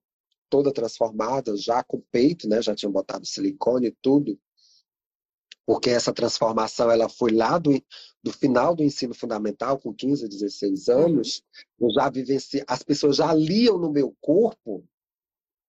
toda 0.50 0.72
transformada, 0.72 1.56
já 1.56 1.82
com 1.82 2.02
peito, 2.10 2.48
né? 2.48 2.60
Já 2.60 2.74
tinham 2.74 2.92
botado 2.92 3.24
silicone 3.24 3.86
e 3.88 3.96
tudo. 4.02 4.38
Porque 5.64 5.90
essa 5.90 6.12
transformação 6.12 6.90
ela 6.90 7.08
foi 7.08 7.30
lá 7.30 7.56
do, 7.56 7.70
do 8.22 8.32
final 8.32 8.74
do 8.74 8.82
ensino 8.82 9.14
fundamental, 9.14 9.78
com 9.78 9.94
15, 9.94 10.28
16 10.28 10.88
anos. 10.88 11.42
Uhum. 11.78 11.88
Eu 11.88 11.94
já 11.94 12.10
vivenciei, 12.10 12.64
as 12.66 12.82
pessoas 12.82 13.16
já 13.16 13.32
liam 13.32 13.78
no 13.78 13.90
meu 13.90 14.14
corpo 14.20 14.84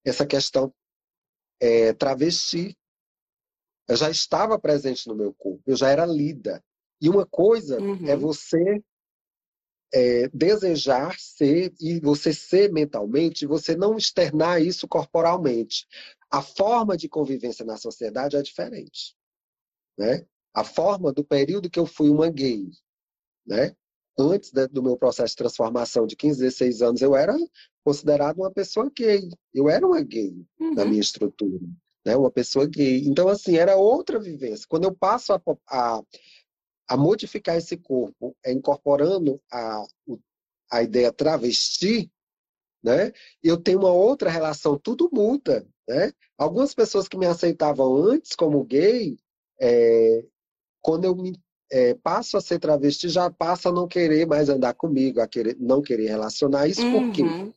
essa 0.04 0.26
questão 0.26 0.74
é, 1.60 1.92
travesti. 1.92 2.76
Eu 3.88 3.96
já 3.96 4.10
estava 4.10 4.58
presente 4.58 5.06
no 5.06 5.14
meu 5.14 5.32
corpo, 5.34 5.62
eu 5.66 5.76
já 5.76 5.88
era 5.88 6.04
lida. 6.04 6.62
E 7.00 7.08
uma 7.08 7.26
coisa 7.26 7.76
é 7.76 7.80
uhum. 7.80 8.08
é 8.08 8.16
você 8.16 8.82
é, 9.92 10.28
desejar 10.28 11.18
ser 11.18 11.72
e 11.80 12.00
você 12.00 12.32
ser 12.32 12.72
mentalmente, 12.72 13.46
você 13.46 13.76
não 13.76 13.96
externar 13.96 14.62
isso 14.62 14.88
corporalmente. 14.88 15.86
A 16.30 16.40
forma 16.40 16.96
de 16.96 17.08
convivência 17.08 17.64
na 17.64 17.76
sociedade 17.76 18.36
é 18.36 18.42
diferente. 18.42 19.14
Né? 19.98 20.26
A 20.54 20.64
forma 20.64 21.12
do 21.12 21.22
período 21.22 21.68
que 21.68 21.78
eu 21.78 21.86
fui 21.86 22.08
uma 22.08 22.30
gay, 22.30 22.70
né? 23.46 23.74
Antes 24.18 24.52
do 24.70 24.82
meu 24.82 24.96
processo 24.96 25.30
de 25.30 25.36
transformação 25.36 26.06
de 26.06 26.14
15, 26.14 26.40
16 26.40 26.82
anos, 26.82 27.00
eu 27.00 27.16
era 27.16 27.34
considerado 27.82 28.38
uma 28.38 28.50
pessoa 28.50 28.90
gay. 28.94 29.28
Eu 29.54 29.70
era 29.70 29.86
uma 29.86 30.02
gay 30.02 30.34
uhum. 30.60 30.74
na 30.74 30.84
minha 30.84 31.00
estrutura, 31.00 31.58
né? 32.04 32.14
Uma 32.14 32.30
pessoa 32.30 32.66
gay. 32.66 33.04
Então, 33.06 33.28
assim, 33.28 33.56
era 33.56 33.76
outra 33.76 34.20
vivência. 34.20 34.66
Quando 34.68 34.84
eu 34.84 34.94
passo 34.94 35.32
a, 35.32 35.40
a 35.68 36.02
a 36.88 36.96
modificar 36.96 37.56
esse 37.56 37.76
corpo, 37.76 38.36
é 38.44 38.52
incorporando 38.52 39.40
a, 39.50 39.84
a 40.70 40.82
ideia 40.82 41.12
travesti, 41.12 42.10
né? 42.82 43.12
Eu 43.42 43.56
tenho 43.56 43.78
uma 43.78 43.92
outra 43.92 44.28
relação, 44.28 44.78
tudo 44.78 45.08
muda, 45.12 45.66
né? 45.88 46.12
Algumas 46.36 46.74
pessoas 46.74 47.06
que 47.06 47.16
me 47.16 47.26
aceitavam 47.26 47.96
antes 47.96 48.34
como 48.34 48.64
gay, 48.64 49.16
é, 49.60 50.24
quando 50.80 51.04
eu 51.04 51.14
me 51.14 51.38
é, 51.70 51.94
passo 51.94 52.36
a 52.36 52.40
ser 52.40 52.58
travesti, 52.58 53.08
já 53.08 53.30
passa 53.30 53.68
a 53.68 53.72
não 53.72 53.86
querer 53.86 54.26
mais 54.26 54.48
andar 54.48 54.74
comigo, 54.74 55.20
a 55.20 55.28
querer, 55.28 55.56
não 55.58 55.80
querer 55.80 56.08
relacionar. 56.08 56.66
Isso 56.66 56.82
uhum. 56.82 56.92
por 56.92 57.12
quê? 57.14 57.22
Uhum. 57.22 57.52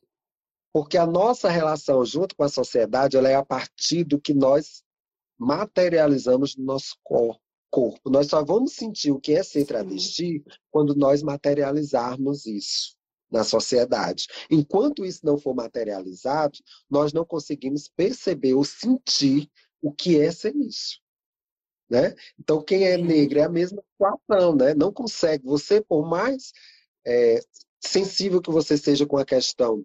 Porque 0.72 0.96
a 0.96 1.06
nossa 1.06 1.48
relação 1.48 2.04
junto 2.04 2.36
com 2.36 2.44
a 2.44 2.48
sociedade 2.48 3.16
ela 3.16 3.28
é 3.28 3.34
a 3.34 3.44
partir 3.44 4.04
do 4.04 4.20
que 4.20 4.32
nós 4.32 4.84
materializamos 5.38 6.56
no 6.56 6.64
nosso 6.64 6.96
corpo 7.02 7.45
corpo. 7.70 8.10
Nós 8.10 8.28
só 8.28 8.44
vamos 8.44 8.74
sentir 8.74 9.10
o 9.10 9.20
que 9.20 9.32
é 9.34 9.42
ser 9.42 9.64
travesti 9.64 10.44
quando 10.70 10.94
nós 10.94 11.22
materializarmos 11.22 12.46
isso 12.46 12.96
na 13.30 13.44
sociedade. 13.44 14.26
Enquanto 14.50 15.04
isso 15.04 15.20
não 15.24 15.38
for 15.38 15.54
materializado, 15.54 16.58
nós 16.88 17.12
não 17.12 17.24
conseguimos 17.24 17.88
perceber 17.88 18.54
ou 18.54 18.64
sentir 18.64 19.50
o 19.82 19.92
que 19.92 20.18
é 20.18 20.30
ser 20.30 20.54
isso. 20.56 21.00
Né? 21.88 22.14
Então, 22.38 22.62
quem 22.62 22.84
é 22.84 22.96
negro 22.96 23.38
é 23.38 23.44
a 23.44 23.48
mesma 23.48 23.82
situação, 23.92 24.56
né? 24.56 24.74
Não 24.74 24.92
consegue. 24.92 25.44
Você, 25.44 25.80
por 25.80 26.08
mais 26.08 26.52
é, 27.06 27.40
sensível 27.80 28.42
que 28.42 28.50
você 28.50 28.76
seja 28.76 29.06
com 29.06 29.16
a 29.16 29.24
questão 29.24 29.84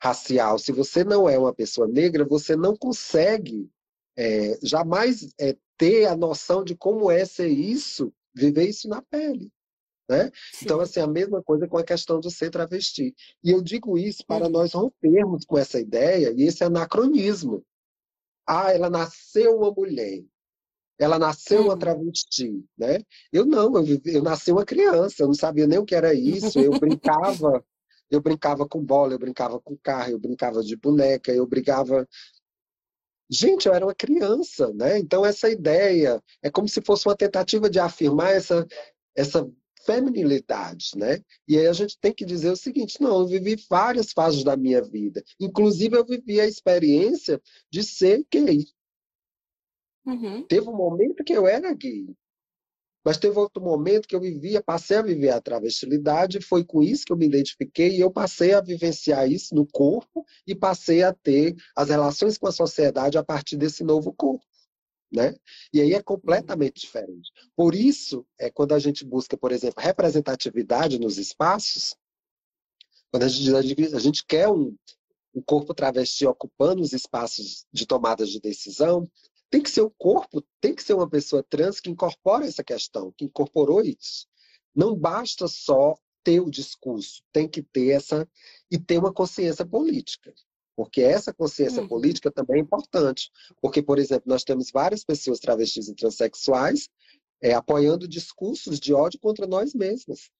racial, 0.00 0.58
se 0.58 0.72
você 0.72 1.04
não 1.04 1.28
é 1.28 1.38
uma 1.38 1.52
pessoa 1.52 1.86
negra, 1.86 2.24
você 2.24 2.56
não 2.56 2.74
consegue 2.74 3.70
é, 4.16 4.58
jamais 4.62 5.34
é, 5.38 5.56
ter 5.76 6.06
a 6.06 6.16
noção 6.16 6.64
de 6.64 6.76
como 6.76 7.10
é 7.10 7.24
ser 7.24 7.48
isso, 7.48 8.12
viver 8.34 8.68
isso 8.68 8.88
na 8.88 9.02
pele. 9.02 9.50
Né? 10.08 10.30
Então, 10.62 10.80
assim, 10.80 11.00
a 11.00 11.06
mesma 11.06 11.42
coisa 11.42 11.66
com 11.66 11.78
a 11.78 11.84
questão 11.84 12.20
do 12.20 12.30
ser 12.30 12.50
travesti. 12.50 13.14
E 13.42 13.50
eu 13.50 13.62
digo 13.62 13.96
isso 13.96 14.24
para 14.26 14.44
uhum. 14.44 14.50
nós 14.50 14.72
rompermos 14.72 15.44
com 15.46 15.56
essa 15.56 15.80
ideia 15.80 16.32
e 16.36 16.42
esse 16.42 16.62
anacronismo. 16.62 17.64
Ah, 18.46 18.70
ela 18.72 18.90
nasceu 18.90 19.56
uma 19.56 19.72
mulher. 19.72 20.22
Ela 20.98 21.18
nasceu 21.18 21.60
uhum. 21.60 21.66
uma 21.68 21.78
travesti, 21.78 22.64
né? 22.76 23.02
Eu 23.32 23.46
não, 23.46 23.74
eu, 23.76 24.00
eu 24.04 24.22
nasci 24.22 24.52
uma 24.52 24.64
criança, 24.64 25.22
eu 25.22 25.26
não 25.26 25.34
sabia 25.34 25.66
nem 25.66 25.78
o 25.78 25.86
que 25.86 25.94
era 25.94 26.12
isso. 26.12 26.60
Eu 26.60 26.78
brincava, 26.78 27.64
eu 28.10 28.20
brincava 28.20 28.68
com 28.68 28.84
bola, 28.84 29.14
eu 29.14 29.18
brincava 29.18 29.58
com 29.58 29.76
carro, 29.76 30.10
eu 30.10 30.18
brincava 30.18 30.62
de 30.62 30.76
boneca, 30.76 31.32
eu 31.32 31.46
brincava 31.46 32.06
Gente, 33.30 33.66
eu 33.66 33.74
era 33.74 33.86
uma 33.86 33.94
criança, 33.94 34.72
né? 34.74 34.98
Então 34.98 35.24
essa 35.24 35.48
ideia 35.48 36.22
é 36.42 36.50
como 36.50 36.68
se 36.68 36.80
fosse 36.82 37.06
uma 37.08 37.16
tentativa 37.16 37.70
de 37.70 37.78
afirmar 37.78 38.32
essa, 38.32 38.66
essa 39.16 39.48
feminilidade, 39.84 40.90
né? 40.96 41.20
E 41.46 41.58
aí 41.58 41.66
a 41.66 41.72
gente 41.72 41.98
tem 41.98 42.12
que 42.12 42.24
dizer 42.24 42.50
o 42.50 42.56
seguinte: 42.56 43.00
não, 43.00 43.20
eu 43.20 43.26
vivi 43.26 43.56
várias 43.68 44.12
fases 44.12 44.42
da 44.42 44.56
minha 44.56 44.82
vida. 44.82 45.22
Inclusive, 45.38 45.96
eu 45.96 46.04
vivi 46.04 46.40
a 46.40 46.46
experiência 46.46 47.40
de 47.70 47.82
ser 47.82 48.24
gay. 48.30 48.64
Uhum. 50.06 50.46
Teve 50.46 50.68
um 50.68 50.76
momento 50.76 51.24
que 51.24 51.32
eu 51.32 51.46
era 51.46 51.72
gay. 51.72 52.06
Mas 53.04 53.18
teve 53.18 53.38
outro 53.38 53.62
momento 53.62 54.08
que 54.08 54.16
eu 54.16 54.20
vivia, 54.20 54.62
passei 54.62 54.96
a 54.96 55.02
viver 55.02 55.28
a 55.30 55.40
travestilidade, 55.40 56.40
foi 56.40 56.64
com 56.64 56.82
isso 56.82 57.04
que 57.04 57.12
eu 57.12 57.16
me 57.16 57.26
identifiquei 57.26 57.96
e 57.96 58.00
eu 58.00 58.10
passei 58.10 58.54
a 58.54 58.62
vivenciar 58.62 59.30
isso 59.30 59.54
no 59.54 59.66
corpo 59.66 60.24
e 60.46 60.54
passei 60.54 61.02
a 61.02 61.12
ter 61.12 61.54
as 61.76 61.90
relações 61.90 62.38
com 62.38 62.46
a 62.46 62.52
sociedade 62.52 63.18
a 63.18 63.22
partir 63.22 63.56
desse 63.56 63.84
novo 63.84 64.10
corpo. 64.12 64.44
Né? 65.12 65.34
E 65.72 65.80
aí 65.80 65.92
é 65.92 66.02
completamente 66.02 66.80
diferente. 66.80 67.30
Por 67.54 67.74
isso, 67.74 68.26
é 68.38 68.50
quando 68.50 68.72
a 68.72 68.78
gente 68.78 69.04
busca, 69.04 69.36
por 69.36 69.52
exemplo, 69.52 69.82
representatividade 69.82 70.98
nos 70.98 71.18
espaços, 71.18 71.94
quando 73.10 73.24
a 73.24 73.28
gente, 73.28 73.94
a 73.94 74.00
gente 74.00 74.24
quer 74.26 74.48
um, 74.48 74.74
um 75.34 75.42
corpo 75.42 75.74
travesti 75.74 76.26
ocupando 76.26 76.80
os 76.80 76.92
espaços 76.92 77.66
de 77.72 77.86
tomada 77.86 78.24
de 78.24 78.40
decisão, 78.40 79.08
tem 79.54 79.62
que 79.62 79.70
ser 79.70 79.82
o 79.82 79.90
corpo, 79.90 80.42
tem 80.60 80.74
que 80.74 80.82
ser 80.82 80.94
uma 80.94 81.08
pessoa 81.08 81.40
trans 81.40 81.78
que 81.78 81.88
incorpora 81.88 82.44
essa 82.44 82.64
questão, 82.64 83.12
que 83.16 83.26
incorporou 83.26 83.82
isso. 83.82 84.26
Não 84.74 84.96
basta 84.96 85.46
só 85.46 85.94
ter 86.24 86.40
o 86.40 86.50
discurso, 86.50 87.22
tem 87.32 87.48
que 87.48 87.62
ter 87.62 87.90
essa 87.90 88.28
e 88.68 88.80
ter 88.80 88.98
uma 88.98 89.14
consciência 89.14 89.64
política. 89.64 90.34
Porque 90.74 91.02
essa 91.02 91.32
consciência 91.32 91.82
uhum. 91.82 91.86
política 91.86 92.32
também 92.32 92.56
é 92.56 92.64
importante. 92.64 93.30
Porque, 93.62 93.80
por 93.80 93.96
exemplo, 94.00 94.24
nós 94.26 94.42
temos 94.42 94.72
várias 94.72 95.04
pessoas 95.04 95.38
travestis 95.38 95.86
e 95.86 95.94
transexuais 95.94 96.88
é, 97.40 97.54
apoiando 97.54 98.08
discursos 98.08 98.80
de 98.80 98.92
ódio 98.92 99.20
contra 99.20 99.46
nós 99.46 99.72
mesmos. 99.72 100.32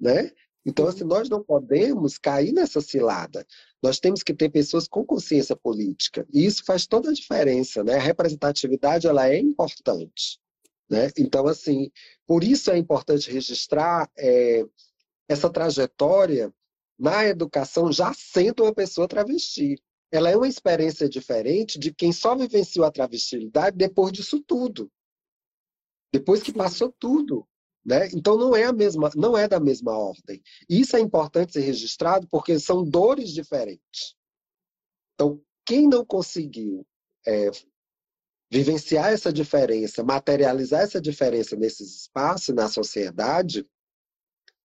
Né? 0.00 0.32
Então, 0.66 0.88
assim, 0.88 1.04
nós 1.04 1.28
não 1.28 1.40
podemos 1.40 2.18
cair 2.18 2.52
nessa 2.52 2.80
cilada. 2.80 3.46
Nós 3.86 4.00
temos 4.00 4.24
que 4.24 4.34
ter 4.34 4.48
pessoas 4.48 4.88
com 4.88 5.06
consciência 5.06 5.54
política. 5.54 6.26
E 6.34 6.44
isso 6.44 6.64
faz 6.64 6.88
toda 6.88 7.10
a 7.10 7.12
diferença, 7.12 7.84
né? 7.84 7.94
A 7.94 8.00
representatividade, 8.00 9.06
ela 9.06 9.28
é 9.28 9.38
importante. 9.38 10.40
Né? 10.90 11.08
Então, 11.16 11.46
assim, 11.46 11.92
por 12.26 12.42
isso 12.42 12.68
é 12.72 12.76
importante 12.76 13.30
registrar 13.30 14.10
é, 14.18 14.64
essa 15.28 15.48
trajetória 15.48 16.52
na 16.98 17.26
educação 17.26 17.92
já 17.92 18.12
sendo 18.12 18.64
uma 18.64 18.74
pessoa 18.74 19.06
travesti. 19.06 19.80
Ela 20.10 20.30
é 20.30 20.36
uma 20.36 20.48
experiência 20.48 21.08
diferente 21.08 21.78
de 21.78 21.94
quem 21.94 22.10
só 22.10 22.34
vivenciou 22.34 22.84
a 22.84 22.90
travestilidade 22.90 23.76
depois 23.76 24.10
disso 24.10 24.42
tudo. 24.42 24.90
Depois 26.12 26.42
que 26.42 26.52
passou 26.52 26.92
tudo. 26.98 27.46
Né? 27.86 28.08
Então 28.12 28.36
não 28.36 28.56
é 28.56 28.64
a 28.64 28.72
mesma, 28.72 29.12
não 29.14 29.38
é 29.38 29.46
da 29.46 29.60
mesma 29.60 29.96
ordem. 29.96 30.42
Isso 30.68 30.96
é 30.96 31.00
importante 31.00 31.52
ser 31.52 31.60
registrado 31.60 32.26
porque 32.28 32.58
são 32.58 32.82
dores 32.82 33.30
diferentes. 33.30 34.16
Então 35.14 35.40
quem 35.64 35.86
não 35.86 36.04
conseguiu 36.04 36.84
é, 37.24 37.48
vivenciar 38.50 39.12
essa 39.12 39.32
diferença, 39.32 40.02
materializar 40.02 40.82
essa 40.82 41.00
diferença 41.00 41.54
nesses 41.54 42.00
espaços 42.00 42.52
na 42.52 42.68
sociedade, 42.68 43.64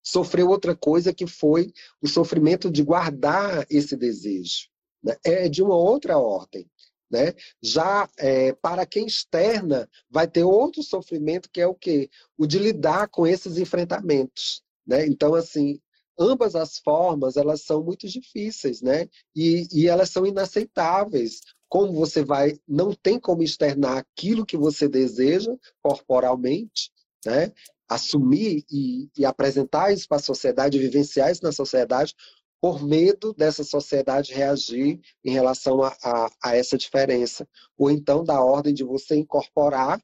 sofreu 0.04 0.50
outra 0.50 0.76
coisa 0.76 1.14
que 1.14 1.28
foi 1.28 1.72
o 2.02 2.08
sofrimento 2.08 2.72
de 2.72 2.82
guardar 2.82 3.68
esse 3.70 3.96
desejo. 3.96 4.68
Né? 5.04 5.16
É 5.24 5.48
de 5.48 5.62
uma 5.62 5.76
outra 5.76 6.18
ordem. 6.18 6.68
Né? 7.12 7.34
Já 7.62 8.10
é, 8.17 8.54
para 8.54 8.86
quem 8.86 9.06
externa, 9.06 9.89
vai 10.10 10.28
ter 10.28 10.43
outro 10.43 10.82
sofrimento 10.82 11.50
que 11.52 11.60
é 11.60 11.67
o 11.67 11.76
quê? 11.76 12.10
O 12.38 12.47
de 12.47 12.58
lidar 12.58 13.10
com 13.10 13.28
esses 13.28 13.58
enfrentamentos. 13.58 14.63
Né? 14.88 15.06
Então, 15.08 15.36
assim, 15.36 15.80
ambas 16.17 16.56
as 16.56 16.78
formas, 16.78 17.36
elas 17.36 17.62
são 17.63 17.84
muito 17.84 18.08
difíceis, 18.08 18.82
né? 18.82 19.10
E, 19.36 19.67
e 19.74 19.88
elas 19.88 20.10
são 20.10 20.26
inaceitáveis. 20.26 21.41
Como 21.67 21.93
você 21.93 22.24
vai, 22.24 22.60
não 22.67 22.93
tem 22.93 23.19
como 23.19 23.43
externar 23.43 23.97
aquilo 23.97 24.45
que 24.45 24.58
você 24.58 24.88
deseja 24.88 25.54
corporalmente, 25.82 26.91
né? 27.26 27.52
Assumir 27.89 28.63
e, 28.71 29.10
e 29.17 29.26
apresentar 29.26 29.91
isso 29.91 30.08
para 30.08 30.17
a 30.17 30.21
sociedade, 30.21 30.80
vivenciar 30.80 31.32
isso 31.32 31.43
na 31.43 31.52
sociedade, 31.52 32.15
por 32.62 32.84
medo 32.84 33.33
dessa 33.33 33.63
sociedade 33.63 34.33
reagir 34.33 35.02
em 35.25 35.31
relação 35.31 35.81
a, 35.81 35.98
a, 36.04 36.31
a, 36.44 36.56
essa 36.56 36.77
diferença. 36.77 37.48
Ou 37.75 37.90
então 37.90 38.23
da 38.23 38.40
ordem 38.40 38.71
de 38.71 38.83
você 38.83 39.15
incorporar 39.15 40.00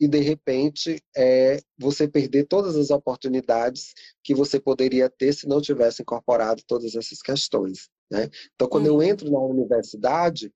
e, 0.00 0.06
de 0.06 0.20
repente, 0.20 1.02
é, 1.16 1.60
você 1.76 2.08
perder 2.08 2.46
todas 2.46 2.76
as 2.76 2.90
oportunidades 2.90 3.94
que 4.22 4.34
você 4.34 4.60
poderia 4.60 5.10
ter 5.10 5.32
se 5.32 5.48
não 5.48 5.60
tivesse 5.60 6.02
incorporado 6.02 6.62
todas 6.66 6.94
essas 6.94 7.20
questões. 7.20 7.88
Né? 8.10 8.28
Então, 8.54 8.68
quando 8.68 8.86
eu 8.86 8.94
uhum. 8.94 9.02
entro 9.02 9.30
na 9.30 9.40
universidade, 9.40 10.52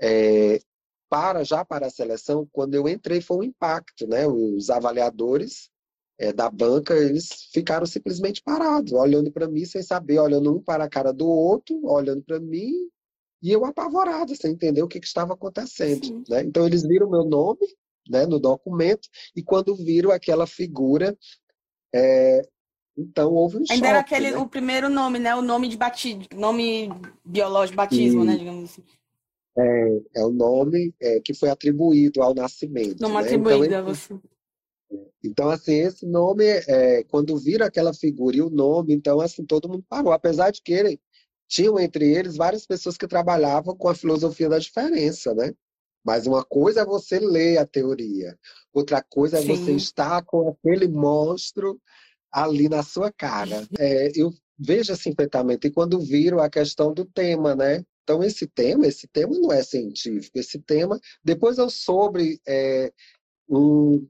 é, 0.00 0.60
para 1.08 1.42
já 1.42 1.64
para 1.64 1.86
a 1.86 1.90
seleção, 1.90 2.46
quando 2.52 2.74
eu 2.74 2.88
entrei 2.88 3.20
foi 3.20 3.38
um 3.38 3.42
impacto, 3.42 4.06
né? 4.06 4.26
Os 4.26 4.70
avaliadores 4.70 5.70
é, 6.18 6.32
da 6.32 6.50
banca, 6.50 6.94
eles 6.94 7.48
ficaram 7.52 7.86
simplesmente 7.86 8.42
parados, 8.42 8.92
olhando 8.92 9.30
para 9.30 9.48
mim 9.48 9.64
sem 9.64 9.82
saber, 9.82 10.18
olhando 10.18 10.56
um 10.56 10.62
para 10.62 10.84
a 10.84 10.88
cara 10.88 11.12
do 11.12 11.28
outro, 11.28 11.78
olhando 11.84 12.22
para 12.22 12.40
mim, 12.40 12.72
e 13.42 13.50
eu 13.50 13.64
apavorado, 13.64 14.34
sem 14.34 14.52
entender 14.52 14.82
o 14.82 14.88
que, 14.88 14.98
que 14.98 15.06
estava 15.06 15.34
acontecendo. 15.34 16.24
Né? 16.28 16.42
Então, 16.42 16.66
eles 16.66 16.82
viram 16.82 17.10
meu 17.10 17.24
nome 17.24 17.66
né, 18.08 18.24
no 18.24 18.38
documento, 18.38 19.08
e 19.34 19.42
quando 19.42 19.74
viram 19.76 20.10
aquela 20.10 20.46
figura, 20.46 21.16
é, 21.94 22.42
Então 22.96 23.32
houve 23.32 23.56
um 23.56 23.60
Ainda 23.60 23.74
choque, 23.74 23.86
era 23.86 23.98
aquele, 23.98 24.30
né? 24.30 24.38
o 24.38 24.48
primeiro 24.48 24.88
nome, 24.88 25.18
né? 25.18 25.34
O 25.34 25.42
nome 25.42 25.68
de 25.68 25.76
batismo, 25.76 26.24
nome 26.34 26.90
biológico, 27.24 27.76
batismo, 27.76 28.24
né? 28.24 28.36
Digamos 28.36 28.70
assim. 28.70 28.82
É, 29.58 30.20
é 30.20 30.24
o 30.24 30.30
nome 30.30 30.94
é, 31.00 31.20
que 31.20 31.34
foi 31.34 31.50
atribuído 31.50 32.22
ao 32.22 32.34
nascimento. 32.34 33.00
Nome 33.00 33.14
né? 33.14 33.20
atribuído 33.20 33.64
então, 33.66 33.78
a 33.78 33.82
você. 33.82 34.14
Então, 35.24 35.50
assim, 35.50 35.74
esse 35.74 36.06
nome, 36.06 36.44
é, 36.44 37.02
quando 37.04 37.36
vira 37.36 37.66
aquela 37.66 37.92
figura 37.92 38.36
e 38.36 38.42
o 38.42 38.50
nome, 38.50 38.94
então, 38.94 39.20
assim, 39.20 39.44
todo 39.44 39.68
mundo 39.68 39.84
parou. 39.88 40.12
Apesar 40.12 40.50
de 40.50 40.62
que 40.62 40.72
ele, 40.72 41.00
tinham 41.48 41.78
entre 41.78 42.12
eles 42.12 42.36
várias 42.36 42.66
pessoas 42.66 42.96
que 42.96 43.06
trabalhavam 43.06 43.76
com 43.76 43.88
a 43.88 43.94
filosofia 43.94 44.48
da 44.48 44.58
diferença, 44.58 45.34
né? 45.34 45.52
Mas 46.04 46.26
uma 46.26 46.44
coisa 46.44 46.82
é 46.82 46.84
você 46.84 47.18
ler 47.18 47.58
a 47.58 47.66
teoria, 47.66 48.38
outra 48.72 49.02
coisa 49.02 49.38
é 49.38 49.42
Sim. 49.42 49.48
você 49.48 49.72
estar 49.72 50.22
com 50.24 50.48
aquele 50.48 50.86
monstro 50.86 51.80
ali 52.30 52.68
na 52.68 52.82
sua 52.82 53.10
cara. 53.10 53.66
É, 53.78 54.12
eu 54.14 54.32
vejo 54.58 54.92
assim 54.92 55.12
perfeitamente, 55.12 55.66
e 55.66 55.70
quando 55.70 56.00
viram 56.00 56.38
a 56.38 56.48
questão 56.48 56.92
do 56.92 57.04
tema, 57.04 57.54
né? 57.56 57.84
Então, 58.04 58.22
esse 58.22 58.46
tema, 58.46 58.86
esse 58.86 59.08
tema 59.08 59.36
não 59.36 59.50
é 59.50 59.64
científico, 59.64 60.38
esse 60.38 60.60
tema. 60.60 61.00
Depois 61.24 61.58
eu 61.58 61.68
soube 61.68 62.40
é, 62.46 62.92
um 63.48 64.06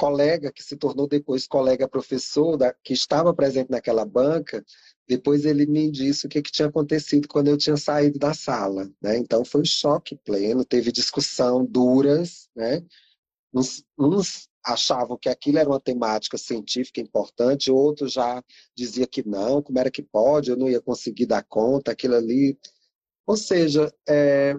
colega 0.00 0.50
que 0.50 0.62
se 0.62 0.78
tornou 0.78 1.06
depois 1.06 1.46
colega 1.46 1.86
professor, 1.86 2.56
da, 2.56 2.72
que 2.82 2.94
estava 2.94 3.34
presente 3.34 3.70
naquela 3.70 4.06
banca, 4.06 4.64
depois 5.06 5.44
ele 5.44 5.66
me 5.66 5.90
disse 5.90 6.24
o 6.24 6.28
que, 6.28 6.40
que 6.40 6.50
tinha 6.50 6.68
acontecido 6.68 7.28
quando 7.28 7.48
eu 7.48 7.58
tinha 7.58 7.76
saído 7.76 8.18
da 8.18 8.32
sala. 8.32 8.90
Né? 9.02 9.18
Então 9.18 9.44
foi 9.44 9.60
um 9.60 9.64
choque 9.64 10.16
pleno, 10.16 10.64
teve 10.64 10.90
discussão 10.90 11.66
duras, 11.66 12.48
né? 12.56 12.82
uns, 13.52 13.84
uns 13.98 14.48
achavam 14.64 15.18
que 15.18 15.28
aquilo 15.28 15.58
era 15.58 15.68
uma 15.68 15.80
temática 15.80 16.38
científica 16.38 16.98
importante, 16.98 17.70
outros 17.70 18.14
já 18.14 18.42
diziam 18.74 19.06
que 19.06 19.26
não, 19.28 19.62
como 19.62 19.78
era 19.78 19.90
que 19.90 20.02
pode, 20.02 20.48
eu 20.50 20.56
não 20.56 20.70
ia 20.70 20.80
conseguir 20.80 21.26
dar 21.26 21.44
conta, 21.44 21.92
aquilo 21.92 22.14
ali. 22.14 22.58
Ou 23.26 23.36
seja, 23.36 23.92
é, 24.08 24.56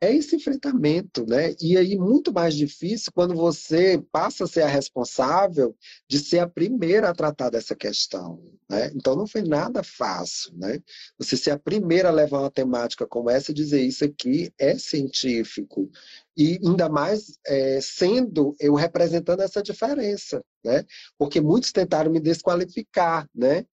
é 0.00 0.14
esse 0.14 0.36
enfrentamento, 0.36 1.24
né? 1.26 1.54
E 1.60 1.76
aí 1.76 1.96
muito 1.96 2.32
mais 2.32 2.54
difícil 2.54 3.10
quando 3.14 3.34
você 3.34 4.02
passa 4.12 4.44
a 4.44 4.46
ser 4.46 4.62
a 4.62 4.66
responsável 4.66 5.74
de 6.08 6.18
ser 6.18 6.40
a 6.40 6.48
primeira 6.48 7.08
a 7.08 7.14
tratar 7.14 7.48
dessa 7.48 7.74
questão, 7.74 8.42
né? 8.68 8.90
Então 8.94 9.16
não 9.16 9.26
foi 9.26 9.42
nada 9.42 9.82
fácil, 9.82 10.52
né? 10.54 10.80
Você 11.18 11.36
ser 11.36 11.52
a 11.52 11.58
primeira 11.58 12.08
a 12.10 12.12
levar 12.12 12.40
uma 12.40 12.50
temática 12.50 13.06
como 13.06 13.30
essa 13.30 13.52
e 13.52 13.54
dizer 13.54 13.80
isso 13.80 14.04
aqui 14.04 14.52
é 14.58 14.76
científico 14.78 15.90
e 16.36 16.60
ainda 16.62 16.88
mais 16.90 17.38
é, 17.46 17.80
sendo 17.80 18.54
eu 18.60 18.74
representando 18.74 19.40
essa 19.40 19.62
diferença, 19.62 20.44
né? 20.62 20.84
Porque 21.16 21.40
muitos 21.40 21.72
tentaram 21.72 22.10
me 22.10 22.20
desqualificar, 22.20 23.26
né? 23.34 23.64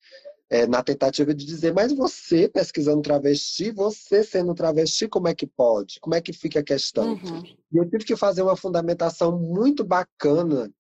É, 0.54 0.68
na 0.68 0.84
tentativa 0.84 1.34
de 1.34 1.44
dizer, 1.44 1.74
mas 1.74 1.92
você 1.92 2.48
pesquisando 2.48 3.02
travesti, 3.02 3.72
você 3.72 4.24
sendo 4.24 4.54
travesti, 4.54 5.08
como 5.08 5.28
é 5.28 5.34
que 5.34 5.48
pode? 5.48 6.00
Como 6.00 6.14
é 6.14 6.22
que 6.22 6.32
fica 6.32 6.60
a 6.60 6.64
questão? 6.64 7.14
Uhum. 7.14 7.44
E 7.72 7.78
eu 7.78 7.90
tive 7.90 8.06
que 8.06 8.16
fazer 8.16 8.44
uma 8.44 8.56
fundamentação 8.56 9.36
muito 9.36 9.84
bacana 9.84 10.72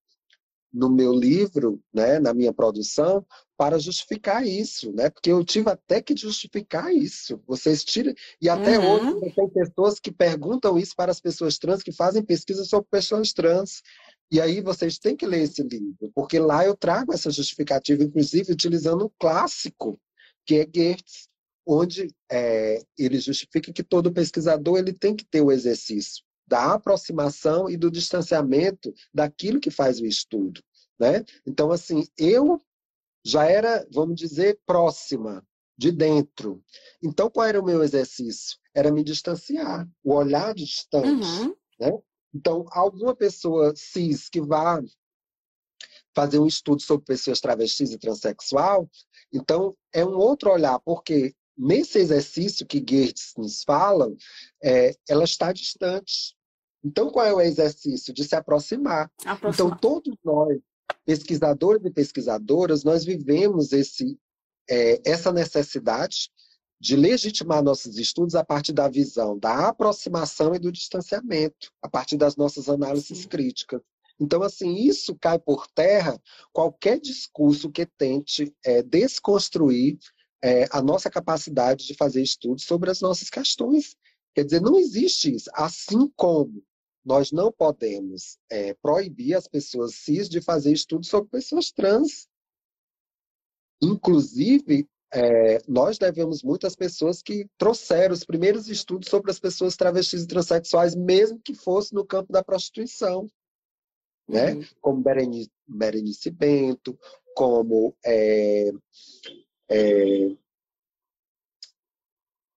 no 0.71 0.91
meu 0.91 1.11
livro, 1.11 1.81
né, 1.91 2.19
na 2.19 2.35
minha 2.35 2.53
produção, 2.53 3.25
para 3.57 3.79
justificar 3.79 4.45
isso, 4.45 4.91
né? 4.91 5.09
Porque 5.09 5.31
eu 5.31 5.43
tive 5.43 5.69
até 5.69 6.01
que 6.01 6.15
justificar 6.15 6.93
isso. 6.93 7.39
Vocês 7.47 7.83
tiram 7.83 8.13
e 8.39 8.49
até 8.49 8.77
Uhum. 8.79 8.91
hoje 8.91 9.33
tem 9.35 9.49
pessoas 9.49 9.99
que 9.99 10.11
perguntam 10.11 10.77
isso 10.77 10.95
para 10.95 11.11
as 11.11 11.19
pessoas 11.19 11.57
trans 11.57 11.81
que 11.81 11.91
fazem 11.91 12.23
pesquisa 12.23 12.63
sobre 12.63 12.87
pessoas 12.91 13.33
trans. 13.33 13.81
E 14.31 14.41
aí 14.41 14.61
vocês 14.61 14.97
têm 14.97 15.15
que 15.15 15.25
ler 15.25 15.43
esse 15.43 15.61
livro, 15.61 16.11
porque 16.15 16.39
lá 16.39 16.65
eu 16.65 16.75
trago 16.75 17.13
essa 17.13 17.29
justificativa, 17.29 18.03
inclusive 18.03 18.51
utilizando 18.51 19.05
um 19.05 19.11
clássico, 19.19 19.99
que 20.45 20.55
é 20.55 20.65
Goethe, 20.65 21.27
onde 21.65 22.07
é, 22.31 22.81
ele 22.97 23.19
justifica 23.19 23.71
que 23.71 23.83
todo 23.83 24.11
pesquisador 24.11 24.79
ele 24.79 24.93
tem 24.93 25.15
que 25.15 25.25
ter 25.25 25.41
o 25.41 25.51
exercício 25.51 26.23
da 26.47 26.73
aproximação 26.73 27.69
e 27.69 27.77
do 27.77 27.89
distanciamento 27.89 28.93
daquilo 29.13 29.59
que 29.59 29.71
faz 29.71 29.99
o 29.99 30.05
estudo. 30.05 30.61
Né? 30.99 31.23
Então, 31.45 31.71
assim, 31.71 32.05
eu 32.17 32.61
já 33.25 33.45
era, 33.45 33.87
vamos 33.91 34.15
dizer, 34.15 34.59
próxima, 34.65 35.45
de 35.77 35.91
dentro. 35.91 36.63
Então, 37.01 37.29
qual 37.29 37.47
era 37.47 37.59
o 37.59 37.65
meu 37.65 37.83
exercício? 37.83 38.57
Era 38.75 38.91
me 38.91 39.03
distanciar, 39.03 39.87
o 40.03 40.13
olhar 40.13 40.53
distante. 40.53 41.25
Uhum. 41.25 41.55
Né? 41.79 41.91
Então, 42.33 42.65
alguma 42.71 43.15
pessoa 43.15 43.73
cis 43.75 44.29
que 44.29 44.41
vá 44.41 44.81
fazer 46.15 46.39
um 46.39 46.47
estudo 46.47 46.81
sobre 46.81 47.05
pessoas 47.05 47.39
travestis 47.39 47.91
e 47.91 47.97
transexual, 47.97 48.89
então 49.31 49.75
é 49.91 50.05
um 50.05 50.15
outro 50.15 50.51
olhar, 50.51 50.79
porque 50.79 51.33
nesse 51.57 51.99
exercício 51.99 52.65
que 52.65 52.79
Goethe 52.79 53.33
nos 53.37 53.63
fala, 53.63 54.11
é, 54.63 54.95
ela 55.07 55.23
está 55.23 55.51
distante. 55.51 56.35
Então, 56.83 57.09
qual 57.09 57.25
é 57.25 57.33
o 57.33 57.41
exercício? 57.41 58.13
De 58.13 58.23
se 58.23 58.35
aproximar. 58.35 59.09
Aproximar. 59.25 59.53
Então, 59.53 59.77
todos 59.77 60.15
nós, 60.23 60.59
pesquisadores 61.05 61.83
e 61.85 61.91
pesquisadoras, 61.91 62.83
nós 62.83 63.05
vivemos 63.05 63.71
esse, 63.71 64.19
é, 64.69 65.01
essa 65.09 65.31
necessidade 65.31 66.29
de 66.83 66.97
legitimar 66.97 67.63
nossos 67.63 67.97
estudos 67.97 68.35
a 68.35 68.43
partir 68.43 68.73
da 68.73 68.89
visão 68.89 69.39
da 69.39 69.69
aproximação 69.69 70.53
e 70.53 70.59
do 70.59 70.69
distanciamento, 70.69 71.71
a 71.81 71.87
partir 71.87 72.17
das 72.17 72.35
nossas 72.35 72.67
análises 72.67 73.19
Sim. 73.19 73.27
críticas. 73.29 73.79
Então, 74.19 74.43
assim, 74.43 74.75
isso 74.75 75.15
cai 75.15 75.39
por 75.39 75.65
terra 75.67 76.21
qualquer 76.51 76.99
discurso 76.99 77.71
que 77.71 77.85
tente 77.85 78.53
é, 78.65 78.83
desconstruir 78.83 79.97
é, 80.43 80.67
a 80.71 80.81
nossa 80.81 81.09
capacidade 81.09 81.87
de 81.87 81.93
fazer 81.93 82.21
estudos 82.21 82.65
sobre 82.65 82.91
as 82.91 82.99
nossas 82.99 83.29
questões. 83.29 83.95
Quer 84.35 84.43
dizer, 84.43 84.61
não 84.61 84.77
existe 84.77 85.33
isso. 85.33 85.49
Assim 85.53 86.11
como 86.17 86.61
nós 87.05 87.31
não 87.31 87.49
podemos 87.49 88.37
é, 88.51 88.73
proibir 88.73 89.35
as 89.35 89.47
pessoas 89.47 89.95
cis 89.95 90.27
de 90.27 90.41
fazer 90.41 90.73
estudos 90.73 91.07
sobre 91.07 91.29
pessoas 91.29 91.71
trans. 91.71 92.27
Inclusive, 93.81 94.85
é, 95.13 95.61
nós 95.67 95.99
devemos 95.99 96.41
muito 96.41 96.65
às 96.65 96.75
pessoas 96.75 97.21
que 97.21 97.47
trouxeram 97.55 98.13
os 98.13 98.25
primeiros 98.25 98.67
estudos 98.67 99.09
sobre 99.09 99.29
as 99.29 99.39
pessoas 99.39 99.77
travestis 99.77 100.23
e 100.23 100.27
transexuais, 100.27 100.95
mesmo 100.95 101.39
que 101.39 101.53
fosse 101.53 101.93
no 101.93 102.03
campo 102.03 102.33
da 102.33 102.43
prostituição, 102.43 103.29
né? 104.27 104.53
Uhum. 104.55 104.65
Como 104.81 105.01
Berenice, 105.03 105.51
Berenice 105.67 106.31
Bento, 106.31 106.97
como 107.35 107.95
é, 108.03 108.71
é, 109.69 110.35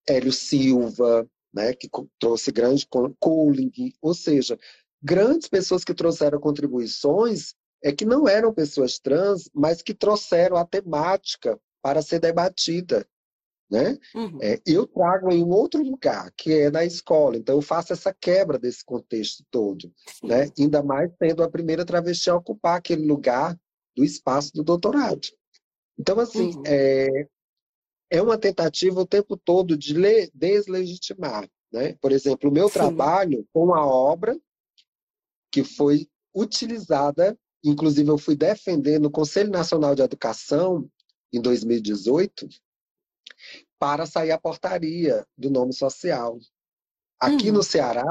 Hélio 0.09 0.33
Silva, 0.33 1.29
né? 1.53 1.75
Que 1.75 1.91
trouxe 2.19 2.51
grande 2.51 2.87
co- 2.87 3.15
Cooling, 3.21 3.93
ou 4.01 4.15
seja, 4.15 4.59
grandes 5.03 5.47
pessoas 5.47 5.85
que 5.85 5.93
trouxeram 5.93 6.41
contribuições 6.41 7.55
é 7.85 7.93
que 7.93 8.07
não 8.07 8.27
eram 8.27 8.55
pessoas 8.55 8.99
trans, 8.99 9.51
mas 9.53 9.83
que 9.83 9.93
trouxeram 9.93 10.57
a 10.57 10.65
temática 10.65 11.61
para 11.87 12.03
ser 12.03 12.19
debatida. 12.19 13.07
Né? 13.71 13.97
Uhum. 14.13 14.39
É, 14.43 14.61
eu 14.67 14.89
trago 14.89 15.31
em 15.33 15.45
um 15.45 15.51
outro 15.51 15.81
lugar, 15.83 16.33
que 16.37 16.53
é 16.53 16.69
na 16.71 16.85
escola, 16.85 17.37
então 17.37 17.55
eu 17.55 17.63
faço 17.63 17.93
essa 17.93 18.13
quebra 18.13 18.59
desse 18.59 18.85
contexto 18.85 19.45
todo, 19.53 19.93
Sim. 20.09 20.27
né? 20.27 20.49
ainda 20.59 20.83
mais 20.83 21.13
sendo 21.17 21.45
a 21.45 21.51
primeira 21.51 21.85
travesti 21.85 22.29
a 22.29 22.35
ocupar 22.37 22.77
aquele 22.79 23.05
lugar 23.07 23.57
do 23.97 24.05
espaço 24.05 24.53
do 24.53 24.65
doutorado. 24.65 25.21
Então, 25.97 26.19
assim, 26.19 26.57
Uhum. 26.57 26.63
é, 26.67 27.29
é 28.11 28.21
uma 28.23 28.37
tentativa 28.39 29.01
o 29.01 29.07
tempo 29.07 29.37
todo 29.37 29.77
de 29.77 29.95
le- 29.95 30.29
deslegitimar. 30.35 31.49
Né? 31.73 31.95
Por 32.01 32.11
exemplo, 32.11 32.51
o 32.51 32.53
meu 32.53 32.67
Sim. 32.69 32.75
trabalho 32.75 33.47
com 33.53 33.73
a 33.75 33.85
obra 33.87 34.37
que 35.53 35.63
foi 35.63 36.09
utilizada, 36.35 37.37
inclusive 37.65 38.09
eu 38.11 38.19
fui 38.19 38.37
defender 38.37 39.01
no 39.01 39.11
Conselho 39.11 39.51
Nacional 39.51 39.95
de 39.95 40.03
Educação, 40.03 40.89
em 41.37 41.41
2018, 41.41 42.49
para 43.79 44.07
sair 44.07 44.31
a 44.33 44.39
portaria 44.39 45.27
do 45.37 45.51
nome 45.51 45.73
social. 45.73 46.39
Aqui 47.21 47.49
Uhum. 47.49 47.57
no 47.57 47.63
Ceará, 47.63 48.05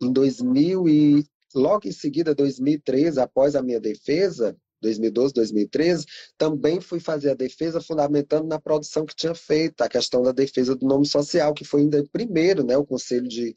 em 0.00 0.12
2000 0.12 0.88
e 0.88 1.26
logo 1.54 1.86
em 1.86 1.92
seguida, 1.92 2.34
2013, 2.34 3.20
após 3.20 3.54
a 3.54 3.62
minha 3.62 3.78
defesa, 3.78 4.56
2012, 4.80 5.34
2013, 5.34 6.06
também 6.36 6.80
fui 6.80 6.98
fazer 6.98 7.30
a 7.30 7.34
defesa 7.34 7.80
fundamentando 7.80 8.48
na 8.48 8.58
produção 8.58 9.04
que 9.04 9.14
tinha 9.14 9.34
feito, 9.34 9.82
a 9.82 9.88
questão 9.88 10.22
da 10.22 10.32
defesa 10.32 10.74
do 10.74 10.86
nome 10.86 11.06
social, 11.06 11.54
que 11.54 11.64
foi 11.64 11.82
ainda 11.82 12.04
primeiro, 12.10 12.64
né, 12.64 12.76
o 12.76 12.84
Conselho 12.84 13.28
de, 13.28 13.54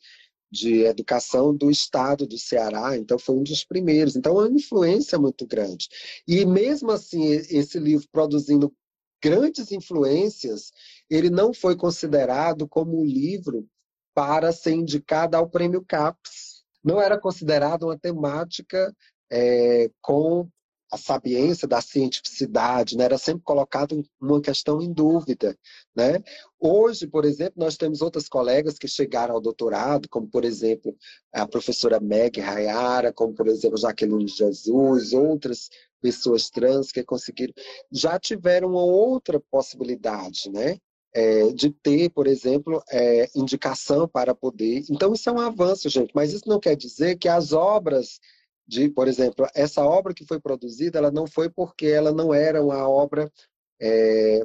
de 0.55 0.83
Educação 0.83 1.53
do 1.53 1.69
Estado 1.69 2.25
do 2.25 2.37
Ceará, 2.37 2.97
então 2.97 3.19
foi 3.19 3.35
um 3.35 3.43
dos 3.43 3.65
primeiros. 3.65 4.15
Então, 4.15 4.39
é 4.39 4.47
uma 4.47 4.57
influência 4.57 5.19
muito 5.19 5.45
grande. 5.45 5.89
E 6.27 6.45
mesmo 6.45 6.91
assim, 6.91 7.25
esse 7.25 7.77
livro 7.77 8.07
produzindo 8.11 8.73
grandes 9.21 9.71
influências, 9.71 10.71
ele 11.09 11.29
não 11.29 11.53
foi 11.53 11.75
considerado 11.75 12.67
como 12.67 13.01
um 13.01 13.05
livro 13.05 13.67
para 14.13 14.51
ser 14.53 14.71
indicado 14.71 15.35
ao 15.35 15.49
Prêmio 15.49 15.83
CAPES. 15.85 16.63
Não 16.83 17.01
era 17.01 17.19
considerado 17.19 17.83
uma 17.83 17.97
temática 17.97 18.95
é, 19.29 19.89
com 20.01 20.47
a 20.95 20.97
sabiência 20.97 21.67
da 21.67 21.81
cientificidade, 21.81 22.97
né? 22.97 23.03
era 23.03 23.17
sempre 23.17 23.43
colocado 23.43 24.01
uma 24.19 24.41
questão 24.41 24.81
em 24.81 24.91
dúvida. 24.91 25.55
Né? 25.95 26.23
Hoje, 26.59 27.05
por 27.05 27.25
exemplo, 27.25 27.53
nós 27.57 27.75
temos 27.75 28.01
outras 28.01 28.29
colegas 28.29 28.77
que 28.77 28.87
chegaram 28.87 29.35
ao 29.35 29.41
doutorado, 29.41 30.07
como, 30.09 30.27
por 30.27 30.45
exemplo, 30.45 30.95
a 31.33 31.45
professora 31.45 31.99
Meg 31.99 32.39
Rayara, 32.39 33.11
como, 33.11 33.33
por 33.33 33.47
exemplo, 33.47 33.77
Jaqueline 33.77 34.27
Jesus, 34.27 35.13
outras 35.13 35.69
pessoas 36.01 36.49
trans 36.49 36.91
que 36.91 37.03
conseguiram, 37.03 37.53
já 37.91 38.17
tiveram 38.17 38.69
uma 38.69 38.83
outra 38.83 39.39
possibilidade, 39.51 40.49
né? 40.49 40.77
É, 41.17 41.53
de 41.53 41.71
ter, 41.71 42.09
por 42.09 42.27
exemplo, 42.27 42.83
é, 42.91 43.29
indicação 43.33 44.05
para 44.05 44.35
poder. 44.35 44.83
Então, 44.89 45.13
isso 45.13 45.29
é 45.29 45.31
um 45.31 45.39
avanço, 45.39 45.87
gente, 45.87 46.11
mas 46.13 46.33
isso 46.33 46.43
não 46.45 46.59
quer 46.59 46.75
dizer 46.75 47.17
que 47.17 47.29
as 47.29 47.53
obras 47.53 48.19
de, 48.68 48.89
por 48.89 49.07
exemplo, 49.07 49.47
essa 49.53 49.84
obra 49.84 50.13
que 50.13 50.26
foi 50.26 50.39
produzida, 50.39 50.97
ela 50.97 51.11
não 51.11 51.28
foi 51.28 51.49
porque 51.49 51.88
ela 51.88 52.11
não 52.11 52.34
era 52.34 52.63
uma 52.63 52.88
obra 52.88 53.32
é, 53.80 54.41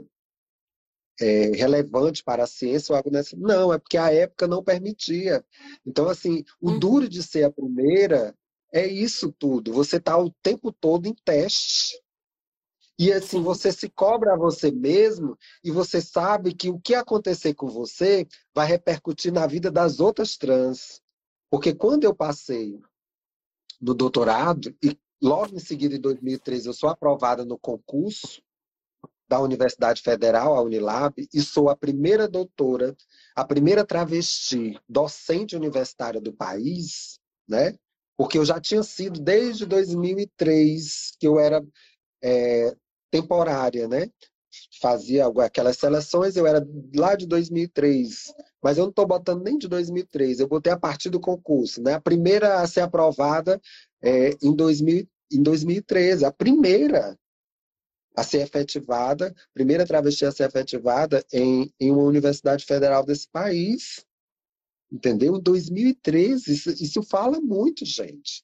é, 1.20 1.50
relevante 1.56 2.22
para 2.22 2.44
a 2.44 2.46
ciência 2.46 2.92
ou 2.92 2.96
algo 2.96 3.10
nessa. 3.10 3.36
Não, 3.36 3.72
é 3.72 3.78
porque 3.78 3.96
a 3.96 4.12
época 4.12 4.46
não 4.46 4.62
permitia. 4.62 5.44
Então, 5.86 6.08
assim, 6.08 6.44
o 6.60 6.70
uhum. 6.70 6.78
duro 6.78 7.08
de 7.08 7.22
ser 7.22 7.44
a 7.44 7.50
primeira 7.50 8.34
é 8.72 8.86
isso 8.86 9.32
tudo. 9.38 9.72
Você 9.72 9.96
está 9.96 10.18
o 10.18 10.30
tempo 10.42 10.72
todo 10.72 11.06
em 11.06 11.14
teste. 11.24 12.00
E 12.98 13.10
assim, 13.12 13.42
você 13.42 13.72
se 13.72 13.88
cobra 13.88 14.34
a 14.34 14.36
você 14.36 14.70
mesmo 14.70 15.36
e 15.64 15.70
você 15.70 16.02
sabe 16.02 16.54
que 16.54 16.68
o 16.68 16.78
que 16.78 16.94
acontecer 16.94 17.54
com 17.54 17.66
você 17.66 18.28
vai 18.54 18.66
repercutir 18.66 19.32
na 19.32 19.46
vida 19.46 19.70
das 19.70 20.00
outras 20.00 20.36
trans. 20.36 21.00
Porque 21.50 21.74
quando 21.74 22.04
eu 22.04 22.14
passei 22.14 22.78
no 23.80 23.94
doutorado 23.94 24.74
e 24.82 24.98
logo 25.22 25.54
em 25.54 25.58
seguida, 25.58 25.94
em 25.94 26.00
2013, 26.00 26.68
eu 26.68 26.72
sou 26.72 26.88
aprovada 26.88 27.44
no 27.44 27.58
concurso 27.58 28.42
da 29.28 29.38
Universidade 29.40 30.02
Federal, 30.02 30.56
a 30.56 30.62
Unilab, 30.62 31.14
e 31.32 31.40
sou 31.40 31.68
a 31.68 31.76
primeira 31.76 32.26
doutora, 32.26 32.96
a 33.36 33.44
primeira 33.44 33.86
travesti 33.86 34.76
docente 34.88 35.54
universitária 35.54 36.20
do 36.20 36.32
país, 36.32 37.20
né? 37.48 37.76
Porque 38.16 38.36
eu 38.36 38.44
já 38.44 38.60
tinha 38.60 38.82
sido 38.82 39.20
desde 39.20 39.64
2003 39.66 41.12
que 41.18 41.28
eu 41.28 41.38
era 41.38 41.64
é, 42.22 42.74
temporária, 43.10 43.86
né? 43.86 44.10
Fazia 44.80 45.26
aquelas 45.26 45.76
seleções, 45.76 46.36
eu 46.36 46.46
era 46.46 46.66
lá 46.94 47.14
de 47.14 47.26
2003, 47.26 48.34
mas 48.62 48.78
eu 48.78 48.84
não 48.84 48.90
estou 48.90 49.06
botando 49.06 49.42
nem 49.42 49.58
de 49.58 49.68
2003, 49.68 50.40
eu 50.40 50.48
botei 50.48 50.72
a 50.72 50.78
partir 50.78 51.10
do 51.10 51.20
concurso, 51.20 51.82
né? 51.82 51.94
A 51.94 52.00
primeira 52.00 52.60
a 52.60 52.66
ser 52.66 52.80
aprovada 52.80 53.60
é, 54.02 54.30
em, 54.42 54.54
2000, 54.54 55.06
em 55.32 55.42
2013, 55.42 56.24
a 56.24 56.32
primeira 56.32 57.18
a 58.16 58.24
ser 58.24 58.42
efetivada, 58.42 59.34
primeira 59.54 59.86
travesti 59.86 60.24
a 60.24 60.32
ser 60.32 60.44
efetivada 60.44 61.24
em, 61.32 61.72
em 61.78 61.90
uma 61.90 62.02
universidade 62.02 62.64
federal 62.64 63.04
desse 63.04 63.28
país. 63.28 64.04
Entendeu? 64.92 65.36
Em 65.36 65.40
2013, 65.40 66.52
isso, 66.52 66.70
isso 66.70 67.02
fala 67.02 67.40
muito, 67.40 67.84
gente. 67.84 68.42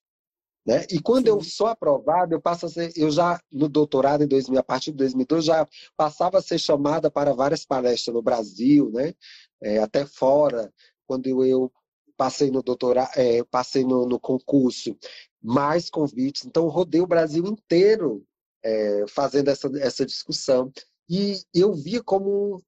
Né? 0.66 0.84
E 0.90 1.00
quando 1.00 1.26
Sim. 1.26 1.30
eu 1.30 1.40
sou 1.42 1.66
aprovado, 1.68 2.34
eu 2.34 2.40
passo 2.40 2.66
a 2.66 2.68
ser, 2.68 2.92
eu 2.96 3.08
já 3.10 3.40
no 3.52 3.68
doutorado 3.68 4.24
em 4.24 4.26
2000, 4.26 4.58
a 4.58 4.64
partir 4.64 4.90
de 4.90 4.96
2012 4.96 5.46
já 5.46 5.66
passava 5.96 6.38
a 6.38 6.42
ser 6.42 6.58
chamada 6.58 7.08
para 7.08 7.32
várias 7.32 7.64
palestras 7.64 8.12
no 8.12 8.20
Brasil, 8.20 8.90
né? 8.90 9.14
É, 9.62 9.78
até 9.78 10.04
fora, 10.04 10.72
quando 11.06 11.28
eu, 11.28 11.44
eu 11.44 11.72
passei 12.16 12.50
no 12.50 12.62
doutorado, 12.62 13.10
é, 13.16 13.44
passei 13.44 13.84
no, 13.84 14.06
no, 14.06 14.18
concurso, 14.18 14.96
mais 15.40 15.88
convites. 15.88 16.44
Então, 16.44 16.66
rodei 16.66 17.00
o 17.00 17.06
Brasil 17.06 17.46
inteiro 17.46 18.24
é, 18.64 19.04
fazendo 19.08 19.48
essa, 19.48 19.70
essa 19.78 20.04
discussão. 20.04 20.72
E 21.08 21.40
eu 21.54 21.72
via 21.72 22.02
como 22.02 22.60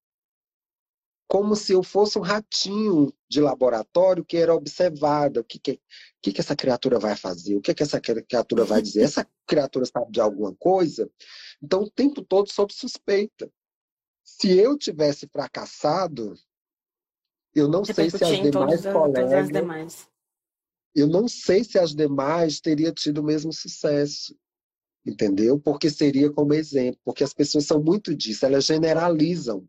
como 1.28 1.54
se 1.54 1.72
eu 1.74 1.82
fosse 1.82 2.18
um 2.18 2.22
ratinho 2.22 3.12
de 3.28 3.38
laboratório 3.40 4.24
que 4.24 4.38
era 4.38 4.54
observado. 4.54 5.40
O 5.40 5.44
que, 5.44 5.58
que, 5.58 5.80
que, 6.22 6.32
que 6.32 6.40
essa 6.40 6.56
criatura 6.56 6.98
vai 6.98 7.14
fazer? 7.14 7.54
O 7.54 7.60
que, 7.60 7.74
que 7.74 7.82
essa 7.82 8.00
criatura 8.00 8.64
vai 8.64 8.80
dizer? 8.80 9.02
Essa 9.02 9.28
criatura 9.46 9.84
sabe 9.84 10.10
de 10.10 10.20
alguma 10.20 10.54
coisa? 10.56 11.08
Então, 11.62 11.82
o 11.82 11.90
tempo 11.90 12.22
todo 12.22 12.50
sob 12.50 12.72
suspeita. 12.72 13.52
Se 14.24 14.56
eu 14.56 14.76
tivesse 14.76 15.28
fracassado, 15.28 16.32
eu 17.54 17.68
não 17.68 17.84
sei 17.84 18.08
se 18.08 18.24
as 18.24 18.42
demais 18.42 18.82
colegas... 18.86 19.48
Demais. 19.48 20.08
Eu 20.94 21.06
não 21.06 21.28
sei 21.28 21.62
se 21.62 21.78
as 21.78 21.94
demais 21.94 22.58
teriam 22.58 22.92
tido 22.92 23.18
o 23.18 23.24
mesmo 23.24 23.52
sucesso 23.52 24.34
entendeu? 25.06 25.58
Porque 25.58 25.88
seria 25.88 26.30
como 26.30 26.52
exemplo, 26.52 27.00
porque 27.02 27.24
as 27.24 27.32
pessoas 27.32 27.64
são 27.64 27.82
muito 27.82 28.14
disso, 28.14 28.44
elas 28.44 28.66
generalizam. 28.66 29.66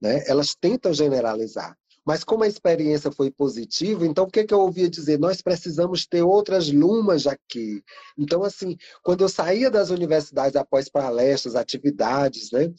Né? 0.00 0.22
Elas 0.26 0.54
tentam 0.54 0.92
generalizar. 0.92 1.76
Mas 2.04 2.22
como 2.22 2.44
a 2.44 2.48
experiência 2.48 3.10
foi 3.10 3.32
positiva, 3.32 4.06
então 4.06 4.24
o 4.24 4.30
que, 4.30 4.44
que 4.44 4.54
eu 4.54 4.60
ouvia 4.60 4.88
dizer? 4.88 5.18
Nós 5.18 5.42
precisamos 5.42 6.06
ter 6.06 6.22
outras 6.22 6.70
lumas 6.70 7.26
aqui. 7.26 7.82
Então, 8.16 8.44
assim, 8.44 8.76
quando 9.02 9.22
eu 9.22 9.28
saía 9.28 9.68
das 9.68 9.90
universidades 9.90 10.54
após 10.54 10.88
palestras, 10.88 11.56
atividades, 11.56 12.52
né? 12.52 12.72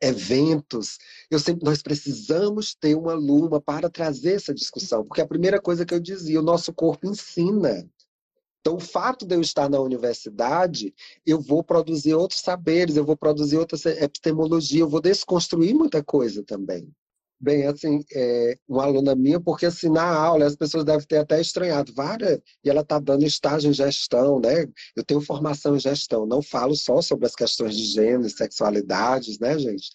eventos, 0.00 0.98
eu 1.30 1.38
sempre 1.38 1.64
nós 1.64 1.82
precisamos 1.82 2.74
ter 2.74 2.94
uma 2.94 3.14
luma 3.14 3.60
para 3.60 3.90
trazer 3.90 4.34
essa 4.34 4.54
discussão, 4.54 5.04
porque 5.04 5.20
a 5.20 5.26
primeira 5.26 5.60
coisa 5.60 5.84
que 5.84 5.92
eu 5.92 6.00
dizia, 6.00 6.38
o 6.38 6.44
nosso 6.44 6.72
corpo 6.72 7.08
ensina. 7.08 7.88
Então, 8.60 8.76
o 8.76 8.80
fato 8.80 9.26
de 9.26 9.34
eu 9.34 9.40
estar 9.40 9.68
na 9.68 9.80
universidade, 9.80 10.94
eu 11.24 11.40
vou 11.40 11.62
produzir 11.62 12.14
outros 12.14 12.40
saberes, 12.40 12.96
eu 12.96 13.04
vou 13.04 13.16
produzir 13.16 13.56
outra 13.56 13.78
epistemologia, 14.02 14.80
eu 14.80 14.88
vou 14.88 15.00
desconstruir 15.00 15.74
muita 15.74 16.02
coisa 16.02 16.42
também. 16.42 16.92
Bem, 17.40 17.66
assim, 17.66 18.04
é, 18.12 18.58
uma 18.68 18.82
aluna 18.82 19.14
minha, 19.14 19.40
porque 19.40 19.66
assim, 19.66 19.88
na 19.88 20.02
aula 20.02 20.44
as 20.44 20.56
pessoas 20.56 20.84
devem 20.84 21.06
ter 21.06 21.18
até 21.18 21.40
estranhado, 21.40 21.94
Vara, 21.94 22.42
e 22.64 22.68
ela 22.68 22.80
está 22.80 22.98
dando 22.98 23.24
estágio 23.24 23.70
em 23.70 23.72
gestão, 23.72 24.40
né? 24.40 24.66
Eu 24.96 25.04
tenho 25.04 25.20
formação 25.20 25.76
em 25.76 25.80
gestão, 25.80 26.26
não 26.26 26.42
falo 26.42 26.74
só 26.74 27.00
sobre 27.00 27.26
as 27.26 27.36
questões 27.36 27.76
de 27.76 27.84
gênero 27.84 28.26
e 28.26 28.30
sexualidades, 28.30 29.38
né, 29.38 29.56
gente? 29.56 29.88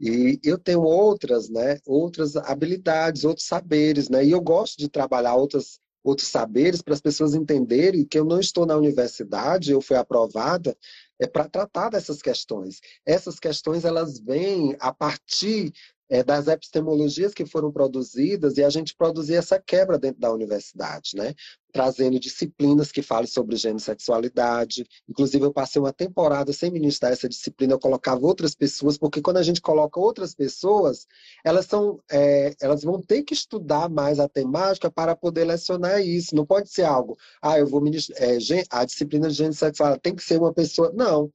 E 0.00 0.40
eu 0.42 0.58
tenho 0.58 0.82
outras, 0.82 1.48
né, 1.48 1.78
outras 1.86 2.34
habilidades, 2.36 3.24
outros 3.24 3.46
saberes, 3.46 4.08
né? 4.08 4.24
E 4.24 4.32
eu 4.32 4.40
gosto 4.40 4.76
de 4.76 4.88
trabalhar 4.88 5.36
outras 5.36 5.78
outros 6.08 6.28
saberes 6.28 6.82
para 6.82 6.94
as 6.94 7.00
pessoas 7.00 7.34
entenderem 7.34 8.04
que 8.04 8.18
eu 8.18 8.24
não 8.24 8.40
estou 8.40 8.66
na 8.66 8.76
universidade, 8.76 9.72
eu 9.72 9.80
fui 9.80 9.96
aprovada 9.96 10.76
é 11.20 11.26
para 11.26 11.48
tratar 11.48 11.90
dessas 11.90 12.22
questões. 12.22 12.80
Essas 13.04 13.40
questões 13.40 13.84
elas 13.84 14.20
vêm 14.20 14.76
a 14.78 14.92
partir 14.92 15.72
é, 16.08 16.22
das 16.22 16.46
epistemologias 16.48 17.34
que 17.34 17.44
foram 17.44 17.70
produzidas 17.70 18.56
e 18.56 18.64
a 18.64 18.70
gente 18.70 18.94
produzir 18.96 19.34
essa 19.34 19.60
quebra 19.60 19.98
dentro 19.98 20.20
da 20.20 20.32
universidade, 20.32 21.10
né? 21.14 21.34
Trazendo 21.70 22.18
disciplinas 22.18 22.90
que 22.90 23.02
falem 23.02 23.26
sobre 23.26 23.56
gênero 23.56 23.78
e 23.78 23.82
sexualidade. 23.82 24.86
Inclusive, 25.08 25.44
eu 25.44 25.52
passei 25.52 25.80
uma 25.80 25.92
temporada 25.92 26.52
sem 26.52 26.70
ministrar 26.70 27.12
essa 27.12 27.28
disciplina, 27.28 27.74
eu 27.74 27.78
colocava 27.78 28.26
outras 28.26 28.54
pessoas, 28.54 28.96
porque 28.96 29.20
quando 29.20 29.36
a 29.36 29.42
gente 29.42 29.60
coloca 29.60 30.00
outras 30.00 30.34
pessoas, 30.34 31.06
elas, 31.44 31.66
são, 31.66 32.00
é, 32.10 32.54
elas 32.60 32.82
vão 32.82 33.00
ter 33.02 33.22
que 33.22 33.34
estudar 33.34 33.88
mais 33.90 34.18
a 34.18 34.28
temática 34.28 34.90
para 34.90 35.14
poder 35.14 35.44
lecionar 35.44 36.00
isso. 36.00 36.34
Não 36.34 36.46
pode 36.46 36.70
ser 36.70 36.84
algo, 36.84 37.16
ah, 37.42 37.58
eu 37.58 37.66
vou 37.66 37.80
ministrar. 37.80 38.18
É, 38.22 38.38
a 38.70 38.84
disciplina 38.84 39.28
de 39.28 39.34
gênero 39.34 39.54
e 39.54 39.58
sexualidade 39.58 40.02
tem 40.02 40.14
que 40.14 40.22
ser 40.22 40.38
uma 40.38 40.52
pessoa. 40.52 40.90
Não. 40.94 41.30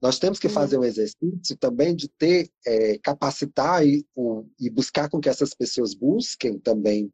Nós 0.00 0.18
temos 0.18 0.38
que 0.38 0.48
fazer 0.48 0.78
um 0.78 0.84
exercício 0.84 1.56
também 1.58 1.94
de 1.94 2.08
ter, 2.08 2.50
é, 2.66 2.98
capacitar 2.98 3.86
e, 3.86 4.06
o, 4.14 4.44
e 4.60 4.68
buscar 4.68 5.08
com 5.08 5.20
que 5.20 5.28
essas 5.28 5.54
pessoas 5.54 5.94
busquem 5.94 6.58
também 6.58 7.10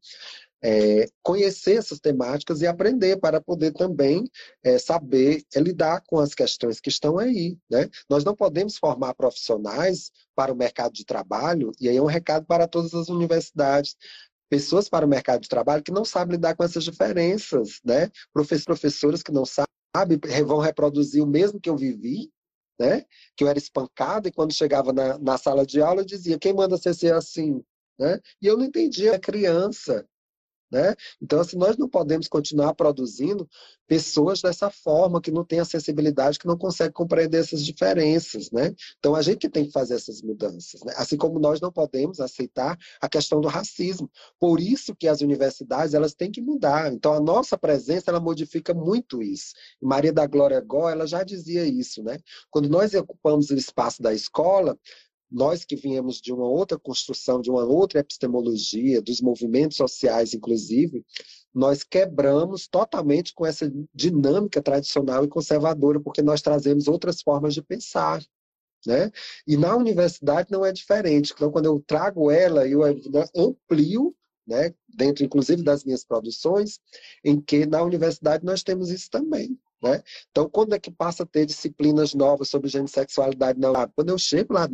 é, 0.62 1.09
conhecer 1.22 1.76
essas 1.76 1.99
temáticas 1.99 2.61
e 2.61 2.66
aprender 2.66 3.18
para 3.18 3.41
poder 3.41 3.72
também 3.72 4.30
é, 4.62 4.78
saber 4.78 5.43
é, 5.55 5.61
lidar 5.61 6.03
com 6.07 6.20
as 6.20 6.35
questões 6.35 6.80
que 6.80 6.89
estão 6.89 7.18
aí. 7.18 7.59
Né? 7.68 7.89
Nós 8.09 8.24
não 8.24 8.35
podemos 8.35 8.76
formar 8.78 9.14
profissionais 9.14 10.12
para 10.35 10.53
o 10.53 10.57
mercado 10.57 10.93
de 10.93 11.05
trabalho, 11.05 11.72
e 11.80 11.89
aí 11.89 11.97
é 11.97 12.03
um 12.03 12.07
recado 12.07 12.47
para 12.47 12.68
todas 12.68 12.95
as 12.95 13.09
universidades, 13.09 13.97
pessoas 14.49 14.89
para 14.89 15.05
o 15.05 15.09
mercado 15.09 15.41
de 15.41 15.49
trabalho 15.49 15.83
que 15.83 15.93
não 15.93 16.05
sabem 16.05 16.37
lidar 16.37 16.55
com 16.55 16.62
essas 16.62 16.85
diferenças, 16.85 17.80
né? 17.85 18.11
professoras 18.33 19.22
que 19.22 19.33
não 19.33 19.45
sabem, 19.45 20.18
vão 20.47 20.59
reproduzir 20.59 21.22
o 21.22 21.26
mesmo 21.26 21.61
que 21.61 21.68
eu 21.68 21.76
vivi, 21.76 22.30
né? 22.79 23.05
Que 23.37 23.45
eu 23.45 23.49
era 23.49 23.59
espancado 23.59 24.29
e 24.29 24.33
quando 24.33 24.53
chegava 24.53 24.93
na, 24.93 25.18
na 25.18 25.39
sala 25.39 25.64
de 25.66 25.81
aula 25.81 26.03
eu 26.03 26.07
dizia, 26.07 26.39
quem 26.39 26.53
manda 26.55 26.77
você 26.77 26.93
ser 26.95 27.14
assim? 27.14 27.62
Né? 27.99 28.18
E 28.41 28.47
eu 28.47 28.57
não 28.57 28.64
entendia, 28.64 29.14
a 29.16 29.20
criança. 29.20 30.07
Né? 30.73 30.95
Então, 31.20 31.39
assim, 31.39 31.59
nós 31.59 31.77
não 31.77 31.87
podemos 31.87 32.27
continuar 32.29 32.75
produzindo 32.75 33.47
pessoas 33.87 34.41
dessa 34.41 34.70
forma, 34.70 35.20
que 35.20 35.31
não 35.31 35.45
têm 35.45 35.61
acessibilidade, 35.61 36.39
que 36.39 36.47
não 36.47 36.57
conseguem 36.57 36.93
compreender 36.93 37.41
essas 37.41 37.62
diferenças. 37.62 38.51
Né? 38.51 38.75
Então, 38.99 39.14
a 39.14 39.20
gente 39.20 39.51
tem 39.51 39.66
que 39.66 39.70
fazer 39.70 39.95
essas 39.95 40.23
mudanças. 40.23 40.83
Né? 40.83 40.95
Assim 40.97 41.18
como 41.18 41.39
nós 41.39 41.61
não 41.61 41.70
podemos 41.70 42.20
aceitar 42.20 42.79
a 43.01 43.09
questão 43.09 43.39
do 43.39 43.49
racismo. 43.49 44.11
Por 44.41 44.61
isso 44.61 44.97
que 44.97 45.07
as 45.07 45.20
universidades 45.20 45.93
elas 45.93 46.14
têm 46.14 46.31
que 46.31 46.41
mudar. 46.41 46.91
Então, 46.91 47.12
a 47.12 47.20
nossa 47.20 47.59
presença 47.59 48.11
ela 48.11 48.20
modifica 48.20 48.73
muito 48.73 49.23
isso. 49.23 49.53
Maria 49.81 50.12
da 50.12 50.27
Glória 50.27 50.61
Gó, 50.61 50.89
ela 50.89 51.07
já 51.07 51.23
dizia 51.23 51.66
isso. 51.66 52.03
Né? 52.03 52.18
Quando 52.51 52.70
nós 52.70 52.95
ocupamos 52.95 53.51
o 53.51 53.55
espaço 53.55 54.01
da 54.01 54.14
escola, 54.14 54.79
nós 55.33 55.64
que 55.64 55.74
viemos 55.74 56.20
de 56.20 56.33
uma 56.33 56.47
outra 56.47 56.78
construção, 56.78 57.41
de 57.41 57.51
uma 57.51 57.64
outra 57.64 58.01
epistemologia, 58.01 59.01
dos 59.01 59.20
movimentos 59.20 59.78
sociais, 59.78 60.35
inclusive, 60.35 61.05
nós 61.55 61.83
quebramos 61.83 62.68
totalmente 62.68 63.35
com 63.35 63.47
essa 63.47 63.72
dinâmica 63.95 64.62
tradicional 64.62 65.24
e 65.24 65.28
conservadora, 65.28 66.01
porque 66.01 66.22
nós 66.22 66.43
trazemos 66.43 66.87
outras 66.87 67.22
formas 67.22 67.55
de 67.55 67.62
pensar. 67.62 68.22
Né? 68.87 69.11
E 69.47 69.57
na 69.57 69.76
universidade 69.76 70.51
não 70.51 70.64
é 70.64 70.72
diferente. 70.72 71.33
Então, 71.35 71.51
quando 71.51 71.66
eu 71.66 71.83
trago 71.87 72.30
ela, 72.30 72.66
eu 72.66 72.80
amplio, 73.35 74.14
né, 74.47 74.74
dentro 74.89 75.24
inclusive 75.24 75.62
das 75.62 75.85
minhas 75.85 76.05
produções, 76.05 76.80
em 77.24 77.41
que 77.41 77.64
na 77.64 77.83
universidade 77.83 78.45
nós 78.45 78.62
temos 78.62 78.91
isso 78.91 79.09
também. 79.09 79.57
Né? 79.83 80.03
Então, 80.30 80.49
quando 80.49 80.74
é 80.74 80.80
que 80.80 80.91
passa 80.91 81.22
a 81.22 81.26
ter 81.26 81.47
disciplinas 81.47 82.12
novas 82.12 82.49
sobre 82.49 82.68
gênero 82.68 82.91
e 82.91 82.93
sexualidade? 82.93 83.59
Não, 83.59 83.72
quando 83.95 84.11
eu 84.11 84.18
chego 84.18 84.55
lá 84.55 84.68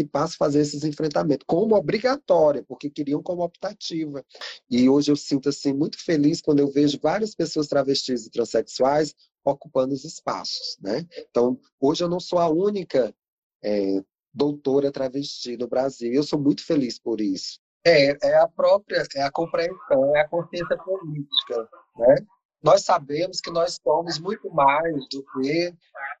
e 0.00 0.04
passo 0.04 0.34
a 0.34 0.38
fazer 0.38 0.60
esses 0.60 0.84
enfrentamentos 0.84 1.44
como 1.46 1.74
obrigatória, 1.74 2.64
porque 2.66 2.90
queriam 2.90 3.22
como 3.22 3.42
optativa. 3.42 4.24
E 4.70 4.88
hoje 4.88 5.10
eu 5.10 5.16
sinto 5.16 5.48
assim 5.48 5.72
muito 5.72 6.02
feliz 6.02 6.40
quando 6.40 6.60
eu 6.60 6.70
vejo 6.70 6.98
várias 7.02 7.34
pessoas 7.34 7.68
travestis 7.68 8.26
e 8.26 8.30
transexuais 8.30 9.14
ocupando 9.44 9.92
os 9.92 10.04
espaços, 10.04 10.78
né? 10.80 11.06
Então, 11.30 11.58
hoje 11.78 12.02
eu 12.02 12.08
não 12.08 12.18
sou 12.18 12.38
a 12.38 12.48
única 12.48 13.14
é, 13.62 14.02
doutora 14.32 14.90
travesti 14.90 15.56
no 15.56 15.68
Brasil. 15.68 16.12
Eu 16.12 16.22
sou 16.22 16.38
muito 16.38 16.64
feliz 16.64 16.98
por 16.98 17.20
isso. 17.20 17.60
É, 17.86 18.16
é 18.26 18.38
a 18.38 18.48
própria, 18.48 19.04
é 19.14 19.22
a 19.22 19.30
compreensão, 19.30 20.16
é 20.16 20.20
a 20.20 20.28
consciência 20.28 20.76
política, 20.78 21.68
né? 21.96 22.16
Nós 22.62 22.82
sabemos 22.82 23.40
que 23.40 23.50
nós 23.50 23.78
somos 23.82 24.18
muito 24.18 24.50
mais 24.50 25.06
do 25.10 25.22
que 25.22 25.74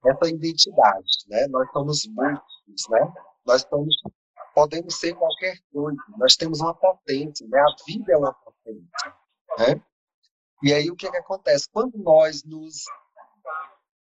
essa 0.06 0.28
identidade, 0.28 1.08
né? 1.26 1.46
Nós 1.48 1.70
somos 1.72 2.06
muitos, 2.06 2.88
né? 2.90 3.12
Nós 3.46 3.62
estamos, 3.62 3.94
podemos 4.54 4.98
ser 4.98 5.14
qualquer 5.14 5.58
coisa, 5.72 5.98
nós 6.18 6.36
temos 6.36 6.60
uma 6.60 6.74
potência, 6.74 7.46
né? 7.48 7.60
a 7.60 7.84
vida 7.86 8.12
é 8.12 8.16
uma 8.16 8.32
potência. 8.32 9.14
Né? 9.58 9.82
E 10.62 10.72
aí 10.72 10.90
o 10.90 10.96
que, 10.96 11.10
que 11.10 11.16
acontece? 11.16 11.68
Quando 11.70 11.98
nós 11.98 12.42
nos, 12.44 12.84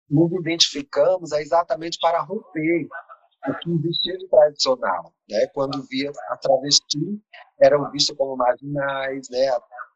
nos 0.09 0.31
identificamos, 0.33 1.31
é 1.31 1.41
exatamente 1.41 1.97
para 1.99 2.21
romper 2.21 2.87
o 3.47 3.57
que 3.59 3.71
existia 3.71 4.17
de 4.17 4.27
tradicional. 4.27 5.13
Né? 5.29 5.47
Quando 5.47 5.83
via 5.89 6.11
a 6.29 6.37
travesti, 6.37 7.21
eram 7.59 7.89
vistas 7.91 8.15
como 8.15 8.37
marginais, 8.37 9.27
né? 9.29 9.49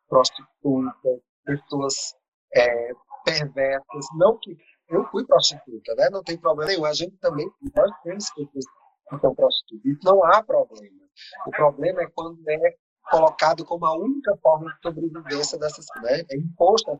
prostitutas, 0.09 1.21
pessoas 1.45 2.15
é, 2.55 2.91
perversas. 3.23 4.05
Não 4.15 4.37
que 4.39 4.57
eu 4.89 5.05
fui 5.11 5.25
prostituta, 5.25 5.93
né? 5.95 6.09
não 6.09 6.23
tem 6.23 6.37
problema 6.37 6.71
nenhum. 6.71 6.85
A 6.85 6.93
gente 6.93 7.15
também, 7.17 7.47
nós 7.75 7.91
temos 8.03 8.29
pessoas 8.31 8.65
então 9.11 9.33
prostituir, 9.33 9.97
não 10.03 10.23
há 10.23 10.43
problema. 10.43 11.07
O 11.45 11.51
problema 11.51 12.01
é 12.01 12.07
quando 12.07 12.39
é 12.47 12.75
colocado 13.09 13.65
como 13.65 13.85
a 13.85 13.97
única 13.97 14.35
forma 14.37 14.73
de 14.73 14.81
sobrevivência 14.81 15.57
dessas, 15.57 15.85
né? 16.01 16.21
É 16.29 16.37
imposta 16.37 16.99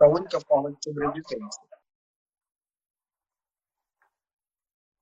a 0.00 0.06
única 0.06 0.40
forma 0.40 0.72
de 0.72 0.78
sobrevivência. 0.82 1.38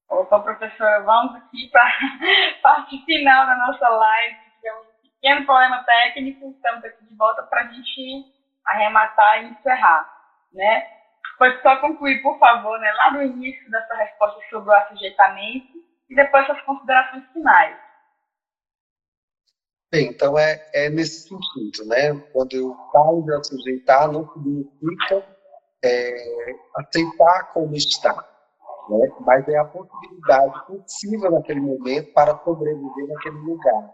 Opa, 0.08 0.40
professora, 0.40 1.02
vamos 1.04 1.36
aqui 1.36 1.68
para 1.70 1.82
a 1.84 2.60
parte 2.62 3.04
final 3.04 3.46
da 3.46 3.56
nossa 3.56 3.88
live. 3.88 4.36
Tivemos 4.56 4.86
um 4.86 5.02
pequeno 5.02 5.46
problema 5.46 5.84
técnico, 5.84 6.50
estamos 6.50 6.84
aqui 6.84 7.04
de 7.04 7.14
volta 7.14 7.44
para 7.44 7.62
a 7.62 7.68
gente 7.68 8.24
arrematar 8.66 9.44
e 9.44 9.50
encerrar, 9.50 10.10
né? 10.52 11.00
Pode 11.38 11.62
só 11.62 11.76
concluir, 11.76 12.20
por 12.22 12.38
favor, 12.38 12.78
né, 12.80 12.92
lá 12.92 13.12
no 13.12 13.22
início 13.22 13.70
da 13.70 13.86
sua 13.86 13.96
resposta 13.96 14.40
sobre 14.50 14.68
o 14.68 14.74
assujeitamento, 14.74 15.79
e 16.10 16.14
depois 16.14 16.44
suas 16.46 16.60
considerações 16.62 17.24
finais. 17.32 17.78
Bem, 19.92 20.08
então 20.08 20.38
é, 20.38 20.68
é 20.72 20.88
nesse 20.88 21.28
sentido, 21.28 21.86
né? 21.86 22.14
Quando 22.32 22.54
eu 22.54 22.76
falo 22.92 23.22
de 23.22 23.46
sujeitar, 23.46 24.10
não 24.10 24.28
significa 24.32 25.24
é, 25.82 26.54
aceitar 26.76 27.52
como 27.52 27.74
está, 27.74 28.14
né? 28.88 29.12
mas 29.20 29.48
é 29.48 29.58
a 29.58 29.64
possibilidade 29.64 30.66
possível 30.66 31.32
naquele 31.32 31.60
momento 31.60 32.12
para 32.12 32.38
sobreviver 32.44 33.08
naquele 33.08 33.38
lugar. 33.38 33.90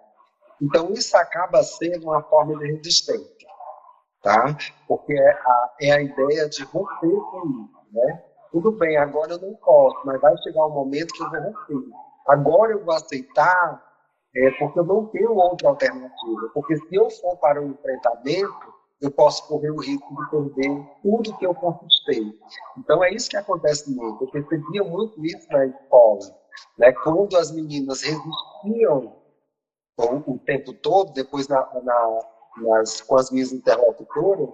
Então, 0.61 0.93
isso 0.93 1.17
acaba 1.17 1.63
sendo 1.63 2.09
uma 2.09 2.23
forma 2.25 2.59
de 2.59 2.73
resistência, 2.73 3.49
tá? 4.23 4.57
Porque 4.87 5.15
é 5.15 5.31
a, 5.31 5.75
é 5.81 5.93
a 5.93 6.03
ideia 6.03 6.49
de 6.49 6.63
romper 6.65 7.21
com 7.31 7.47
isso, 7.47 7.87
né? 7.93 8.25
Tudo 8.53 8.73
bem, 8.73 8.97
agora 8.97 9.33
eu 9.33 9.41
não 9.41 9.55
posso, 9.55 9.99
mas 10.05 10.21
vai 10.21 10.37
chegar 10.39 10.67
um 10.67 10.71
momento 10.71 11.13
que 11.13 11.23
eu 11.23 11.31
vou 11.31 11.41
romper. 11.41 11.97
Agora 12.27 12.73
eu 12.73 12.85
vou 12.85 12.95
aceitar 12.95 13.83
é, 14.37 14.51
porque 14.59 14.79
eu 14.79 14.85
não 14.85 15.07
tenho 15.07 15.35
outra 15.35 15.69
alternativa. 15.69 16.51
Porque 16.53 16.77
se 16.77 16.95
eu 16.95 17.09
for 17.11 17.37
para 17.39 17.63
o 17.63 17.71
enfrentamento, 17.71 18.75
eu 19.01 19.11
posso 19.11 19.47
correr 19.49 19.71
o 19.71 19.81
risco 19.81 20.15
de 20.15 20.31
perder 20.31 20.87
tudo 21.03 21.37
que 21.39 21.47
eu 21.47 21.55
conquistei. 21.55 22.33
Então 22.79 23.03
é 23.03 23.11
isso 23.11 23.31
que 23.31 23.37
acontece 23.37 23.91
muito. 23.91 24.25
Eu 24.25 24.31
percebia 24.31 24.85
muito 24.85 25.25
isso 25.25 25.47
na 25.51 25.67
escola. 25.67 26.21
Né? 26.79 26.93
Quando 26.93 27.37
as 27.37 27.51
meninas 27.51 28.03
resistiam 28.03 29.17
o, 29.99 30.33
o 30.33 30.39
tempo 30.41 30.73
todo, 30.75 31.13
depois 31.13 31.49
na, 31.49 31.61
na, 31.83 32.19
nas, 32.59 33.01
com 33.01 33.17
as 33.17 33.31
minhas 33.31 33.53
interlocutoras, 33.53 34.49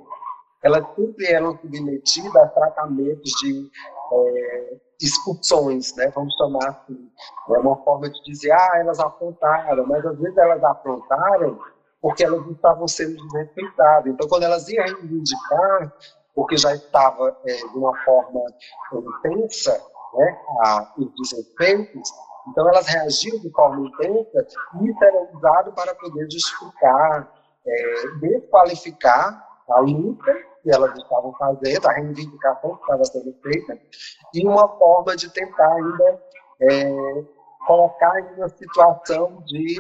elas 0.62 0.84
sempre 0.94 1.26
eram 1.26 1.58
submetidas 1.58 2.36
a 2.36 2.48
tratamentos 2.48 3.30
de 3.42 3.70
é, 4.12 4.76
expulsões, 5.00 5.94
né? 5.96 6.10
vamos 6.14 6.34
chamar 6.36 6.68
assim. 6.68 7.10
É 7.50 7.58
uma 7.58 7.76
forma 7.82 8.08
de 8.08 8.22
dizer, 8.24 8.52
ah, 8.52 8.72
elas 8.76 9.00
aprontaram, 9.00 9.86
mas 9.86 10.04
às 10.06 10.18
vezes 10.18 10.36
elas 10.38 10.62
aprontaram 10.62 11.58
porque 12.00 12.24
elas 12.24 12.44
estavam 12.48 12.86
sendo 12.88 13.16
desrespeitadas. 13.16 14.12
Então, 14.12 14.28
quando 14.28 14.42
elas 14.42 14.68
iam 14.68 14.84
reivindicar, 14.84 15.92
porque 16.34 16.56
já 16.56 16.74
estava 16.74 17.36
é, 17.46 17.54
de 17.54 17.76
uma 17.78 17.96
forma 18.04 18.40
intensa 18.92 19.80
né, 20.14 20.38
a, 20.64 20.92
os 20.98 21.12
desrespeitos, 21.14 22.10
então 22.48 22.68
elas 22.68 22.86
reagiam 22.86 23.38
de 23.38 23.50
forma 23.50 23.86
intensa 23.86 24.46
e 24.80 24.90
isso 24.90 25.04
era 25.04 25.36
usado 25.36 25.72
para 25.72 25.94
poder 25.94 26.28
justificar, 26.30 27.32
é, 27.64 28.06
desqualificar 28.20 29.48
a 29.68 29.80
luta 29.80 30.51
que 30.62 30.70
elas 30.70 30.96
estavam 30.96 31.32
fazendo, 31.34 31.86
a 31.86 31.92
reivindicação 31.92 32.76
que 32.76 32.82
estava 32.82 33.04
sendo 33.04 33.34
feita, 33.42 33.78
e 34.34 34.46
uma 34.46 34.68
forma 34.78 35.16
de 35.16 35.28
tentar 35.30 35.72
ainda 35.72 36.22
é, 36.60 37.24
colocar 37.66 38.20
em 38.20 38.34
uma 38.36 38.48
situação 38.48 39.42
de, 39.46 39.74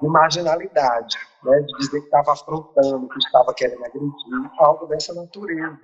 de 0.00 0.08
marginalidade, 0.08 1.16
né, 1.42 1.60
de 1.60 1.78
dizer 1.78 2.00
que 2.00 2.06
estava 2.06 2.32
afrontando, 2.32 3.08
que 3.08 3.18
estava 3.18 3.52
querendo 3.54 3.84
agredir, 3.84 4.50
algo 4.58 4.86
dessa 4.86 5.12
natureza. 5.14 5.78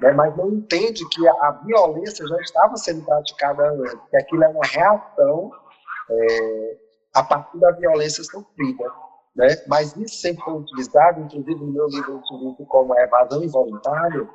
Né, 0.00 0.12
mas 0.12 0.36
não 0.36 0.48
entende 0.50 1.08
que 1.08 1.26
a, 1.26 1.50
violência 1.64 2.26
já 2.26 2.36
estava 2.36 2.76
sendo 2.76 3.04
praticada 3.04 3.68
antes, 3.70 3.98
que 4.10 4.16
aquilo 4.16 4.44
é 4.44 4.48
uma 4.48 4.64
reação 4.64 5.50
é, 6.10 6.76
a 7.14 7.22
partir 7.22 7.58
da 7.58 7.72
violência 7.72 8.22
sofrida. 8.22 8.84
Né? 9.38 9.46
Mas 9.68 9.96
isso 9.96 10.16
sempre 10.16 10.42
foi 10.42 10.54
utilizado, 10.54 11.20
inclusive 11.20 11.54
no 11.54 11.72
meu 11.72 11.86
livro 11.86 12.16
utilizo 12.16 12.66
como 12.66 12.98
evasão 12.98 13.40
involuntária, 13.44 14.28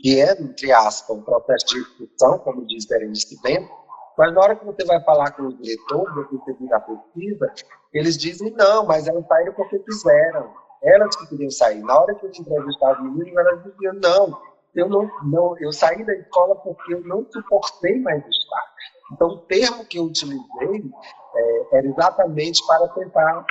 que 0.00 0.20
é, 0.20 0.32
entre 0.32 0.72
aspas, 0.72 1.16
um 1.16 1.22
processo 1.22 1.66
de 1.66 1.78
expulsão, 1.78 2.40
como 2.40 2.66
diz 2.66 2.84
Berenice 2.84 3.40
Bento, 3.40 3.70
mas 4.18 4.34
na 4.34 4.40
hora 4.40 4.56
que 4.56 4.64
você 4.64 4.84
vai 4.84 5.00
falar 5.04 5.30
com 5.30 5.44
os 5.44 5.56
diretores, 5.56 6.28
você 6.32 6.52
vira 6.54 6.78
a 6.78 6.80
pesquisa, 6.80 7.52
eles 7.94 8.18
dizem, 8.18 8.50
não, 8.50 8.84
mas 8.84 9.06
elas 9.06 9.24
saíram 9.28 9.52
porque 9.52 9.78
quiseram, 9.78 10.52
elas 10.82 11.14
que 11.14 11.28
queriam 11.28 11.50
sair. 11.50 11.80
Na 11.82 12.00
hora 12.00 12.14
que 12.16 12.26
eu 12.26 12.30
entrevistava 12.30 13.00
os 13.00 13.16
meninos, 13.16 13.38
elas 13.38 13.62
diziam, 13.62 13.94
não, 13.94 14.42
eu 14.74 14.88
não, 14.88 15.08
não, 15.22 15.56
eu 15.60 15.72
saí 15.72 16.04
da 16.04 16.14
escola 16.14 16.56
porque 16.56 16.92
eu 16.92 17.02
não 17.02 17.24
suportei 17.30 18.00
mais 18.00 18.18
estar. 18.26 18.72
Então, 19.12 19.28
o 19.28 19.38
termo 19.42 19.84
que 19.84 19.98
eu 19.98 20.04
utilizei 20.04 20.90
é, 21.36 21.78
era 21.78 21.86
exatamente 21.86 22.66
para 22.66 22.88
tentar 22.88 23.46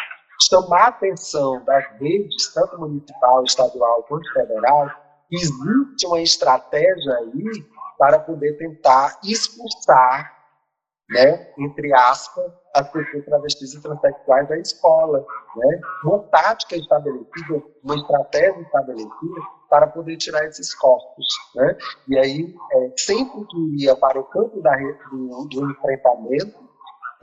chamar 0.49 0.85
a 0.85 0.87
atenção 0.87 1.63
das 1.65 1.85
redes, 1.99 2.53
tanto 2.53 2.79
municipal, 2.79 3.43
estadual 3.43 4.03
quanto 4.03 4.31
federal, 4.33 4.89
existe 5.31 6.07
uma 6.07 6.21
estratégia 6.21 7.13
aí 7.17 7.65
para 7.97 8.19
poder 8.19 8.57
tentar 8.57 9.19
expulsar 9.23 10.41
né, 11.11 11.51
entre 11.59 11.93
aspas, 11.93 12.51
as 12.73 12.89
pessoas 12.89 13.25
travestis 13.25 13.73
e 13.73 13.81
transexuais 13.81 14.47
da 14.47 14.57
escola. 14.57 15.25
Né? 15.57 15.81
Uma 16.05 16.19
tática 16.19 16.75
estabelecida, 16.77 17.61
uma 17.83 17.95
estratégia 17.95 18.61
estabelecida 18.61 19.41
para 19.69 19.87
poder 19.87 20.15
tirar 20.17 20.45
esses 20.45 20.73
corpos. 20.73 21.25
Né? 21.55 21.77
E 22.07 22.17
aí, 22.17 22.55
é, 22.71 22.93
sempre 22.97 23.45
que 23.45 23.83
ia 23.83 23.95
para 23.95 24.19
o 24.19 24.23
campo 24.23 24.61
da, 24.61 24.75
do, 25.11 25.47
do 25.49 25.71
enfrentamento, 25.71 26.70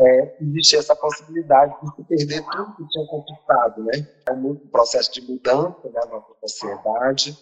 é, 0.01 0.37
essa 0.75 0.95
possibilidade 0.95 1.75
de 1.97 2.05
perder 2.05 2.45
tudo 2.51 2.77
que 2.77 2.89
tinha 2.89 3.07
conquistado. 3.09 3.83
Né? 3.85 4.07
É 4.29 4.33
um 4.33 4.55
processo 4.55 5.13
de 5.13 5.21
mudança 5.23 5.91
na 5.93 6.07
nossa 6.07 6.33
sociedade, 6.41 7.37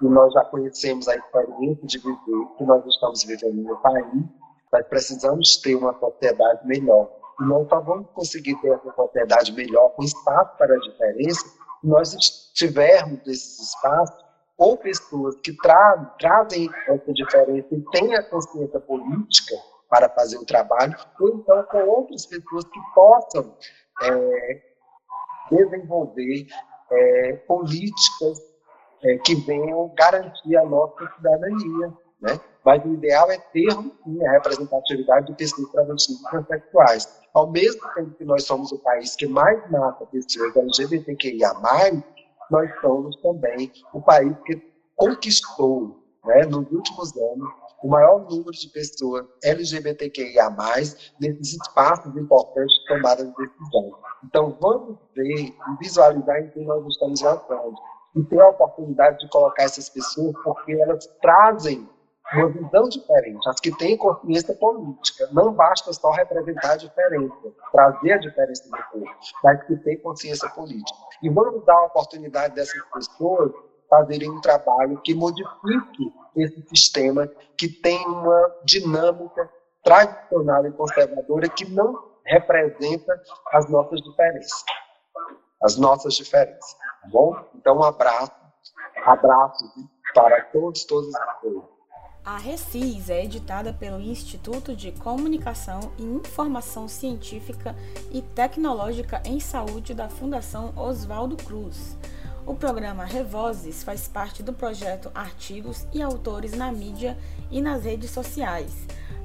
e 0.00 0.04
nós 0.04 0.32
já 0.32 0.44
conhecemos 0.44 1.08
a 1.08 1.16
experiência 1.16 1.86
de 1.86 1.98
viver 1.98 2.46
que 2.56 2.64
nós 2.64 2.84
estamos 2.86 3.24
vivendo 3.24 3.62
no 3.62 3.76
país, 3.78 4.24
nós 4.72 4.86
precisamos 4.86 5.56
ter 5.56 5.74
uma 5.74 5.98
sociedade 5.98 6.66
melhor. 6.66 7.10
E 7.40 7.44
nós 7.44 7.68
só 7.68 7.80
vamos 7.80 8.08
conseguir 8.14 8.54
ter 8.60 8.68
essa 8.68 8.92
sociedade 8.92 9.52
melhor, 9.52 9.90
com 9.90 10.02
espaço 10.02 10.56
para 10.56 10.74
a 10.74 10.78
diferença, 10.78 11.46
se 11.80 11.86
nós 11.86 12.16
tivermos 12.54 13.20
esses 13.26 13.60
espaços 13.60 14.24
ou 14.56 14.76
pessoas 14.76 15.36
que 15.36 15.52
tra 15.56 16.16
trazem 16.18 16.68
essa 16.88 17.12
diferença 17.12 17.68
e 17.70 17.80
têm 17.92 18.14
a 18.16 18.22
consciência 18.24 18.80
política 18.80 19.54
para 19.88 20.08
fazer 20.08 20.36
o 20.38 20.44
trabalho, 20.44 20.94
ou 21.20 21.28
então 21.30 21.62
com 21.64 21.78
outras 21.88 22.26
pessoas 22.26 22.64
que 22.64 22.80
possam 22.94 23.56
é, 24.02 24.62
desenvolver 25.50 26.46
é, 26.90 27.32
políticas 27.46 28.38
é, 29.02 29.18
que 29.18 29.34
venham 29.34 29.92
garantir 29.94 30.56
a 30.56 30.64
nossa 30.64 31.08
cidadania. 31.16 31.92
Né? 32.20 32.40
Mas 32.64 32.84
o 32.84 32.94
ideal 32.94 33.30
é 33.30 33.38
ter 33.38 33.70
sim, 33.70 34.26
a 34.26 34.32
representatividade 34.32 35.26
de 35.26 35.34
pessoas 35.34 35.70
travestis 35.70 36.20
e 36.20 36.30
transexuais. 36.30 37.20
Ao 37.32 37.50
mesmo 37.50 37.80
tempo 37.94 38.10
que 38.14 38.24
nós 38.24 38.44
somos 38.44 38.72
o 38.72 38.78
país 38.80 39.14
que 39.14 39.26
mais 39.26 39.70
mata 39.70 40.04
pessoas 40.06 40.56
LGBTQIA, 40.56 41.52
nós 42.50 42.80
somos 42.80 43.16
também 43.22 43.70
o 43.92 44.00
país 44.00 44.36
que 44.44 44.56
conquistou, 44.96 46.02
né, 46.24 46.44
nos 46.46 46.70
últimos 46.72 47.16
anos, 47.16 47.48
o 47.82 47.88
maior 47.88 48.24
número 48.28 48.50
de 48.50 48.68
pessoas 48.68 49.26
LGBTQIA, 49.42 50.50
nesses 51.20 51.52
espaços 51.54 52.16
importantes 52.16 52.74
de 52.74 52.86
tomada 52.88 53.24
de 53.24 53.32
decisão. 53.34 53.98
Então, 54.24 54.56
vamos 54.60 54.98
ver 55.14 55.24
e 55.24 55.54
visualizar 55.80 56.38
em 56.40 56.50
que 56.50 56.60
nós 56.60 56.84
estamos 56.86 57.24
avançando. 57.24 57.74
E 58.16 58.24
ter 58.24 58.40
a 58.40 58.48
oportunidade 58.48 59.18
de 59.18 59.28
colocar 59.28 59.64
essas 59.64 59.88
pessoas, 59.88 60.34
porque 60.42 60.72
elas 60.72 61.06
trazem 61.20 61.88
uma 62.34 62.48
visão 62.48 62.88
diferente, 62.88 63.48
as 63.48 63.60
que 63.60 63.74
têm 63.76 63.96
consciência 63.96 64.54
política. 64.54 65.28
Não 65.32 65.52
basta 65.52 65.92
só 65.92 66.10
representar 66.10 66.72
a 66.72 66.76
diferença, 66.76 67.34
trazer 67.72 68.12
a 68.12 68.18
diferença 68.18 68.64
do 68.64 68.76
povo, 68.92 69.14
mas 69.42 69.66
que 69.66 69.76
têm 69.76 69.98
consciência 69.98 70.48
política. 70.50 70.98
E 71.22 71.30
vamos 71.30 71.64
dar 71.64 71.76
a 71.76 71.86
oportunidade 71.86 72.54
dessas 72.54 72.82
pessoas 72.92 73.52
fazerem 73.88 74.30
um 74.30 74.40
trabalho 74.40 75.00
que 75.00 75.14
modifique 75.14 76.12
esse 76.36 76.62
sistema 76.68 77.26
que 77.56 77.68
tem 77.68 78.04
uma 78.06 78.54
dinâmica 78.64 79.50
tradicional 79.82 80.66
e 80.66 80.72
conservadora 80.72 81.48
que 81.48 81.64
não 81.70 82.08
representa 82.24 83.20
as 83.52 83.68
nossas 83.70 84.00
diferenças. 84.00 84.64
As 85.62 85.76
nossas 85.76 86.14
diferenças. 86.14 86.74
Tá 87.02 87.08
bom? 87.10 87.34
Então, 87.54 87.78
um 87.78 87.82
abraço. 87.82 88.32
Abraço 89.04 89.64
para 90.14 90.42
todos, 90.46 90.84
todas 90.84 91.14
as 91.14 91.40
pessoas. 91.40 91.78
A 92.24 92.36
RECIS 92.36 93.08
é 93.08 93.24
editada 93.24 93.72
pelo 93.72 93.98
Instituto 94.00 94.76
de 94.76 94.92
Comunicação 94.92 95.80
e 95.98 96.02
Informação 96.04 96.86
Científica 96.86 97.74
e 98.12 98.20
Tecnológica 98.20 99.22
em 99.24 99.40
Saúde 99.40 99.94
da 99.94 100.10
Fundação 100.10 100.74
Oswaldo 100.76 101.36
Cruz. 101.38 101.96
O 102.48 102.54
programa 102.54 103.04
Revozes 103.04 103.82
faz 103.82 104.08
parte 104.08 104.42
do 104.42 104.54
projeto 104.54 105.10
Artigos 105.14 105.86
e 105.92 106.00
Autores 106.00 106.52
na 106.52 106.72
Mídia 106.72 107.14
e 107.50 107.60
nas 107.60 107.84
Redes 107.84 108.10
Sociais, 108.10 108.72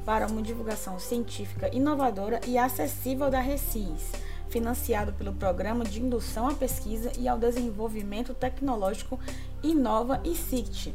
para 0.05 0.27
uma 0.27 0.41
divulgação 0.41 0.99
científica 0.99 1.73
inovadora 1.73 2.41
e 2.45 2.57
acessível 2.57 3.29
da 3.29 3.39
RECIS, 3.39 4.11
financiado 4.49 5.13
pelo 5.13 5.31
Programa 5.31 5.85
de 5.85 6.01
Indução 6.01 6.49
à 6.49 6.53
Pesquisa 6.53 7.13
e 7.17 7.25
ao 7.25 7.39
Desenvolvimento 7.39 8.33
Tecnológico 8.33 9.17
Inova 9.63 10.19
e 10.25 10.35
SICT 10.35 10.93